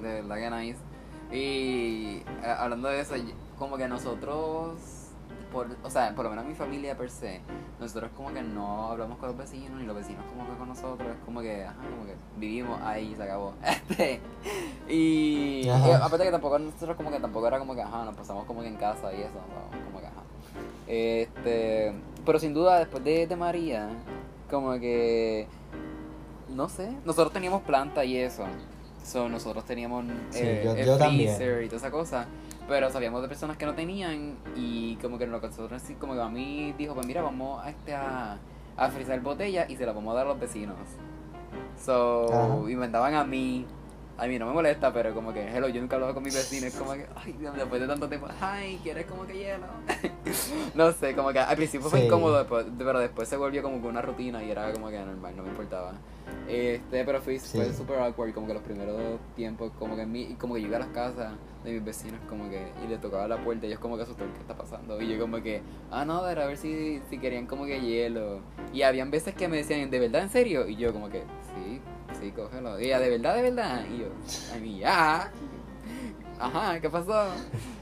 De 0.03 0.21
verdad 0.21 0.37
que 0.37 0.51
nice. 0.51 0.79
Y 1.33 2.23
eh, 2.43 2.55
hablando 2.59 2.89
de 2.89 3.01
eso, 3.01 3.15
como 3.59 3.77
que 3.77 3.89
nosotros 3.89 4.75
o 5.55 5.91
sea, 5.91 6.15
por 6.15 6.25
lo 6.25 6.31
menos 6.31 6.45
mi 6.45 6.55
familia 6.55 6.97
per 6.97 7.11
se, 7.11 7.41
nosotros 7.81 8.11
como 8.17 8.33
que 8.33 8.43
no 8.43 8.89
hablamos 8.91 9.19
con 9.19 9.29
los 9.29 9.39
vecinos, 9.39 9.79
ni 9.81 9.87
los 9.87 9.97
vecinos 9.97 10.25
como 10.27 10.47
que 10.49 10.57
con 10.57 10.69
nosotros, 10.69 11.09
es 11.09 11.25
como 11.25 11.41
que, 11.41 11.65
ajá, 11.65 11.77
como 11.91 12.07
que 12.07 12.15
vivimos 12.37 12.81
ahí 12.83 13.13
y 13.13 13.17
se 13.17 13.23
acabó. 13.23 13.55
Este, 13.65 14.21
y, 14.89 15.69
aparte 15.69 16.25
que 16.25 16.31
tampoco 16.31 16.59
nosotros 16.59 16.97
como 16.97 17.11
que 17.11 17.21
tampoco 17.21 17.47
era 17.47 17.59
como 17.59 17.75
que, 17.75 17.83
ajá, 17.83 18.05
nos 18.05 18.15
pasamos 18.15 18.45
como 18.45 18.63
que 18.63 18.69
en 18.69 18.77
casa 18.77 19.13
y 19.13 19.21
eso, 19.23 19.39
como 19.87 20.01
que, 20.01 20.07
ajá. 20.07 20.23
Este, 20.87 21.93
pero 22.25 22.39
sin 22.39 22.55
duda 22.55 22.79
después 22.79 23.05
de, 23.05 23.27
de 23.27 23.37
María, 23.37 23.89
como 24.51 24.73
que, 24.75 25.47
no 26.49 26.69
sé, 26.69 26.97
nosotros 27.05 27.33
teníamos 27.33 27.63
planta 27.63 28.05
y 28.05 28.17
eso. 28.17 28.45
So, 29.05 29.29
nosotros 29.29 29.65
teníamos 29.67 30.07
eh, 30.35 30.65
el 30.79 30.99
freezer 30.99 31.63
y 31.63 31.67
toda 31.67 31.77
esa 31.77 31.91
cosa. 31.91 32.27
Pero 32.67 32.91
sabíamos 32.91 33.21
de 33.21 33.29
personas 33.29 33.59
que 33.59 33.67
no 33.67 33.75
tenían 33.75 34.39
y 34.57 34.97
como 34.97 35.19
que 35.19 35.27
nosotros 35.27 35.83
como 36.01 36.15
que 36.15 36.21
a 36.23 36.29
mí 36.31 36.75
dijo, 36.79 36.95
pues 36.95 37.07
mira, 37.07 37.21
vamos 37.21 37.63
a 37.63 37.69
este 37.69 37.95
a, 37.95 38.39
a 38.77 38.89
frizar 38.89 39.21
botella 39.21 39.67
y 39.69 39.77
se 39.77 39.85
la 39.85 39.93
vamos 39.93 40.13
a 40.13 40.17
dar 40.17 40.27
a 40.27 40.31
los 40.31 40.41
vecinos. 40.41 40.77
So, 41.79 42.67
inventaban 42.69 43.15
a 43.15 43.25
mí. 43.25 43.67
A 44.17 44.27
mí 44.29 44.39
no 44.39 44.47
me 44.47 44.53
molesta, 44.53 44.93
pero 44.93 45.13
como 45.13 45.33
que, 45.33 45.45
hello, 45.45 45.69
yo 45.69 45.81
nunca 45.81 45.97
hablaba 45.97 46.15
con 46.15 46.23
mis 46.23 46.35
vecinos. 46.35 46.73
Es 46.73 46.77
como 46.77 46.93
que, 46.93 47.05
ay, 47.17 47.37
después 47.57 47.81
de 47.81 47.89
tanto 47.89 48.09
tiempo, 48.09 48.29
ay, 48.41 48.79
¿quieres 48.81 49.07
como 49.07 49.27
que 49.27 49.37
hielo? 49.37 49.67
no 50.75 50.93
sé, 50.93 51.17
como 51.17 51.33
que 51.33 51.41
al 51.41 51.57
principio 51.57 51.91
fue 51.91 52.05
incómodo, 52.05 52.47
pero 52.79 53.01
después 53.01 53.29
se 53.29 53.37
volvió 53.37 53.61
como 53.61 53.83
que 53.83 53.89
una 53.89 54.01
rutina 54.01 54.43
y 54.45 54.53
era 54.53 54.73
como 54.73 54.89
que 54.89 55.01
normal, 55.01 55.37
no 55.37 55.43
me 55.43 55.49
importaba. 55.49 55.95
Este, 56.49 57.05
pero 57.05 57.23
fue, 57.23 57.39
fue 57.39 57.73
super 57.73 57.99
awkward, 57.99 58.35
como 58.35 58.47
que 58.47 58.55
los 58.55 58.63
primeros 58.63 59.19
tiempos, 59.35 59.73
como 59.79 59.97
que, 59.97 60.05
mi, 60.05 60.35
como 60.35 60.55
que 60.55 60.61
llegué 60.61 60.77
a 60.77 60.81
las 60.81 60.89
casas 60.89 61.33
de 61.65 61.73
mis 61.73 61.85
vecinos, 61.85 62.21
como 62.29 62.51
que, 62.51 62.67
y 62.85 62.89
le 62.89 62.99
tocaba 62.99 63.27
la 63.27 63.39
puerta, 63.43 63.65
y 63.67 63.71
ellos 63.71 63.81
como 63.81 63.97
que 63.97 64.03
asustaron, 64.03 64.33
¿qué 64.35 64.41
está 64.41 64.55
pasando? 64.55 65.01
Y 65.01 65.09
yo 65.09 65.19
como 65.19 65.43
que, 65.43 65.63
ah, 65.91 66.05
no, 66.05 66.29
era 66.29 66.45
a 66.45 66.47
ver 66.47 66.59
si, 66.59 67.01
si 67.09 67.19
querían 67.19 67.47
como 67.47 67.65
que 67.65 67.81
hielo. 67.81 68.41
Y 68.73 68.83
habían 68.83 69.11
veces 69.11 69.35
que 69.35 69.49
me 69.49 69.57
decían, 69.57 69.91
¿de 69.91 69.99
verdad, 69.99 70.23
en 70.23 70.31
serio? 70.31 70.69
Y 70.69 70.77
yo 70.77 70.93
como 70.93 71.09
que, 71.09 71.21
sí, 71.21 71.81
sí, 72.21 72.31
cógelo. 72.33 72.79
Y 72.79 72.85
ella, 72.85 73.01
¿de 73.01 73.11
verdad, 73.11 73.37
de 73.37 73.43
verdad? 73.43 73.85
Y 73.95 74.01
yo, 74.01 74.07
a 74.55 74.59
mí, 74.59 74.79
ya. 74.81 75.31
Ajá, 76.39 76.81
¿qué 76.81 76.91
pasó? 76.91 77.27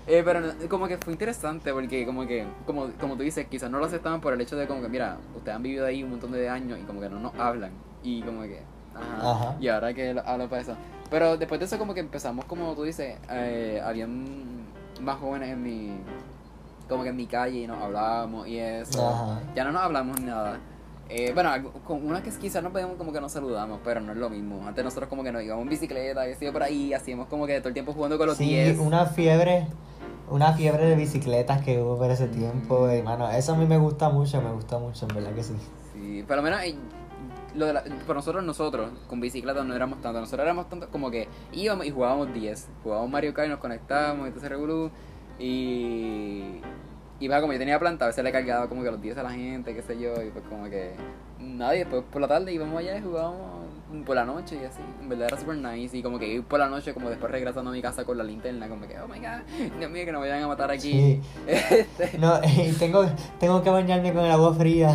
Eh, 0.07 0.23
pero 0.25 0.41
como 0.69 0.87
que 0.89 0.99
fue 0.99 1.13
interesante 1.13 1.73
porque 1.73 2.05
como 2.05 2.27
que, 2.27 2.45
como, 2.67 2.91
como 3.01 3.17
tú 3.17 3.23
dices, 3.23 3.47
quizás 3.47 3.71
no 3.71 3.79
lo 3.79 3.87
aceptaban 3.87 4.21
por 4.21 4.35
el 4.35 4.41
hecho 4.41 4.57
de 4.57 4.67
como 4.67 4.83
que, 4.83 4.89
mira, 4.89 5.17
ustedes 5.35 5.57
han 5.57 5.63
vivido 5.63 5.87
ahí 5.87 6.03
un 6.03 6.11
montón 6.11 6.33
de 6.33 6.49
años 6.49 6.79
y 6.81 6.83
como 6.83 7.01
que 7.01 7.09
no 7.09 7.19
nos 7.19 7.35
hablan. 7.37 7.73
Y 8.03 8.23
como 8.23 8.43
que, 8.43 8.63
ajá. 8.95 9.57
Y 9.61 9.69
ahora 9.69 9.95
que 9.95 10.21
hablo 10.25 10.49
para 10.49 10.63
eso. 10.63 10.77
Pero 11.11 11.37
después 11.37 11.59
de 11.61 11.67
eso 11.67 11.79
como 11.79 11.95
que 11.95 12.01
empezamos, 12.01 12.45
como 12.47 12.75
tú 12.75 12.85
dices, 12.85 13.19
eh, 13.31 13.83
habían 13.85 14.67
más 15.01 15.19
jóvenes 15.19 15.51
en 15.51 15.63
mi, 15.63 15.93
como 16.89 17.03
que 17.03 17.11
en 17.11 17.17
mi 17.17 17.27
calle 17.27 17.61
y 17.61 17.67
nos 17.67 17.83
hablábamos 17.83 18.47
y 18.49 18.59
eso. 18.59 19.39
Ya 19.55 19.65
no 19.65 19.73
nos 19.73 19.83
hablamos 19.83 20.21
nada. 20.21 20.59
Eh, 21.09 21.33
bueno, 21.35 21.51
con 21.85 22.07
una 22.07 22.23
que 22.23 22.31
quizás 22.31 22.63
nos 22.63 22.73
podemos 22.73 22.97
como 22.97 23.13
que 23.13 23.21
nos 23.21 23.33
saludamos, 23.33 23.81
pero 23.85 24.01
no 24.01 24.13
es 24.13 24.19
lo 24.19 24.31
mismo. 24.31 24.67
Antes 24.67 24.83
nosotros 24.83 25.11
como 25.11 25.23
que 25.23 25.31
nos 25.31 25.43
íbamos 25.43 25.65
en 25.65 25.69
bicicleta 25.69 26.27
y 26.27 26.33
así 26.33 26.51
por 26.51 26.63
ahí, 26.63 26.95
hacíamos 26.95 27.27
como 27.27 27.47
que 27.47 27.59
todo 27.59 27.69
el 27.69 27.75
tiempo 27.75 27.93
jugando 27.93 28.17
con 28.17 28.29
los 28.29 28.39
sí, 28.39 28.75
una 28.81 29.05
fiebre, 29.05 29.67
una 30.31 30.55
fiebre 30.55 30.87
de 30.87 30.97
bicicletas 30.97 31.61
que 31.63 31.83
hubo 31.83 31.99
por 31.99 32.11
ese 32.11 32.29
tiempo, 32.29 32.89
hermano. 32.89 33.31
Eso 33.31 33.53
a 33.53 33.57
mí 33.57 33.67
me 33.67 33.77
gusta 33.77 34.09
mucho, 34.09 34.41
me 34.41 34.53
gusta 34.53 34.79
mucho, 34.79 35.07
en 35.07 35.15
verdad 35.15 35.35
que 35.35 35.43
sí. 35.43 35.55
Sí, 35.93 36.25
por 36.27 36.37
lo 36.37 36.43
menos 36.43 36.61
lo 37.55 37.67
de 37.67 37.75
por 38.07 38.17
nosotros, 38.17 38.45
nosotros, 38.45 38.91
con 39.09 39.21
bicicleta 39.21 39.65
no 39.65 39.75
éramos 39.75 40.01
tanto. 40.01 40.21
Nosotros 40.21 40.45
éramos 40.45 40.69
tanto 40.69 40.89
como 40.89 41.11
que 41.11 41.29
íbamos 41.53 41.87
y 41.87 41.91
jugábamos 41.91 42.33
10. 42.33 42.69
Jugábamos 42.83 43.11
Mario 43.11 43.35
Kart 43.35 43.49
y 43.49 43.51
nos 43.51 43.61
conectábamos 43.61 44.29
y 44.29 44.31
todo 44.31 44.41
ese 44.41 44.49
Y. 45.39 46.61
Y 47.23 47.29
como 47.29 47.53
yo 47.53 47.59
tenía 47.61 47.79
planta, 47.79 48.07
a 48.07 48.09
veces 48.09 48.25
le 48.25 48.33
cargaba 48.33 48.69
como 48.69 48.83
que 48.83 48.91
los 48.91 49.01
10 49.01 49.17
a 49.19 49.23
la 49.23 49.31
gente, 49.31 49.73
qué 49.77 49.83
sé 49.83 49.97
yo. 49.97 50.13
Y 50.21 50.31
pues 50.31 50.45
como 50.49 50.69
que. 50.69 50.91
Nadie, 51.39 51.81
después 51.81 52.03
por 52.11 52.21
la 52.21 52.27
tarde 52.27 52.53
íbamos 52.53 52.77
allá 52.77 52.99
y 52.99 53.01
jugábamos 53.01 53.39
por 54.05 54.17
la 54.17 54.25
noche 54.25 54.59
y 54.61 54.65
así. 54.65 54.81
En 55.01 55.09
verdad 55.09 55.29
era 55.29 55.39
super 55.39 55.57
nice. 55.57 55.97
Y 55.97 56.03
como 56.03 56.19
que 56.19 56.27
ir 56.27 56.43
por 56.43 56.59
la 56.59 56.67
noche, 56.67 56.93
como 56.93 57.11
después 57.11 57.31
regresando 57.31 57.71
a 57.71 57.75
mi 57.75 57.81
casa 57.81 58.05
con 58.05 58.19
la 58.19 58.25
linterna, 58.25 58.69
como 58.69 58.89
que, 58.89 58.99
oh 58.99 59.07
my 59.07 59.21
god, 59.21 59.79
Dios 59.79 59.89
mío, 59.89 60.05
que 60.05 60.11
no 60.11 60.19
me 60.19 60.29
vayan 60.29 60.43
a 60.43 60.49
matar 60.49 60.73
aquí. 60.73 61.21
Este. 61.47 62.19
No, 62.19 62.41
y 62.43 62.73
tengo, 62.73 63.07
tengo 63.39 63.63
que 63.63 63.71
bañarme 63.71 64.13
con 64.13 64.25
el 64.25 64.33
agua 64.33 64.53
fría. 64.55 64.93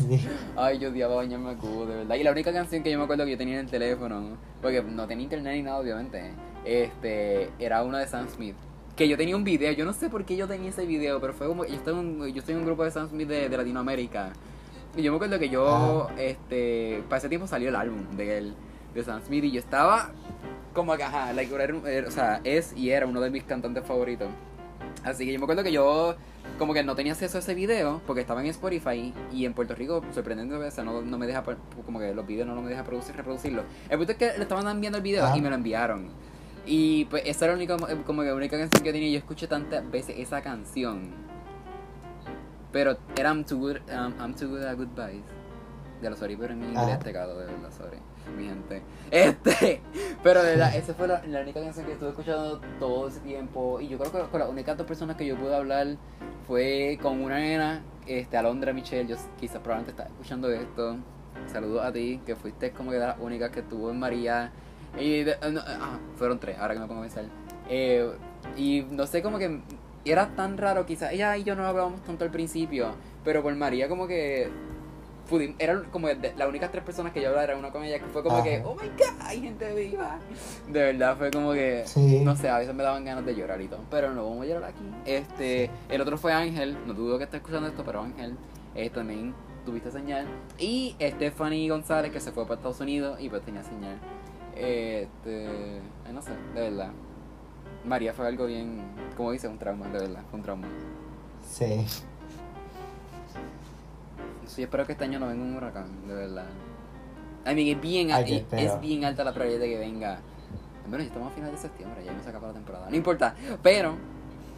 Ay, 0.56 0.78
yo 0.78 0.88
odiaba 0.88 1.16
bañarme 1.16 1.50
a 1.50 1.56
cubo, 1.56 1.84
de 1.84 1.96
verdad. 1.96 2.14
Y 2.14 2.22
la 2.22 2.32
única 2.32 2.54
canción 2.54 2.82
que 2.82 2.90
yo 2.90 2.96
me 2.96 3.04
acuerdo 3.04 3.26
que 3.26 3.32
yo 3.32 3.36
tenía 3.36 3.56
en 3.56 3.66
el 3.66 3.70
teléfono, 3.70 4.38
porque 4.62 4.82
no 4.82 5.06
tenía 5.06 5.24
internet 5.24 5.56
ni 5.56 5.62
nada, 5.62 5.78
obviamente, 5.78 6.30
este, 6.64 7.50
era 7.58 7.82
una 7.82 7.98
de 7.98 8.06
Sam 8.06 8.28
Smith 8.34 8.56
que 8.96 9.08
yo 9.08 9.16
tenía 9.16 9.36
un 9.36 9.44
video, 9.44 9.72
yo 9.72 9.84
no 9.84 9.92
sé 9.92 10.08
por 10.08 10.24
qué 10.24 10.36
yo 10.36 10.48
tenía 10.48 10.70
ese 10.70 10.86
video, 10.86 11.20
pero 11.20 11.34
fue 11.34 11.46
como, 11.46 11.64
yo 11.64 11.74
estoy 11.74 11.92
en 11.92 11.98
un, 11.98 12.26
yo 12.28 12.40
estoy 12.40 12.54
en 12.54 12.60
un 12.60 12.66
grupo 12.66 12.82
de 12.82 12.90
Sam 12.90 13.08
Smith 13.10 13.28
de, 13.28 13.48
de 13.48 13.56
Latinoamérica 13.56 14.32
y 14.96 15.02
yo 15.02 15.12
me 15.12 15.16
acuerdo 15.16 15.38
que 15.38 15.50
yo, 15.50 16.08
este, 16.16 17.02
para 17.08 17.18
ese 17.18 17.28
tiempo 17.28 17.46
salió 17.46 17.68
el 17.68 17.76
álbum 17.76 18.16
de 18.16 18.38
él, 18.38 18.54
de 18.94 19.04
Sam 19.04 19.20
Smith, 19.20 19.44
y 19.44 19.52
yo 19.52 19.60
estaba 19.60 20.10
como 20.72 20.96
que, 20.96 21.02
ajá, 21.02 21.34
like, 21.34 21.52
o 22.06 22.10
sea, 22.10 22.40
es 22.44 22.72
y 22.74 22.90
era 22.90 23.06
uno 23.06 23.20
de 23.20 23.30
mis 23.30 23.44
cantantes 23.44 23.84
favoritos. 23.84 24.28
Así 25.04 25.26
que 25.26 25.32
yo 25.32 25.38
me 25.38 25.44
acuerdo 25.44 25.62
que 25.62 25.72
yo 25.72 26.16
como 26.58 26.72
que 26.72 26.82
no 26.82 26.94
tenía 26.94 27.12
acceso 27.12 27.36
a 27.36 27.40
ese 27.40 27.54
video 27.54 28.00
porque 28.06 28.22
estaba 28.22 28.40
en 28.40 28.46
Spotify 28.46 29.12
y 29.32 29.44
en 29.44 29.52
Puerto 29.52 29.74
Rico, 29.74 30.02
sorprendentemente, 30.12 30.68
o 30.68 30.70
sea, 30.70 30.84
no, 30.84 31.02
no 31.02 31.18
me 31.18 31.26
deja, 31.26 31.44
como 31.84 31.98
que 31.98 32.14
los 32.14 32.26
videos 32.26 32.48
no 32.48 32.60
me 32.62 32.70
deja 32.70 32.82
producir, 32.82 33.14
reproducirlo. 33.14 33.64
El 33.90 33.98
punto 33.98 34.12
es 34.12 34.18
que 34.18 34.32
le 34.36 34.42
estaban 34.42 34.80
viendo 34.80 34.96
el 34.96 35.02
video 35.02 35.36
y 35.36 35.42
me 35.42 35.50
lo 35.50 35.56
enviaron. 35.56 36.08
Y 36.66 37.04
pues 37.06 37.22
esa 37.26 37.46
era 37.46 37.54
la 37.54 37.56
única, 37.56 37.76
como 38.04 38.22
que 38.22 38.28
la 38.28 38.34
única 38.34 38.58
canción 38.58 38.82
que 38.82 38.92
tenía. 38.92 39.10
Yo 39.10 39.18
escuché 39.18 39.46
tantas 39.46 39.88
veces 39.90 40.16
esa 40.18 40.42
canción 40.42 41.26
pero 42.76 42.94
era 43.16 43.30
I'm 43.30 43.42
too 43.42 43.56
good, 43.56 43.78
um, 43.90 44.12
I'm 44.20 44.34
too 44.34 44.48
good 44.48 44.62
at 44.62 44.76
goodbyes. 44.76 45.24
De 46.02 46.10
los 46.10 46.18
sorry, 46.18 46.36
pero 46.36 46.52
en 46.52 46.60
mi 46.60 46.66
inglés 46.66 46.98
tecado, 46.98 47.38
de 47.38 47.46
verdad, 47.46 47.70
sorry. 47.70 47.96
Mi 48.36 48.48
gente. 48.48 48.82
Este, 49.10 49.80
pero 50.22 50.42
de 50.42 50.50
verdad, 50.50 50.76
esa 50.76 50.92
fue 50.92 51.08
la, 51.08 51.24
la 51.26 51.40
única 51.40 51.62
canción 51.62 51.86
que 51.86 51.92
estuve 51.92 52.10
escuchando 52.10 52.60
todo 52.78 53.08
ese 53.08 53.20
tiempo. 53.20 53.80
Y 53.80 53.88
yo 53.88 53.98
creo 53.98 54.12
que 54.12 54.30
con 54.30 54.40
las 54.40 54.50
únicas 54.50 54.76
dos 54.76 54.86
personas 54.86 55.16
que 55.16 55.24
yo 55.24 55.38
pude 55.38 55.56
hablar 55.56 55.96
fue 56.46 56.98
con 57.00 57.22
una 57.22 57.38
nena, 57.38 57.82
este, 58.06 58.36
Alondra 58.36 58.74
Michelle. 58.74 59.08
Yo 59.08 59.16
quizás 59.40 59.62
probablemente 59.62 59.92
estás 59.92 60.08
escuchando 60.08 60.50
esto. 60.50 60.98
Saludos 61.50 61.82
a 61.82 61.90
ti, 61.90 62.20
que 62.26 62.36
fuiste 62.36 62.72
como 62.72 62.90
que 62.90 62.98
de 62.98 63.06
las 63.06 63.18
únicas 63.20 63.52
que 63.52 63.60
estuvo 63.60 63.90
en 63.90 63.98
María. 63.98 64.52
Y 64.98 65.24
de- 65.24 65.36
no, 65.52 65.60
ah, 65.66 65.98
fueron 66.16 66.38
tres, 66.38 66.58
ahora 66.58 66.74
que 66.74 66.80
me 66.80 66.86
pongo 66.86 67.00
a 67.00 67.04
pensar. 67.04 67.24
Eh, 67.68 68.10
y 68.56 68.86
no 68.90 69.06
sé, 69.06 69.22
como 69.22 69.38
que 69.38 69.60
era 70.04 70.28
tan 70.36 70.56
raro, 70.56 70.86
quizás 70.86 71.12
ella 71.12 71.36
y 71.36 71.44
yo 71.44 71.54
no 71.56 71.66
hablábamos 71.66 72.02
tanto 72.04 72.24
al 72.24 72.30
principio, 72.30 72.92
pero 73.24 73.42
por 73.42 73.54
María 73.56 73.88
como 73.88 74.06
que 74.06 74.48
pudi- 75.28 75.56
eran 75.58 75.84
como 75.90 76.06
de, 76.06 76.32
las 76.36 76.48
únicas 76.48 76.70
tres 76.70 76.84
personas 76.84 77.12
que 77.12 77.20
yo 77.20 77.26
hablaba 77.28 77.42
era 77.44 77.56
una 77.56 77.70
con 77.72 77.82
ella 77.82 77.98
que 77.98 78.04
fue 78.06 78.22
como 78.22 78.36
Ajá. 78.36 78.44
que, 78.44 78.62
oh 78.64 78.74
my 78.76 78.88
god, 78.96 79.20
hay 79.26 79.40
gente 79.40 79.74
viva. 79.74 80.18
De 80.68 80.80
verdad 80.92 81.16
fue 81.18 81.30
como 81.32 81.52
que, 81.52 81.82
Sí. 81.86 82.20
no 82.24 82.36
sé, 82.36 82.48
a 82.48 82.58
veces 82.58 82.72
me 82.74 82.84
daban 82.84 83.04
ganas 83.04 83.26
de 83.26 83.34
llorar 83.34 83.60
y 83.60 83.66
todo, 83.66 83.80
pero 83.90 84.14
no 84.14 84.22
vamos 84.28 84.44
a 84.44 84.46
llorar 84.46 84.64
aquí. 84.70 84.84
Este, 85.04 85.70
el 85.88 86.00
otro 86.00 86.16
fue 86.18 86.32
Ángel, 86.32 86.76
no 86.86 86.94
dudo 86.94 87.18
que 87.18 87.24
esté 87.24 87.38
escuchando 87.38 87.68
esto, 87.68 87.82
pero 87.84 88.00
Ángel 88.02 88.36
eh, 88.76 88.88
también 88.90 89.34
tuviste 89.64 89.90
señal. 89.90 90.26
Y 90.58 90.94
Stephanie 91.00 91.68
González 91.68 92.12
que 92.12 92.20
se 92.20 92.30
fue 92.30 92.44
para 92.44 92.54
Estados 92.54 92.78
Unidos 92.80 93.18
y 93.20 93.28
pues 93.28 93.42
tenía 93.42 93.64
señal. 93.64 93.98
Este, 94.56 95.80
ay, 96.06 96.12
no 96.12 96.22
sé, 96.22 96.32
de 96.54 96.60
verdad. 96.60 96.90
María 97.84 98.12
fue 98.12 98.26
algo 98.26 98.46
bien, 98.46 98.82
como 99.16 99.30
dice, 99.30 99.48
un 99.48 99.58
trauma, 99.58 99.86
de 99.88 100.00
verdad, 100.00 100.22
fue 100.30 100.38
un 100.38 100.42
trauma. 100.44 100.66
Sí. 101.48 101.86
Sí, 104.46 104.62
espero 104.62 104.86
que 104.86 104.92
este 104.92 105.04
año 105.04 105.18
no 105.18 105.28
venga 105.28 105.42
un 105.44 105.56
huracán, 105.56 106.08
de 106.08 106.14
verdad. 106.14 106.46
I 107.44 107.54
mean, 107.54 107.68
es 107.68 107.80
bien, 107.80 108.10
Ay, 108.10 108.46
es, 108.50 108.60
es 108.60 108.80
bien 108.80 109.04
alta 109.04 109.22
la 109.22 109.32
probabilidad 109.32 109.62
de 109.62 109.68
que 109.68 109.78
venga. 109.78 110.18
Bueno, 110.88 110.98
ya 111.04 111.08
estamos 111.08 111.32
a 111.32 111.34
finales 111.34 111.56
de 111.56 111.68
septiembre, 111.68 112.04
ya 112.04 112.12
no 112.12 112.22
se 112.22 112.28
acaba 112.28 112.48
la 112.48 112.54
temporada. 112.54 112.88
No 112.88 112.96
importa, 112.96 113.34
pero, 113.62 113.96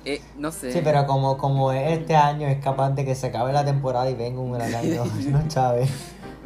eh, 0.04 0.22
no 0.36 0.52
sé. 0.52 0.72
Sí, 0.72 0.80
pero 0.82 1.06
como, 1.06 1.36
como 1.36 1.72
es 1.72 1.98
este 1.98 2.16
año 2.16 2.46
es 2.48 2.62
capaz 2.62 2.90
de 2.90 3.04
que 3.04 3.14
se 3.14 3.26
acabe 3.26 3.52
la 3.52 3.64
temporada 3.64 4.08
y 4.08 4.14
venga 4.14 4.40
un 4.40 4.52
huracán, 4.52 4.84
no, 4.96 5.04
no 5.04 5.48
Chávez. 5.48 5.90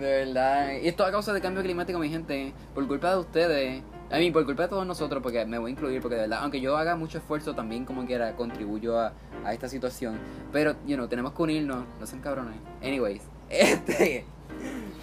De 0.02 0.24
verdad. 0.24 0.72
Y 0.82 0.88
esto 0.88 1.04
a 1.04 1.12
causa 1.12 1.32
del 1.32 1.40
cambio 1.40 1.62
climático, 1.62 1.96
mi 2.00 2.08
gente. 2.08 2.52
Por 2.74 2.88
culpa 2.88 3.10
de 3.10 3.20
ustedes. 3.20 3.82
A 4.10 4.18
mí, 4.18 4.32
por 4.32 4.44
culpa 4.44 4.64
de 4.64 4.68
todos 4.68 4.84
nosotros, 4.84 5.22
porque 5.22 5.46
me 5.46 5.58
voy 5.58 5.70
a 5.70 5.72
incluir, 5.72 6.02
porque 6.02 6.16
de 6.16 6.22
verdad, 6.22 6.40
aunque 6.42 6.60
yo 6.60 6.76
haga 6.76 6.96
mucho 6.96 7.18
esfuerzo, 7.18 7.54
también 7.54 7.84
como 7.84 8.04
quiera 8.04 8.34
contribuyo 8.34 8.98
a, 8.98 9.12
a 9.44 9.54
esta 9.54 9.68
situación. 9.68 10.18
Pero, 10.50 10.74
you 10.88 10.96
know, 10.96 11.06
tenemos 11.06 11.34
que 11.34 11.42
unirnos, 11.42 11.84
no 12.00 12.06
sean 12.08 12.20
cabrones. 12.20 12.56
Anyways, 12.82 13.22
este. 13.48 14.24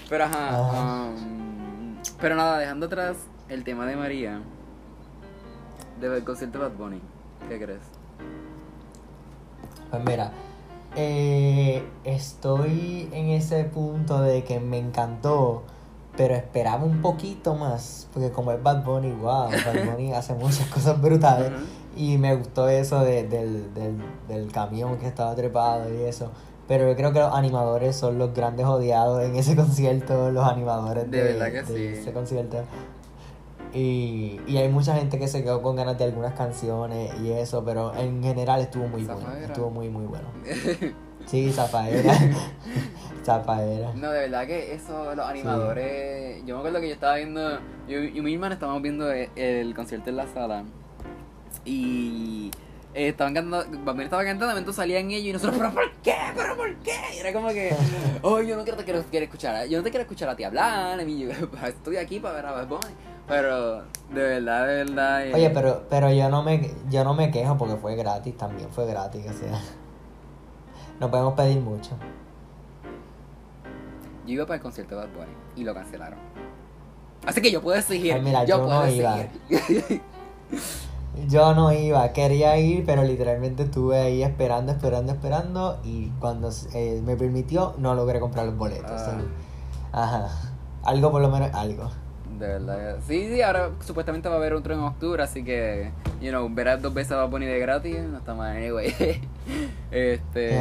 Pero 0.10 0.26
ajá. 0.26 0.50
Ajá. 0.50 1.06
um, 1.06 1.96
pero 2.20 2.36
nada, 2.36 2.60
dejando 2.60 2.88
atrás 2.88 3.16
el 3.48 3.64
tema 3.64 3.86
de 3.86 3.96
María, 3.96 4.42
del 6.02 6.26
concierto 6.26 6.60
de 6.60 6.68
Bad 6.68 6.76
Bunny. 6.76 7.02
¿Qué 7.48 7.58
crees? 7.58 7.84
Pues 9.92 10.04
mira, 10.04 10.34
eh, 10.96 11.84
estoy 12.04 13.10
en 13.12 13.30
ese 13.30 13.64
punto 13.66 14.22
de 14.22 14.44
que 14.44 14.60
me 14.60 14.78
encantó, 14.78 15.64
pero 16.18 16.36
esperaba 16.36 16.84
un 16.84 17.02
poquito 17.02 17.56
más, 17.56 18.08
porque 18.14 18.32
como 18.32 18.52
es 18.52 18.62
Bad 18.62 18.84
Bunny, 18.84 19.12
wow, 19.12 19.48
Bad 19.50 19.86
Bunny 19.92 20.14
hace 20.14 20.34
muchas 20.34 20.68
cosas 20.68 21.00
brutales. 21.02 21.52
Y 21.96 22.18
me 22.18 22.36
gustó 22.36 22.70
eso 22.70 23.02
de- 23.04 23.28
del, 23.28 23.74
del, 23.74 23.96
del 24.28 24.52
camión 24.52 24.98
que 24.98 25.08
estaba 25.08 25.36
trepado 25.36 25.94
y 25.94 26.04
eso. 26.04 26.32
Pero 26.68 26.88
yo 26.88 26.96
creo 26.96 27.12
que 27.12 27.20
los 27.20 27.34
animadores 27.34 27.96
son 27.96 28.18
los 28.20 28.34
grandes 28.34 28.66
odiados 28.66 29.24
en 29.24 29.36
ese 29.36 29.56
concierto, 29.56 30.32
los 30.32 30.46
animadores 30.46 31.10
De 31.10 31.18
de, 31.24 31.34
verdad 31.34 31.48
que 31.52 31.64
de 31.74 31.94
sí. 31.94 32.00
ese 32.00 32.14
concierto. 32.14 32.58
Y, 33.74 34.40
y 34.48 34.58
hay 34.58 34.70
mucha 34.70 34.96
gente 34.96 35.20
que 35.20 35.28
se 35.28 35.44
quedó 35.44 35.62
con 35.62 35.76
ganas 35.76 35.98
de 35.98 36.06
algunas 36.06 36.34
canciones 36.34 37.12
y 37.22 37.32
eso, 37.32 37.64
pero 37.64 37.96
en 37.96 38.24
general 38.24 38.62
estuvo 38.62 38.88
muy 38.88 39.04
bueno. 39.04 39.28
Estuvo 39.44 39.70
muy, 39.70 39.90
muy 39.90 40.06
bueno. 40.06 40.28
Sí, 41.26 41.52
Zafaera. 41.52 42.12
Zafaera. 43.24 43.94
No, 43.94 44.10
de 44.10 44.22
verdad 44.22 44.48
que 44.48 44.74
eso, 44.74 45.14
los 45.14 45.26
animadores. 45.28 46.44
Yo 46.44 46.56
me 46.56 46.60
acuerdo 46.60 46.82
que 46.82 46.88
yo 46.88 46.94
estaba 46.96 47.18
viendo. 47.18 47.60
Yo, 47.88 48.00
yo 48.00 48.04
y 48.06 48.22
mi 48.22 48.34
hermana 48.34 48.56
estábamos 48.56 48.82
viendo 48.82 49.12
el, 49.12 49.30
el 49.36 49.76
concierto 49.76 50.10
en 50.10 50.16
la 50.16 50.26
sala. 50.26 50.64
Y. 51.66 52.50
eh, 52.96 53.10
estaban 53.10 53.36
cantando. 53.36 53.64
Bambino 53.84 54.06
estaba 54.06 54.24
cantando, 54.24 54.48
momento 54.48 54.74
salían 54.74 55.12
ellos 55.12 55.28
y 55.28 55.34
nosotros, 55.34 55.58
¿pero 55.58 55.72
por 55.74 55.92
qué? 56.02 56.16
¿Pero 56.36 56.56
por 56.58 56.76
qué? 56.78 56.96
Y 57.16 57.20
era 57.20 57.34
como 57.34 57.50
que. 57.50 57.76
Oh, 58.24 58.42
yo 58.42 58.56
no 58.56 58.64
quiero, 58.64 58.78
te 58.78 58.84
quiero, 58.84 59.04
quiero 59.12 59.26
escuchar. 59.26 59.68
Yo 59.68 59.78
no 59.78 59.84
te 59.84 59.92
quiero 59.92 60.04
escuchar 60.04 60.30
a 60.30 60.36
ti 60.36 60.44
hablar. 60.46 61.00
Yo, 61.06 61.30
estoy 61.68 61.98
aquí 61.98 62.20
para 62.20 62.36
ver 62.36 62.46
a 62.48 62.52
Bad 62.54 62.68
Bunny. 62.68 62.94
Pero, 63.30 63.84
de 64.12 64.22
verdad, 64.22 64.68
de 64.68 64.84
verdad. 64.84 65.28
eh, 65.28 65.34
Oye, 65.36 65.50
pero, 65.52 65.84
pero 65.90 66.12
yo 66.12 66.30
no 66.30 66.44
me 66.44 66.74
yo 66.90 67.04
no 67.04 67.14
me 67.14 67.30
quejo 67.32 67.58
porque 67.58 67.76
fue 67.78 67.96
gratis, 67.96 68.36
también 68.36 68.70
fue 68.72 68.86
gratis, 68.88 69.26
o 69.30 69.34
sea. 69.34 69.62
No 71.00 71.10
podemos 71.10 71.34
pedir 71.36 71.62
mucho. 71.62 71.92
Yo 74.26 74.34
iba 74.34 74.46
para 74.46 74.56
el 74.56 74.62
concierto 74.62 74.96
de 74.96 75.06
Bad 75.06 75.14
Bunny 75.14 75.32
y 75.56 75.64
lo 75.64 75.74
cancelaron. 75.74 76.20
Así 77.26 77.42
que 77.42 77.52
yo 77.52 77.62
puedo 77.62 77.78
exigir. 77.78 78.14
Ay, 78.14 78.22
mira, 78.22 78.44
yo, 78.44 78.58
yo 78.58 78.66
puedo 78.66 78.82
no 78.82 78.90
iba. 78.90 79.22
exigir. 79.22 80.02
Yo 81.28 81.54
no 81.54 81.74
iba, 81.74 82.14
quería 82.14 82.58
ir, 82.58 82.86
pero 82.86 83.04
literalmente 83.04 83.64
estuve 83.64 83.98
ahí 84.00 84.24
esperando, 84.24 84.72
esperando, 84.72 85.12
esperando 85.12 85.80
y 85.84 86.08
cuando 86.20 86.50
eh, 86.74 87.02
me 87.04 87.18
permitió 87.18 87.74
no 87.78 87.94
logré 87.94 88.22
comprar 88.22 88.46
los 88.46 88.56
boletos. 88.56 88.90
Ah. 88.92 89.18
ajá, 89.92 90.30
algo 90.84 91.12
por 91.12 91.22
lo 91.22 91.30
menos, 91.30 91.54
algo. 91.54 91.90
De 92.40 92.48
verdad. 92.48 92.98
Sí, 93.08 93.28
sí, 93.32 93.42
ahora 93.42 93.72
supuestamente 93.86 94.30
va 94.30 94.36
a 94.36 94.38
haber 94.38 94.54
otro 94.54 94.74
en 94.74 94.80
octubre, 94.80 95.22
así 95.22 95.44
que, 95.44 95.92
you 96.22 96.30
know, 96.30 96.50
ver 96.50 96.80
dos 96.80 96.94
veces 96.94 97.12
a 97.12 97.18
Bad 97.18 97.30
Bunny 97.30 97.46
de 97.46 97.60
gratis 97.60 97.98
no 98.00 98.18
está 98.18 98.34
mal, 98.34 98.56
anyway. 98.56 98.94
este. 99.92 100.58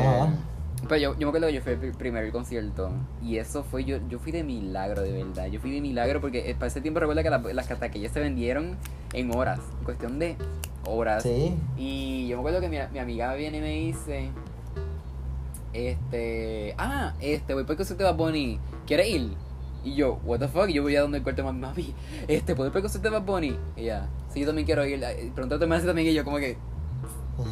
Pero 0.88 0.96
yo, 1.00 1.12
yo 1.18 1.26
me 1.26 1.28
acuerdo 1.28 1.48
que 1.48 1.54
yo 1.54 1.60
fui 1.60 1.72
al 1.72 1.78
primer 1.96 2.30
concierto 2.30 2.90
y 3.22 3.38
eso 3.38 3.64
fue, 3.64 3.84
yo, 3.84 3.98
yo 4.08 4.18
fui 4.20 4.30
de 4.32 4.44
milagro, 4.44 5.02
de 5.02 5.12
verdad. 5.12 5.46
Yo 5.46 5.60
fui 5.60 5.70
de 5.72 5.80
milagro 5.80 6.20
porque 6.20 6.50
eh, 6.50 6.54
para 6.54 6.68
ese 6.68 6.80
tiempo 6.80 7.00
recuerda 7.00 7.22
que 7.24 7.30
la- 7.30 7.38
las 7.52 7.68
taquillas 7.68 8.12
se 8.12 8.20
vendieron 8.20 8.76
en 9.12 9.34
horas, 9.34 9.58
en 9.78 9.84
cuestión 9.84 10.18
de 10.20 10.36
horas. 10.86 11.24
Sí, 11.24 11.54
Y 11.76 12.28
yo 12.28 12.36
me 12.36 12.40
acuerdo 12.42 12.60
que 12.60 12.68
mi, 12.68 12.78
mi 12.92 12.98
amiga 13.00 13.34
viene 13.34 13.58
y 13.58 13.60
me 13.60 13.70
dice, 13.70 14.30
este, 15.72 16.74
ah, 16.78 17.12
este, 17.20 17.54
voy 17.54 17.64
por 17.64 17.72
el 17.72 17.76
concierto 17.78 18.04
de 18.04 18.10
Bad 18.10 18.16
Bunny, 18.18 18.58
¿quieres 18.86 19.08
ir? 19.08 19.32
Y 19.88 19.94
yo, 19.94 20.20
what 20.24 20.38
the 20.38 20.48
fuck, 20.48 20.68
yo 20.68 20.82
voy 20.82 20.96
a 20.96 21.00
donde 21.00 21.18
el 21.18 21.24
cuarto 21.24 21.42
de 21.42 21.50
mami, 21.50 21.94
este, 22.28 22.54
¿puedo 22.54 22.70
de 22.70 23.10
Bad 23.10 23.22
Bunny? 23.22 23.56
Y 23.76 23.82
ella, 23.82 24.08
sí, 24.28 24.40
yo 24.40 24.46
también 24.46 24.66
quiero 24.66 24.84
ir, 24.84 25.02
pronto 25.34 25.58
me 25.66 25.76
hace 25.76 25.86
también 25.86 26.08
y 26.08 26.12
yo 26.12 26.24
como 26.24 26.36
que, 26.36 26.58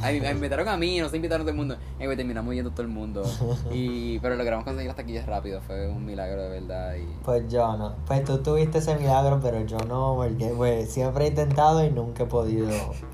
me 0.03 0.31
invitaron 0.31 0.69
a 0.69 0.77
mí, 0.77 0.99
no 1.01 1.09
se 1.09 1.17
invitaron 1.17 1.43
a 1.43 1.45
todo 1.45 1.53
el 1.53 1.57
mundo, 1.57 1.77
y 1.99 2.05
güey, 2.05 2.17
terminamos 2.17 2.55
yendo 2.55 2.73
todo 2.73 2.83
el 2.83 2.89
mundo, 2.89 3.23
y, 3.73 4.19
pero 4.19 4.37
logramos 4.37 4.65
conseguir 4.65 4.89
las 4.89 4.97
taquillas 4.97 5.25
rápido, 5.27 5.63
fue 5.63 5.89
un 5.89 6.05
milagro 6.05 6.43
de 6.43 6.61
verdad, 6.61 6.95
y... 6.97 7.07
pues 7.25 7.51
yo 7.51 7.75
no. 7.77 7.95
Pues 8.07 8.23
tú 8.25 8.39
tuviste 8.43 8.79
ese 8.79 8.97
milagro, 8.97 9.41
pero 9.43 9.65
yo 9.65 9.79
no, 9.79 10.15
porque 10.17 10.53
pues, 10.55 10.93
siempre 10.93 11.25
he 11.25 11.29
intentado 11.29 11.83
y 11.85 11.91
nunca 11.91 12.25
he 12.25 12.27
podido 12.27 12.69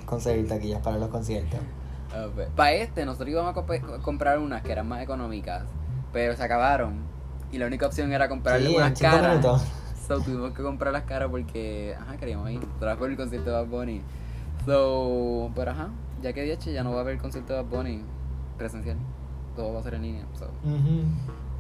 conseguir 0.05 0.49
taquillas 0.49 0.83
para 0.83 0.99
los 0.99 1.11
conciertos. 1.11 1.61
Para 2.57 2.73
este, 2.73 3.07
nosotros 3.07 3.31
íbamos 3.31 3.57
a 3.57 3.61
comp- 3.61 4.03
comprar 4.03 4.39
unas 4.39 4.63
que 4.63 4.73
eran 4.73 4.89
más 4.89 5.03
económicas, 5.03 5.65
pero 6.13 6.37
se 6.37 6.43
acabaron. 6.43 7.13
Y 7.53 7.59
la 7.59 7.67
única 7.67 7.87
opción 7.87 8.13
era 8.13 8.29
comprarle 8.29 8.69
Sí, 8.71 8.77
unas 8.77 8.99
caras. 8.99 9.31
minutos. 9.39 9.63
So 10.09 10.21
tuvimos 10.21 10.53
que 10.53 10.63
comprar 10.65 10.93
las 10.93 11.05
caras 11.05 11.29
porque, 11.31 11.95
ajá, 11.99 12.17
queríamos 12.17 12.51
ir 12.51 12.61
tras 12.81 12.97
por 12.99 13.09
el 13.09 13.17
concierto 13.17 13.51
de 13.51 13.57
Bad 13.57 13.67
Bunny. 13.67 14.01
So, 14.67 15.51
pero 15.55 15.71
ajá, 15.71 15.91
ya 16.21 16.33
que 16.33 16.45
DH 16.45 16.73
ya 16.73 16.83
no 16.83 16.91
va 16.91 16.99
a 16.99 17.01
haber 17.03 17.19
concierto 17.19 17.53
de 17.53 17.63
Bad 17.63 17.69
Bunny 17.71 18.03
presencial. 18.59 18.97
Todo 19.55 19.73
va 19.73 19.79
a 19.81 19.83
ser 19.85 19.95
en 19.95 20.03
línea. 20.03 20.25
so. 20.37 20.47
Ujú. 20.69 21.05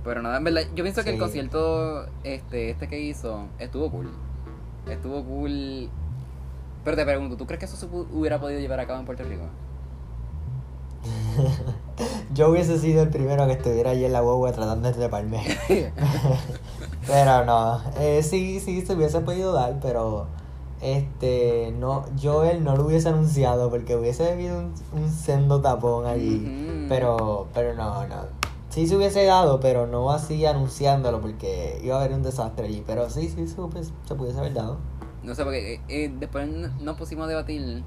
Pero 0.05 0.22
nada, 0.22 0.38
en 0.38 0.45
verdad, 0.45 0.62
yo 0.74 0.82
pienso 0.82 1.05
que 1.05 1.11
el 1.11 1.18
concierto 1.20 2.07
este, 2.24 2.70
este 2.70 2.88
que 2.88 3.01
hizo 3.01 3.47
estuvo 3.61 3.88
cool. 3.93 4.11
Estuvo 4.90 5.22
cool. 5.24 5.88
Pero 6.84 6.97
te 6.97 7.05
pregunto, 7.05 7.36
¿tú 7.36 7.47
crees 7.47 7.61
que 7.61 7.66
eso 7.66 7.76
se 7.76 7.86
hubiera 7.86 8.40
podido 8.40 8.59
llevar 8.59 8.80
a 8.80 8.86
cabo 8.88 8.99
en 8.99 9.07
Puerto 9.07 9.22
Rico? 9.22 9.45
Yo 12.34 12.50
hubiese 12.50 12.78
sido 12.78 13.03
el 13.03 13.09
primero 13.11 13.46
que 13.46 13.53
estuviera 13.53 13.90
allí 13.90 14.05
en 14.05 14.12
la 14.12 14.20
guagua 14.20 14.53
tratando 14.53 14.88
de 14.88 14.94
treparme. 14.94 15.42
pero 17.07 17.44
no, 17.44 17.80
eh, 17.98 18.22
sí, 18.22 18.61
sí, 18.61 18.82
se 18.82 18.94
hubiese 18.94 19.20
podido 19.20 19.53
dar, 19.53 19.78
pero 19.80 20.26
este, 20.80 21.74
no, 21.78 22.05
yo 22.16 22.44
él 22.44 22.64
no 22.64 22.76
lo 22.76 22.86
hubiese 22.86 23.09
anunciado 23.09 23.70
porque 23.70 23.96
hubiese 23.96 24.32
habido 24.32 24.59
un, 24.59 24.74
un 24.92 25.11
sendo 25.11 25.61
tapón 25.61 26.07
allí. 26.07 26.86
Pero, 26.88 27.46
pero 27.55 27.74
no, 27.74 28.07
no. 28.07 28.16
Sí 28.70 28.86
se 28.86 28.96
hubiese 28.96 29.24
dado, 29.24 29.61
pero 29.61 29.86
no 29.86 30.11
así 30.11 30.44
anunciándolo 30.46 31.20
porque 31.20 31.78
iba 31.84 31.96
a 31.96 32.00
haber 32.00 32.14
un 32.14 32.22
desastre 32.22 32.66
allí. 32.66 32.82
Pero 32.86 33.09
sí, 33.11 33.28
sí, 33.28 33.46
se, 33.46 33.61
hubiese- 33.61 33.92
se 34.07 34.14
pudiese 34.14 34.38
haber 34.38 34.55
dado. 34.55 34.78
No 35.22 35.34
sé, 35.34 35.44
porque 35.44 35.74
eh, 35.74 35.80
eh, 35.88 36.12
después 36.18 36.48
nos 36.80 36.96
pusimos 36.96 37.26
a 37.26 37.28
debatir 37.28 37.84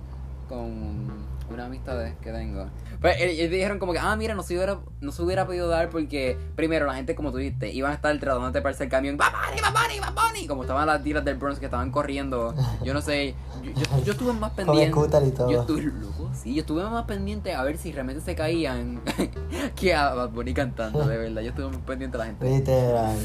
con 0.48 1.08
unas 1.50 1.68
amistades 1.68 2.16
que 2.22 2.32
tengo. 2.32 2.68
Pues 3.02 3.18
eh, 3.18 3.32
ellos 3.32 3.52
dijeron 3.52 3.80
como 3.80 3.94
que, 3.94 4.00
ah, 4.00 4.16
mira, 4.16 4.36
no 4.36 4.44
se 4.44 4.56
hubiera, 4.56 4.80
no 5.02 5.12
se 5.12 5.22
hubiera 5.22 5.46
podido 5.46 5.68
dar 5.68 5.90
porque, 5.90 6.38
primero, 6.56 6.86
la 6.86 6.96
gente, 6.96 7.16
como 7.16 7.32
tú 7.32 7.38
dijiste, 7.38 7.72
iban 7.72 7.92
a 7.92 7.96
estar 7.96 8.18
tratando 8.20 8.52
de 8.52 8.62
pararse 8.62 8.84
el 8.86 8.90
camión, 8.90 9.18
¡Va, 9.20 9.30
Bunny, 9.30 9.62
va, 9.62 9.70
Bunny, 9.70 10.00
va, 10.00 10.12
Bunny! 10.12 10.48
Como 10.48 10.64
estaban 10.64 10.88
las 10.88 11.04
tiras 11.04 11.24
del 11.24 11.36
Bronx 11.36 11.60
que 11.60 11.66
estaban 11.66 11.92
corriendo. 11.92 12.56
Yo 12.84 12.94
no 12.94 13.02
sé, 13.02 13.36
yo, 13.64 13.72
yo, 13.72 14.04
yo 14.04 14.12
estuve 14.14 14.34
más 14.34 14.52
pendiente. 14.56 14.98
y 15.28 15.32
todo. 15.32 15.52
Yo 15.52 15.62
estuve 15.62 15.82
loco, 15.84 16.32
sí, 16.34 16.54
yo 16.54 16.62
estuve 16.62 16.84
más 16.84 17.06
pendiente 17.06 17.54
a 17.54 17.64
ver 17.64 17.78
si 17.78 17.92
realmente 17.92 18.22
se 18.22 18.36
caían 18.36 19.02
que 19.76 19.94
a 19.94 20.14
Bad 20.14 20.30
Bunny 20.30 20.54
cantando, 20.54 21.06
de 21.06 21.18
verdad. 21.18 21.42
Yo 21.42 21.50
estuve 21.50 21.68
más 21.68 21.78
pendiente 21.78 22.18
a 22.18 22.20
la 22.20 22.26
gente. 22.26 22.50
Literal. 22.50 23.18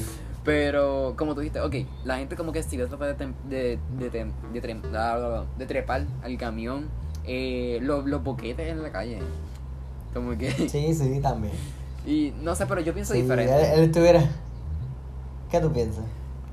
Pero, 0.45 1.15
como 1.19 1.35
tú 1.35 1.41
dijiste, 1.41 1.61
ok, 1.61 1.75
la 2.05 2.17
gente 2.17 2.35
como 2.35 2.53
que 2.53 2.63
si 2.63 2.77
de, 2.77 2.87
de, 2.87 3.15
de, 3.49 3.79
de, 4.11 5.41
de 5.59 5.67
trepar 5.67 6.07
al 6.23 6.39
camión, 6.39 6.89
eh, 7.25 7.79
los, 7.83 8.07
los 8.07 8.23
boquetes 8.23 8.69
en 8.69 8.83
la 8.83 8.91
calle. 8.93 9.19
Como 10.15 10.37
que. 10.37 10.51
Sí, 10.69 10.95
sí, 10.95 11.21
también. 11.21 11.53
Y 12.07 12.33
no 12.41 12.55
sé, 12.55 12.65
pero 12.65 12.81
yo 12.81 12.95
pienso 12.95 13.13
Sí, 13.13 13.21
diferente. 13.21 13.53
él, 13.55 13.79
él 13.79 13.85
estuviera. 13.85 14.23
¿Qué 15.51 15.61
tú 15.61 15.71
piensas? 15.71 16.05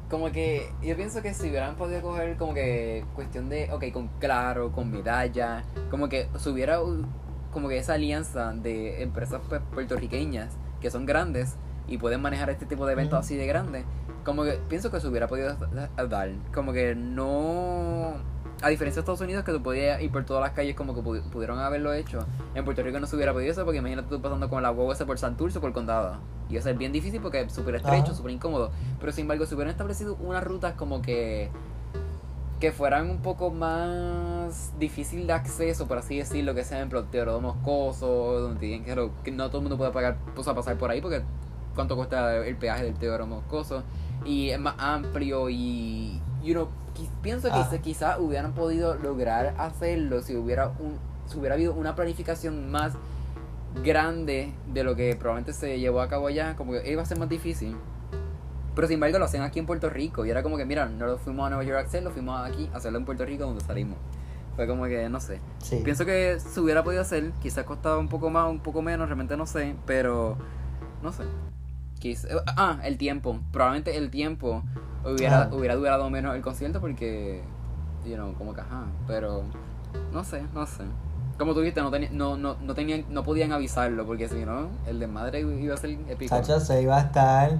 Como 0.09 0.29
que 0.31 0.69
yo 0.83 0.95
pienso 0.97 1.21
que 1.21 1.33
si 1.33 1.49
hubieran 1.49 1.75
podido 1.77 2.01
coger 2.01 2.35
como 2.37 2.53
que 2.53 3.05
cuestión 3.15 3.47
de, 3.47 3.71
ok, 3.71 3.85
con 3.93 4.09
Claro, 4.19 4.71
con 4.73 4.91
Medalla, 4.91 5.63
como 5.89 6.09
que 6.09 6.27
si 6.37 6.49
hubiera 6.49 6.79
como 7.51 7.69
que 7.69 7.77
esa 7.77 7.93
alianza 7.93 8.51
de 8.53 9.01
empresas 9.03 9.39
pues, 9.47 9.61
puertorriqueñas 9.73 10.53
que 10.81 10.91
son 10.91 11.05
grandes 11.05 11.55
y 11.87 11.97
pueden 11.97 12.21
manejar 12.21 12.49
este 12.49 12.65
tipo 12.65 12.85
de 12.85 12.93
eventos 12.93 13.17
así 13.17 13.35
de 13.37 13.47
grandes, 13.47 13.85
como 14.25 14.43
que 14.43 14.59
pienso 14.67 14.91
que 14.91 14.99
se 14.99 15.07
hubiera 15.07 15.27
podido 15.27 15.55
da- 15.55 15.89
dar, 16.07 16.29
como 16.53 16.73
que 16.73 16.93
no... 16.95 18.15
A 18.61 18.69
diferencia 18.69 18.99
de 18.99 19.01
Estados 19.01 19.21
Unidos 19.21 19.43
que 19.43 19.51
tú 19.51 19.61
podías 19.61 20.01
ir 20.01 20.11
por 20.11 20.25
todas 20.25 20.41
las 20.41 20.51
calles 20.53 20.75
como 20.75 20.95
que 20.95 21.01
pu- 21.01 21.21
pudieron 21.29 21.59
haberlo 21.59 21.93
hecho, 21.93 22.25
en 22.55 22.65
Puerto 22.65 22.81
Rico 22.81 22.99
no 22.99 23.05
se 23.05 23.15
hubiera 23.15 23.31
podido 23.31 23.51
eso 23.51 23.63
porque 23.65 23.77
imagínate 23.77 24.09
tú 24.09 24.19
pasando 24.19 24.49
con 24.49 24.63
la 24.63 24.69
guagua 24.69 24.95
esa 24.95 25.05
por 25.05 25.19
Santurce 25.19 25.59
o 25.59 25.61
por 25.61 25.73
Condado. 25.73 26.17
Iba 26.49 26.59
a 26.59 26.63
ser 26.63 26.75
bien 26.75 26.91
difícil 26.91 27.21
porque 27.21 27.41
es 27.41 27.53
súper 27.53 27.75
estrecho, 27.75 28.15
súper 28.15 28.31
incómodo. 28.31 28.71
Pero 28.99 29.11
sin 29.11 29.23
embargo, 29.23 29.45
si 29.45 29.53
hubieran 29.53 29.71
establecido 29.71 30.15
unas 30.21 30.43
rutas 30.43 30.73
como 30.73 31.01
que 31.01 31.51
que 32.59 32.71
fueran 32.71 33.11
un 33.11 33.19
poco 33.21 33.51
más 33.51 34.73
difícil 34.79 35.27
de 35.27 35.33
acceso, 35.33 35.87
por 35.87 35.99
así 35.99 36.17
decirlo, 36.17 36.55
que 36.55 36.63
sea, 36.63 36.77
ejemplo, 36.79 37.03
Teodoro 37.03 37.39
Moscoso, 37.39 38.39
donde 38.39 38.59
tienen 38.59 38.83
que, 38.83 39.11
que 39.23 39.31
no 39.31 39.47
todo 39.49 39.57
el 39.59 39.63
mundo 39.65 39.77
puede 39.77 39.91
pagar, 39.91 40.17
pues, 40.33 40.47
a 40.47 40.55
pasar 40.55 40.75
por 40.75 40.89
ahí, 40.89 40.99
porque 40.99 41.21
cuánto 41.75 41.95
cuesta 41.95 42.35
el 42.37 42.55
peaje 42.55 42.83
del 42.85 42.95
Teodoro 42.95 43.27
Moscoso, 43.27 43.83
y 44.25 44.49
es 44.49 44.59
más 44.59 44.73
amplio 44.79 45.51
y, 45.51 46.19
you 46.43 46.53
know, 46.53 46.67
pienso 47.21 47.47
que 47.49 47.55
Ah. 47.55 47.69
quizás 47.81 48.19
hubieran 48.19 48.53
podido 48.53 48.95
lograr 48.95 49.53
hacerlo 49.57 50.21
si 50.21 50.35
hubiera 50.35 50.69
un, 50.79 50.97
si 51.27 51.37
hubiera 51.37 51.55
habido 51.55 51.73
una 51.73 51.95
planificación 51.95 52.71
más 52.71 52.93
grande 53.83 54.53
de 54.73 54.83
lo 54.83 54.95
que 54.95 55.15
probablemente 55.15 55.53
se 55.53 55.79
llevó 55.79 56.01
a 56.01 56.07
cabo 56.07 56.27
allá, 56.27 56.55
como 56.55 56.71
que 56.73 56.89
iba 56.91 57.01
a 57.01 57.05
ser 57.05 57.19
más 57.19 57.29
difícil. 57.29 57.75
Pero 58.75 58.87
sin 58.87 58.95
embargo 58.95 59.19
lo 59.19 59.25
hacen 59.25 59.41
aquí 59.41 59.59
en 59.59 59.65
Puerto 59.65 59.89
Rico. 59.89 60.25
Y 60.25 60.29
era 60.29 60.43
como 60.43 60.57
que, 60.57 60.65
mira, 60.65 60.85
no 60.87 61.05
lo 61.07 61.17
fuimos 61.17 61.47
a 61.47 61.49
Nueva 61.49 61.63
York 61.63 61.79
a 61.83 61.87
hacer, 61.87 62.03
lo 62.03 62.11
fuimos 62.11 62.39
aquí 62.47 62.69
a 62.73 62.77
hacerlo 62.77 62.99
en 62.99 63.05
Puerto 63.05 63.25
Rico 63.25 63.43
donde 63.45 63.63
salimos. 63.63 63.97
Fue 64.55 64.67
como 64.67 64.85
que, 64.85 65.09
no 65.09 65.19
sé. 65.19 65.39
Sí. 65.59 65.81
Pienso 65.83 66.05
que 66.05 66.39
se 66.39 66.59
hubiera 66.59 66.83
podido 66.83 67.01
hacer, 67.01 67.31
quizás 67.41 67.63
costaba 67.65 67.97
un 67.97 68.07
poco 68.07 68.29
más, 68.29 68.49
un 68.49 68.59
poco 68.59 68.81
menos, 68.81 69.07
realmente 69.07 69.35
no 69.37 69.45
sé, 69.45 69.75
pero 69.85 70.37
no 71.03 71.11
sé. 71.11 71.23
Quiz- 71.99 72.27
ah, 72.55 72.79
el 72.83 72.97
tiempo. 72.97 73.39
Probablemente 73.51 73.97
el 73.97 74.09
tiempo 74.11 74.63
hubiera, 75.13 75.43
Ah. 75.43 75.49
hubiera 75.51 75.75
durado 75.75 76.09
menos 76.09 76.35
el 76.35 76.41
concierto 76.41 76.79
porque, 76.81 77.41
you 78.05 78.15
know, 78.15 78.33
como 78.33 78.53
que 78.53 78.61
ajá, 78.61 78.85
pero 79.07 79.43
no 80.13 80.23
sé, 80.23 80.43
no 80.53 80.65
sé. 80.65 80.83
Como 81.37 81.53
tú 81.53 81.59
dijiste, 81.61 81.81
no, 81.81 81.91
no, 81.91 82.35
no, 82.37 82.55
no, 82.59 82.73
tenían, 82.73 83.05
no 83.09 83.23
podían 83.23 83.51
avisarlo 83.51 84.05
porque 84.05 84.27
si 84.27 84.43
no, 84.43 84.69
el 84.87 84.99
de 84.99 85.05
madre 85.07 85.41
iba 85.41 85.73
a 85.75 85.77
ser 85.77 85.91
épico. 86.09 86.35
Chacho, 86.35 86.59
se 86.59 86.81
iba 86.81 86.97
a 86.97 87.01
estar. 87.01 87.51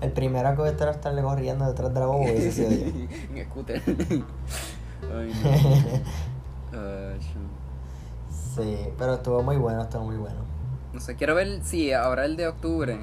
El 0.00 0.12
primero 0.12 0.54
que 0.62 0.68
estar 0.68 0.88
estarle 0.88 1.22
corriendo 1.22 1.66
detrás 1.66 1.92
de 1.92 2.00
la 2.00 2.06
boba 2.06 2.24
en 2.26 3.46
scooter. 3.46 3.82
Ay, 3.86 5.32
no. 5.42 7.18
Chum. 7.20 7.46
Sí, 8.30 8.78
pero 8.98 9.14
estuvo 9.14 9.42
muy 9.42 9.56
bueno, 9.56 9.82
estuvo 9.82 10.04
muy 10.04 10.16
bueno. 10.16 10.36
No 10.92 11.00
sé, 11.00 11.14
quiero 11.16 11.34
ver 11.34 11.62
si 11.62 11.92
ahora 11.92 12.24
el 12.24 12.36
de 12.36 12.48
octubre. 12.48 12.98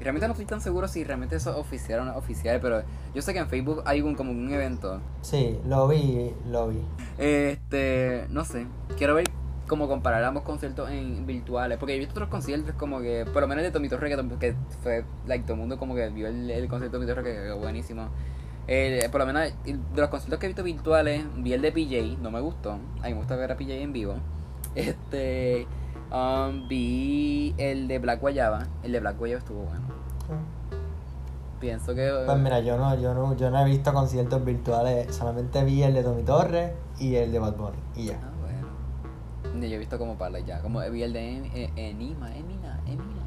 Y 0.00 0.04
realmente 0.04 0.26
no 0.28 0.32
estoy 0.32 0.46
tan 0.46 0.60
seguro 0.60 0.86
si 0.86 1.02
realmente 1.04 1.34
eso 1.36 1.50
es 1.50 1.56
oficial 1.56 2.00
o 2.00 2.04
no 2.04 2.10
es 2.12 2.16
oficial, 2.16 2.60
pero 2.60 2.82
yo 3.14 3.22
sé 3.22 3.32
que 3.32 3.40
en 3.40 3.48
Facebook 3.48 3.82
hay 3.84 4.00
un, 4.00 4.14
como 4.14 4.30
un 4.30 4.52
evento. 4.52 5.00
Sí, 5.22 5.58
lo 5.66 5.88
vi, 5.88 6.32
lo 6.48 6.68
vi. 6.68 6.80
Este, 7.18 8.26
no 8.30 8.44
sé, 8.44 8.66
quiero 8.96 9.14
ver 9.14 9.26
cómo 9.66 9.88
comparar 9.88 10.22
ambos 10.24 10.44
conciertos 10.44 10.88
en 10.90 11.26
virtuales, 11.26 11.78
porque 11.78 11.94
he 11.94 11.98
visto 11.98 12.12
otros 12.12 12.28
conciertos 12.28 12.74
como 12.76 13.00
que, 13.00 13.26
por 13.32 13.42
lo 13.42 13.48
menos 13.48 13.64
el 13.64 13.70
de 13.70 13.72
Tommy 13.72 13.88
Torre, 13.88 14.08
que, 14.38 14.54
fue, 14.82 15.04
like, 15.26 15.44
todo 15.44 15.54
el 15.54 15.60
mundo 15.60 15.78
como 15.78 15.94
que 15.94 16.08
vio 16.10 16.28
el, 16.28 16.48
el 16.50 16.68
concierto 16.68 16.98
de 16.98 17.06
Tommy 17.06 17.14
Torre, 17.22 17.36
que 17.36 17.42
que 17.48 17.52
buenísimo. 17.52 18.08
Eh, 18.66 19.08
por 19.10 19.20
lo 19.20 19.26
menos 19.26 19.52
el- 19.66 19.80
de 19.94 20.00
los 20.00 20.10
conciertos 20.10 20.38
que 20.38 20.46
he 20.46 20.48
visto 20.48 20.62
virtuales, 20.62 21.24
vi 21.38 21.52
el 21.54 21.60
de 21.62 21.72
PJ, 21.72 22.18
no 22.22 22.30
me 22.30 22.40
gustó. 22.40 22.72
A 22.72 22.76
mí 22.76 23.12
me 23.12 23.14
gusta 23.14 23.34
ver 23.36 23.50
a 23.52 23.56
PJ 23.56 23.74
en 23.74 23.92
vivo. 23.92 24.14
Este, 24.74 25.66
um, 26.12 26.68
vi 26.68 27.54
el 27.58 27.88
de 27.88 27.98
Black 27.98 28.20
Guayaba. 28.20 28.66
El 28.82 28.92
de 28.92 29.00
Black 29.00 29.18
Guayaba 29.18 29.38
estuvo 29.40 29.62
bueno. 29.64 29.86
Pienso 31.60 31.94
que. 31.94 32.10
Pues 32.24 32.38
mira, 32.38 32.60
yo 32.60 32.76
no, 32.78 32.94
yo 33.00 33.14
no, 33.14 33.34
yo 33.36 33.50
no 33.50 33.60
he 33.60 33.64
visto 33.64 33.92
conciertos 33.92 34.44
virtuales, 34.44 35.14
solamente 35.14 35.64
vi 35.64 35.82
el 35.82 35.94
de 35.94 36.02
Tommy 36.04 36.22
Torres 36.22 36.72
y 37.00 37.16
el 37.16 37.32
de 37.32 37.38
Bad 37.40 37.56
Bunny. 37.56 37.76
Y 37.96 38.04
ya. 38.06 38.20
Ah, 38.22 38.30
bueno. 38.40 39.66
Yo 39.66 39.74
he 39.74 39.78
visto 39.78 39.98
como 39.98 40.16
para 40.16 40.38
ya. 40.38 40.60
Como 40.62 40.80
vi 40.90 41.02
el 41.02 41.12
de 41.12 41.36
Em- 41.36 41.50
eh, 41.54 41.70
Enima, 41.74 42.30
Emina, 42.36 42.78
Emina. 42.86 43.22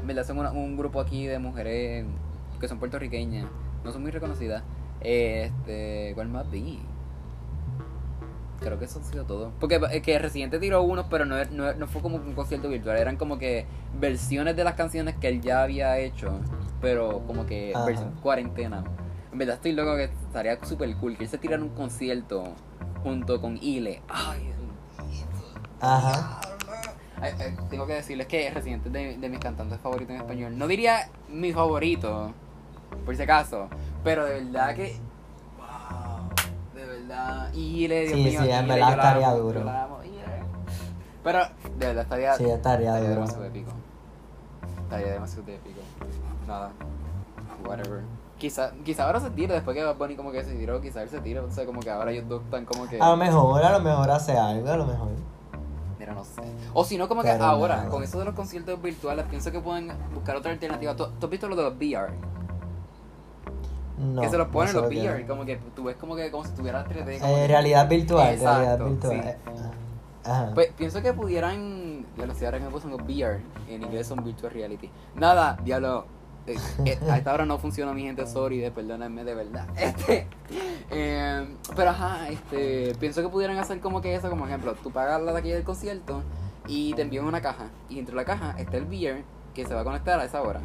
En 0.00 0.06
verdad 0.06 0.24
son 0.24 0.38
una- 0.38 0.52
un 0.52 0.76
grupo 0.76 1.00
aquí 1.00 1.26
de 1.26 1.40
mujeres 1.40 2.06
que 2.60 2.68
son 2.68 2.78
puertorriqueñas. 2.78 3.46
No 3.84 3.90
son 3.90 4.02
muy 4.02 4.12
reconocidas. 4.12 4.62
Este, 5.00 6.12
¿cuál 6.14 6.28
más 6.28 6.48
vi? 6.50 6.80
Creo 8.60 8.78
que 8.78 8.86
eso 8.86 9.00
ha 9.00 9.04
sido 9.04 9.24
todo. 9.24 9.52
Porque 9.60 9.80
es 9.92 10.02
que 10.02 10.18
Residente 10.18 10.58
tiró 10.58 10.82
unos, 10.82 11.06
pero 11.10 11.24
no, 11.24 11.36
no, 11.46 11.74
no 11.74 11.86
fue 11.86 12.02
como 12.02 12.16
un 12.16 12.32
concierto 12.34 12.68
virtual. 12.68 12.96
Eran 12.96 13.16
como 13.16 13.38
que 13.38 13.66
versiones 13.98 14.56
de 14.56 14.64
las 14.64 14.74
canciones 14.74 15.16
que 15.16 15.28
él 15.28 15.40
ya 15.40 15.62
había 15.62 15.98
hecho. 15.98 16.40
Pero 16.80 17.22
como 17.26 17.46
que 17.46 17.72
Ajá. 17.74 17.84
versión 17.84 18.12
cuarentena. 18.22 18.84
En 19.32 19.38
verdad 19.38 19.56
estoy 19.56 19.72
loco 19.72 19.96
que 19.96 20.04
estaría 20.04 20.58
súper 20.64 20.94
cool. 20.96 21.16
Que 21.16 21.24
él 21.24 21.30
se 21.30 21.38
tirara 21.38 21.62
un 21.62 21.70
concierto 21.70 22.44
junto 23.02 23.40
con 23.40 23.58
Ile. 23.62 24.02
Ay, 24.08 24.52
Ajá. 25.80 26.40
Ay, 27.20 27.32
ay, 27.38 27.56
tengo 27.70 27.86
que 27.86 27.94
decirles 27.94 28.26
que 28.26 28.50
Residente 28.50 28.88
es 28.88 28.92
de, 28.92 29.16
de 29.16 29.28
mis 29.28 29.38
cantantes 29.38 29.78
favoritos 29.80 30.14
en 30.14 30.20
español. 30.20 30.58
No 30.58 30.66
diría 30.66 31.08
mi 31.28 31.52
favorito, 31.52 32.32
por 33.04 33.16
si 33.16 33.22
acaso, 33.22 33.68
pero 34.04 34.24
de 34.24 34.44
verdad 34.44 34.74
que. 34.74 34.96
Verdad. 37.08 37.52
Ile, 37.54 38.00
Dios 38.06 38.12
Sí, 38.12 38.24
mío. 38.24 38.40
sí, 38.42 38.50
en 38.50 38.68
verdad 38.68 38.90
estaría 38.90 39.30
duro. 39.32 39.60
Pero, 41.24 41.38
de 41.78 41.86
verdad, 41.86 42.02
estaría. 42.04 42.34
Sí, 42.34 42.44
estaría 42.44 42.96
duro. 42.98 43.08
demasiado 43.10 43.44
épico. 43.44 43.70
Estaría 44.82 45.12
demasiado 45.12 45.48
épico. 45.48 45.80
Nada. 46.46 46.70
Whatever. 47.66 48.02
Quizá, 48.38 48.70
quizá 48.84 49.06
ahora 49.06 49.18
se 49.20 49.30
tire 49.30 49.54
después 49.54 49.74
que 49.76 49.82
Bad 49.82 49.96
Bunny 49.96 50.14
como 50.14 50.30
que 50.30 50.44
se 50.44 50.54
tiró, 50.54 50.80
quizá 50.80 51.02
él 51.02 51.08
se 51.08 51.20
tira, 51.20 51.42
o 51.42 51.50
sea, 51.50 51.64
como 51.64 51.80
que 51.80 51.90
ahora 51.90 52.10
ellos 52.10 52.28
dos 52.28 52.42
están 52.44 52.66
como 52.66 52.86
que... 52.86 53.00
A 53.00 53.08
lo 53.08 53.16
mejor, 53.16 53.64
a 53.64 53.72
lo 53.72 53.80
mejor 53.80 54.10
hace 54.10 54.36
algo, 54.36 54.68
a 54.70 54.76
lo 54.76 54.84
mejor. 54.84 55.08
Mira, 55.98 56.12
no 56.12 56.22
sé. 56.22 56.42
O 56.74 56.84
si 56.84 56.98
no, 56.98 57.08
como 57.08 57.22
que 57.22 57.30
ahora, 57.30 57.76
nada. 57.78 57.88
con 57.88 58.02
eso 58.04 58.18
de 58.18 58.26
los 58.26 58.34
conciertos 58.34 58.80
virtuales, 58.82 59.24
pienso 59.30 59.50
que 59.50 59.58
pueden 59.60 59.90
buscar 60.14 60.36
otra 60.36 60.52
alternativa. 60.52 60.94
¿Tú, 60.94 61.06
tú 61.18 61.26
has 61.26 61.30
visto 61.30 61.48
lo 61.48 61.56
de 61.56 61.62
los 61.62 61.74
VR? 61.76 62.12
No. 63.98 64.20
que 64.22 64.28
se 64.28 64.36
los 64.38 64.48
ponen 64.48 64.74
no 64.74 64.80
los 64.82 64.90
que 64.90 64.98
VR, 65.00 65.20
es. 65.22 65.26
como 65.28 65.44
que 65.46 65.56
tú 65.74 65.84
ves 65.84 65.96
como 65.96 66.14
que 66.16 66.30
como 66.30 66.44
si 66.44 66.52
tuvieras 66.52 66.86
3D. 66.88 67.18
como 67.20 67.32
Eh, 67.32 67.36
que- 67.42 67.48
realidad 67.48 67.88
virtual, 67.88 68.34
Exacto, 68.34 68.60
realidad 68.60 68.86
virtual. 68.88 69.12
sí. 69.22 69.28
Eh, 69.28 69.36
Ajá. 70.24 70.50
Pues 70.54 70.72
pienso 70.76 71.00
que 71.02 71.12
pudieran. 71.12 72.04
Ya 72.18 72.26
lo 72.26 72.34
sé, 72.34 72.46
ahora 72.46 72.58
que 72.58 72.64
me 72.64 72.70
puse 72.70 72.88
los 72.88 73.00
VR. 73.00 73.40
En 73.68 73.82
inglés 73.84 74.06
son 74.08 74.24
virtual 74.24 74.52
reality. 74.52 74.90
Nada, 75.14 75.56
diablo. 75.64 76.06
eh, 76.48 76.56
eh, 76.84 76.98
a 77.10 77.16
esta 77.16 77.32
hora 77.32 77.44
no 77.46 77.58
funciona 77.58 77.92
mi 77.92 78.02
gente, 78.02 78.26
sorry, 78.26 78.58
de 78.58 78.70
perdónenme 78.70 79.24
de 79.24 79.34
verdad. 79.34 79.66
Este, 79.76 80.26
eh, 80.90 81.46
pero 81.74 81.90
ajá, 81.90 82.28
este, 82.28 82.94
pienso 83.00 83.22
que 83.22 83.28
pudieran 83.28 83.56
hacer 83.58 83.80
como 83.80 84.00
que 84.00 84.14
eso, 84.14 84.28
como 84.30 84.46
ejemplo, 84.46 84.74
tú 84.82 84.90
pagas 84.90 85.20
la 85.22 85.32
taquilla 85.32 85.54
del 85.54 85.64
concierto 85.64 86.22
y 86.68 86.92
te 86.94 87.02
envían 87.02 87.24
una 87.24 87.40
caja. 87.40 87.70
Y 87.88 87.96
dentro 87.96 88.12
de 88.16 88.22
la 88.22 88.24
caja 88.24 88.54
está 88.58 88.76
el 88.76 88.84
VR 88.84 89.24
que 89.54 89.64
se 89.64 89.74
va 89.74 89.80
a 89.80 89.84
conectar 89.84 90.18
a 90.20 90.24
esa 90.24 90.42
hora. 90.42 90.60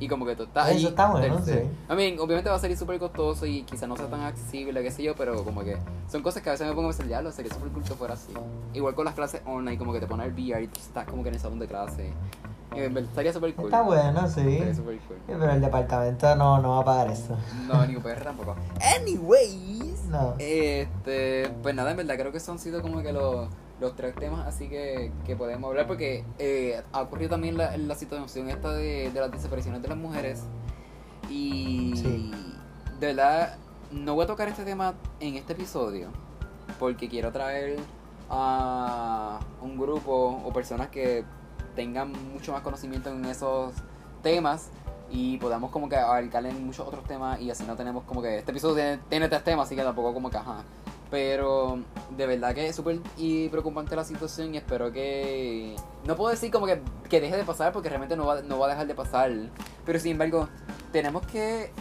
Y 0.00 0.08
como 0.08 0.24
que 0.24 0.34
tú 0.34 0.44
estás 0.44 0.70
Eso 0.70 0.78
ahí. 0.78 0.86
está 0.86 1.10
bueno, 1.10 1.40
sí. 1.44 1.52
I 1.52 1.94
mean, 1.94 2.18
obviamente 2.18 2.48
va 2.48 2.56
a 2.56 2.58
salir 2.58 2.76
súper 2.76 2.98
costoso 2.98 3.44
y 3.44 3.62
quizá 3.62 3.86
no 3.86 3.96
sea 3.96 4.06
tan 4.06 4.22
accesible, 4.22 4.82
qué 4.82 4.90
sé 4.90 5.02
yo, 5.02 5.14
pero 5.14 5.44
como 5.44 5.62
que 5.62 5.76
son 6.10 6.22
cosas 6.22 6.42
que 6.42 6.48
a 6.48 6.52
veces 6.52 6.66
me 6.66 6.72
pongo 6.72 6.88
a 6.88 6.90
pensar, 6.92 7.06
ya 7.06 7.20
lo 7.20 7.30
sería 7.30 7.52
súper 7.52 7.68
cool 7.68 7.84
que 7.84 7.94
fuera 7.94 8.14
así. 8.14 8.32
Igual 8.72 8.94
con 8.94 9.04
las 9.04 9.14
clases 9.14 9.42
online, 9.44 9.78
como 9.78 9.92
que 9.92 10.00
te 10.00 10.06
pones 10.06 10.26
el 10.26 10.32
VR 10.32 10.62
y 10.62 10.68
tú 10.68 10.80
estás 10.80 11.06
como 11.06 11.22
que 11.22 11.28
en 11.28 11.34
el 11.34 11.40
salón 11.40 11.58
de 11.58 11.66
clase. 11.66 12.12
Estaría 12.74 13.32
súper 13.32 13.54
cool. 13.54 13.66
Está 13.66 13.82
bueno, 13.82 14.28
sí. 14.28 14.40
Estaría 14.40 14.74
súper 14.74 14.98
cool. 15.00 15.16
Sí, 15.26 15.34
Pero 15.38 15.50
el 15.50 15.60
departamento 15.60 16.36
no, 16.36 16.60
no 16.62 16.70
va 16.70 16.80
a 16.80 16.84
pagar 16.84 17.10
eso. 17.10 17.36
No, 17.66 17.84
ni 17.86 17.96
UPR 17.96 18.22
tampoco. 18.22 18.56
Anyways. 18.96 20.04
No. 20.08 20.34
Este, 20.38 21.50
pues 21.62 21.74
nada, 21.74 21.90
en 21.90 21.96
verdad 21.96 22.16
creo 22.16 22.32
que 22.32 22.38
han 22.46 22.58
sido 22.58 22.80
como 22.80 23.02
que 23.02 23.12
los, 23.12 23.48
los 23.80 23.96
tres 23.96 24.14
temas 24.14 24.46
así 24.46 24.68
que, 24.68 25.10
que 25.24 25.36
podemos 25.36 25.68
hablar 25.68 25.86
porque 25.86 26.24
eh, 26.38 26.82
ha 26.92 27.00
ocurrido 27.02 27.30
también 27.30 27.56
la, 27.56 27.76
la 27.76 27.94
situación 27.94 28.48
esta 28.50 28.72
de, 28.72 29.10
de 29.10 29.20
las 29.20 29.30
desapariciones 29.32 29.80
de 29.82 29.88
las 29.88 29.96
mujeres 29.98 30.42
y 31.28 31.92
Sí. 31.96 32.30
de 32.98 33.06
verdad 33.06 33.56
no 33.90 34.14
voy 34.14 34.24
a 34.24 34.26
tocar 34.26 34.48
este 34.48 34.64
tema 34.64 34.94
en 35.20 35.36
este 35.36 35.52
episodio 35.54 36.08
porque 36.78 37.08
quiero 37.08 37.32
traer 37.32 37.78
a 38.28 39.40
un 39.60 39.76
grupo 39.78 40.40
o 40.44 40.52
personas 40.52 40.88
que 40.88 41.24
tengan 41.74 42.12
mucho 42.32 42.52
más 42.52 42.62
conocimiento 42.62 43.10
en 43.10 43.24
esos 43.24 43.72
temas 44.22 44.70
y 45.10 45.38
podamos 45.38 45.70
como 45.72 45.88
que 45.88 45.96
abarcar 45.96 46.46
en 46.46 46.64
muchos 46.64 46.86
otros 46.86 47.04
temas 47.04 47.40
y 47.40 47.50
así 47.50 47.64
no 47.64 47.74
tenemos 47.74 48.04
como 48.04 48.22
que 48.22 48.38
este 48.38 48.52
episodio 48.52 48.76
tiene, 48.76 48.98
tiene 49.08 49.28
tres 49.28 49.42
temas 49.42 49.66
así 49.66 49.74
que 49.74 49.82
tampoco 49.82 50.14
como 50.14 50.30
que 50.30 50.36
ajá 50.36 50.62
pero 51.10 51.80
de 52.16 52.26
verdad 52.26 52.54
que 52.54 52.68
es 52.68 52.76
súper 52.76 53.00
y 53.16 53.48
preocupante 53.48 53.96
la 53.96 54.04
situación 54.04 54.54
y 54.54 54.58
espero 54.58 54.92
que 54.92 55.74
no 56.06 56.16
puedo 56.16 56.30
decir 56.30 56.50
como 56.50 56.66
que, 56.66 56.80
que 57.08 57.20
deje 57.20 57.36
de 57.36 57.44
pasar 57.44 57.72
porque 57.72 57.88
realmente 57.88 58.16
no 58.16 58.26
va, 58.26 58.42
no 58.42 58.58
va 58.58 58.66
a 58.66 58.70
dejar 58.70 58.86
de 58.86 58.94
pasar. 58.94 59.32
Pero 59.84 59.98
sin 59.98 60.12
embargo 60.12 60.48
tenemos 60.92 61.26
que 61.26 61.72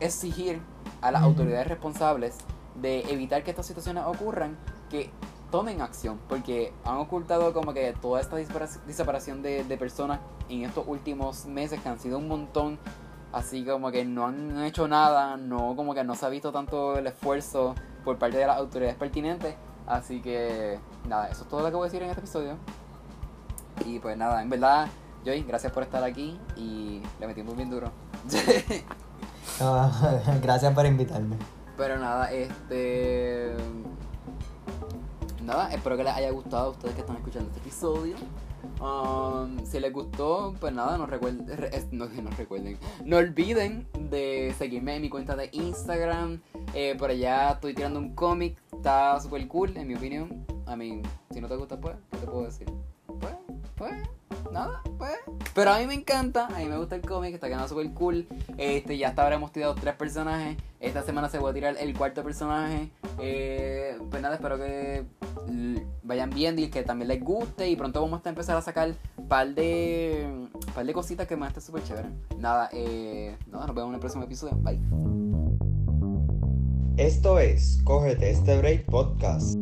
exigir 0.00 0.60
a 1.02 1.10
las 1.10 1.22
autoridades 1.22 1.68
responsables 1.68 2.36
de 2.74 3.00
evitar 3.12 3.44
que 3.44 3.50
estas 3.50 3.66
situaciones 3.66 4.04
ocurran 4.06 4.56
que 4.88 5.10
tomen 5.50 5.82
acción 5.82 6.18
porque 6.28 6.72
han 6.84 6.96
ocultado 6.96 7.52
como 7.52 7.74
que 7.74 7.92
toda 8.00 8.20
esta 8.20 8.36
desaparición 8.36 9.42
de, 9.42 9.64
de 9.64 9.76
personas 9.76 10.20
en 10.48 10.64
estos 10.64 10.86
últimos 10.86 11.46
meses 11.46 11.80
que 11.80 11.88
han 11.88 11.98
sido 11.98 12.18
un 12.18 12.28
montón 12.28 12.78
así 13.32 13.64
como 13.64 13.90
que 13.90 14.04
no 14.04 14.26
han 14.26 14.64
hecho 14.64 14.88
nada 14.88 15.36
no 15.36 15.74
como 15.76 15.94
que 15.94 16.04
no 16.04 16.14
se 16.14 16.26
ha 16.26 16.28
visto 16.28 16.52
tanto 16.52 16.98
el 16.98 17.06
esfuerzo 17.06 17.74
por 18.04 18.18
parte 18.18 18.38
de 18.38 18.46
las 18.46 18.58
autoridades 18.58 18.96
pertinentes 18.96 19.54
así 19.86 20.20
que 20.20 20.78
nada 21.08 21.28
eso 21.28 21.42
es 21.42 21.48
todo 21.48 21.60
lo 21.60 21.68
que 21.68 21.76
voy 21.76 21.84
a 21.84 21.86
decir 21.86 22.02
en 22.02 22.10
este 22.10 22.20
episodio 22.20 22.56
y 23.84 23.98
pues 23.98 24.16
nada 24.16 24.42
en 24.42 24.50
verdad 24.50 24.88
Joy 25.24 25.42
gracias 25.42 25.72
por 25.72 25.82
estar 25.82 26.02
aquí 26.02 26.38
y 26.56 27.02
le 27.18 27.26
metimos 27.26 27.56
bien 27.56 27.70
duro 27.70 27.90
No, 29.60 29.90
gracias 30.42 30.72
por 30.74 30.86
invitarme. 30.86 31.36
Pero 31.76 31.98
nada, 31.98 32.30
este. 32.30 33.54
Nada, 35.42 35.72
espero 35.72 35.96
que 35.96 36.04
les 36.04 36.14
haya 36.14 36.30
gustado 36.30 36.66
a 36.66 36.70
ustedes 36.70 36.94
que 36.94 37.00
están 37.00 37.16
escuchando 37.16 37.48
este 37.48 37.60
episodio. 37.60 38.16
Um, 38.80 39.62
si 39.66 39.78
les 39.78 39.92
gustó, 39.92 40.54
pues 40.58 40.72
nada, 40.72 40.96
no 40.96 41.04
recuerden, 41.04 41.46
no, 41.92 42.06
no 42.22 42.30
recuerden, 42.30 42.78
no 43.04 43.18
olviden 43.18 43.86
de 44.10 44.54
seguirme 44.56 44.96
en 44.96 45.02
mi 45.02 45.10
cuenta 45.10 45.36
de 45.36 45.50
Instagram. 45.52 46.40
Eh, 46.74 46.96
por 46.98 47.10
allá 47.10 47.52
estoy 47.52 47.74
tirando 47.74 47.98
un 47.98 48.14
cómic, 48.14 48.56
está 48.72 49.20
super 49.20 49.46
cool, 49.48 49.76
en 49.76 49.86
mi 49.86 49.94
opinión. 49.94 50.46
A 50.66 50.76
mí, 50.76 51.02
si 51.30 51.40
no 51.40 51.48
te 51.48 51.56
gusta, 51.56 51.78
pues, 51.78 51.96
¿qué 52.10 52.18
te 52.18 52.26
puedo 52.26 52.44
decir? 52.44 52.72
Pues, 53.20 53.34
pues, 53.76 53.92
nada, 54.52 54.82
pues. 54.98 55.16
Pero 55.54 55.72
a 55.72 55.78
mí 55.78 55.86
me 55.86 55.94
encanta, 55.94 56.46
a 56.46 56.58
mí 56.58 56.66
me 56.66 56.76
gusta 56.76 56.96
el 56.96 57.02
cómic, 57.02 57.34
está 57.34 57.48
quedando 57.48 57.68
super 57.68 57.90
cool. 57.94 58.26
Este, 58.56 58.96
ya 58.98 59.08
hasta 59.08 59.22
ahora 59.22 59.36
hemos 59.36 59.52
tirado 59.52 59.74
tres 59.74 59.94
personajes. 59.94 60.56
Esta 60.78 61.02
semana 61.02 61.28
se 61.28 61.38
va 61.38 61.50
a 61.50 61.52
tirar 61.52 61.76
el 61.78 61.96
cuarto 61.96 62.22
personaje. 62.22 62.90
Eh, 63.18 63.98
pues 64.10 64.22
nada, 64.22 64.34
espero 64.34 64.56
que 64.56 65.04
vayan 66.02 66.30
viendo 66.30 66.62
y 66.62 66.68
que 66.68 66.82
también 66.82 67.08
les 67.08 67.22
guste. 67.22 67.68
Y 67.68 67.76
pronto 67.76 68.00
vamos 68.00 68.24
a 68.24 68.28
empezar 68.28 68.56
a 68.56 68.62
sacar 68.62 68.94
par 69.28 69.54
de, 69.54 70.48
par 70.74 70.86
de 70.86 70.92
cositas 70.92 71.26
que 71.26 71.34
a 71.34 71.46
estar 71.46 71.62
súper 71.62 71.82
chéveres. 71.84 72.10
Nada, 72.38 72.68
eh, 72.72 73.36
nada, 73.50 73.66
nos 73.66 73.74
vemos 73.74 73.90
en 73.90 73.94
el 73.94 74.00
próximo 74.00 74.24
episodio. 74.24 74.56
Bye. 74.56 74.80
Esto 76.96 77.38
es 77.38 77.80
Cógete 77.84 78.30
este 78.30 78.58
break 78.58 78.84
podcast. 78.86 79.56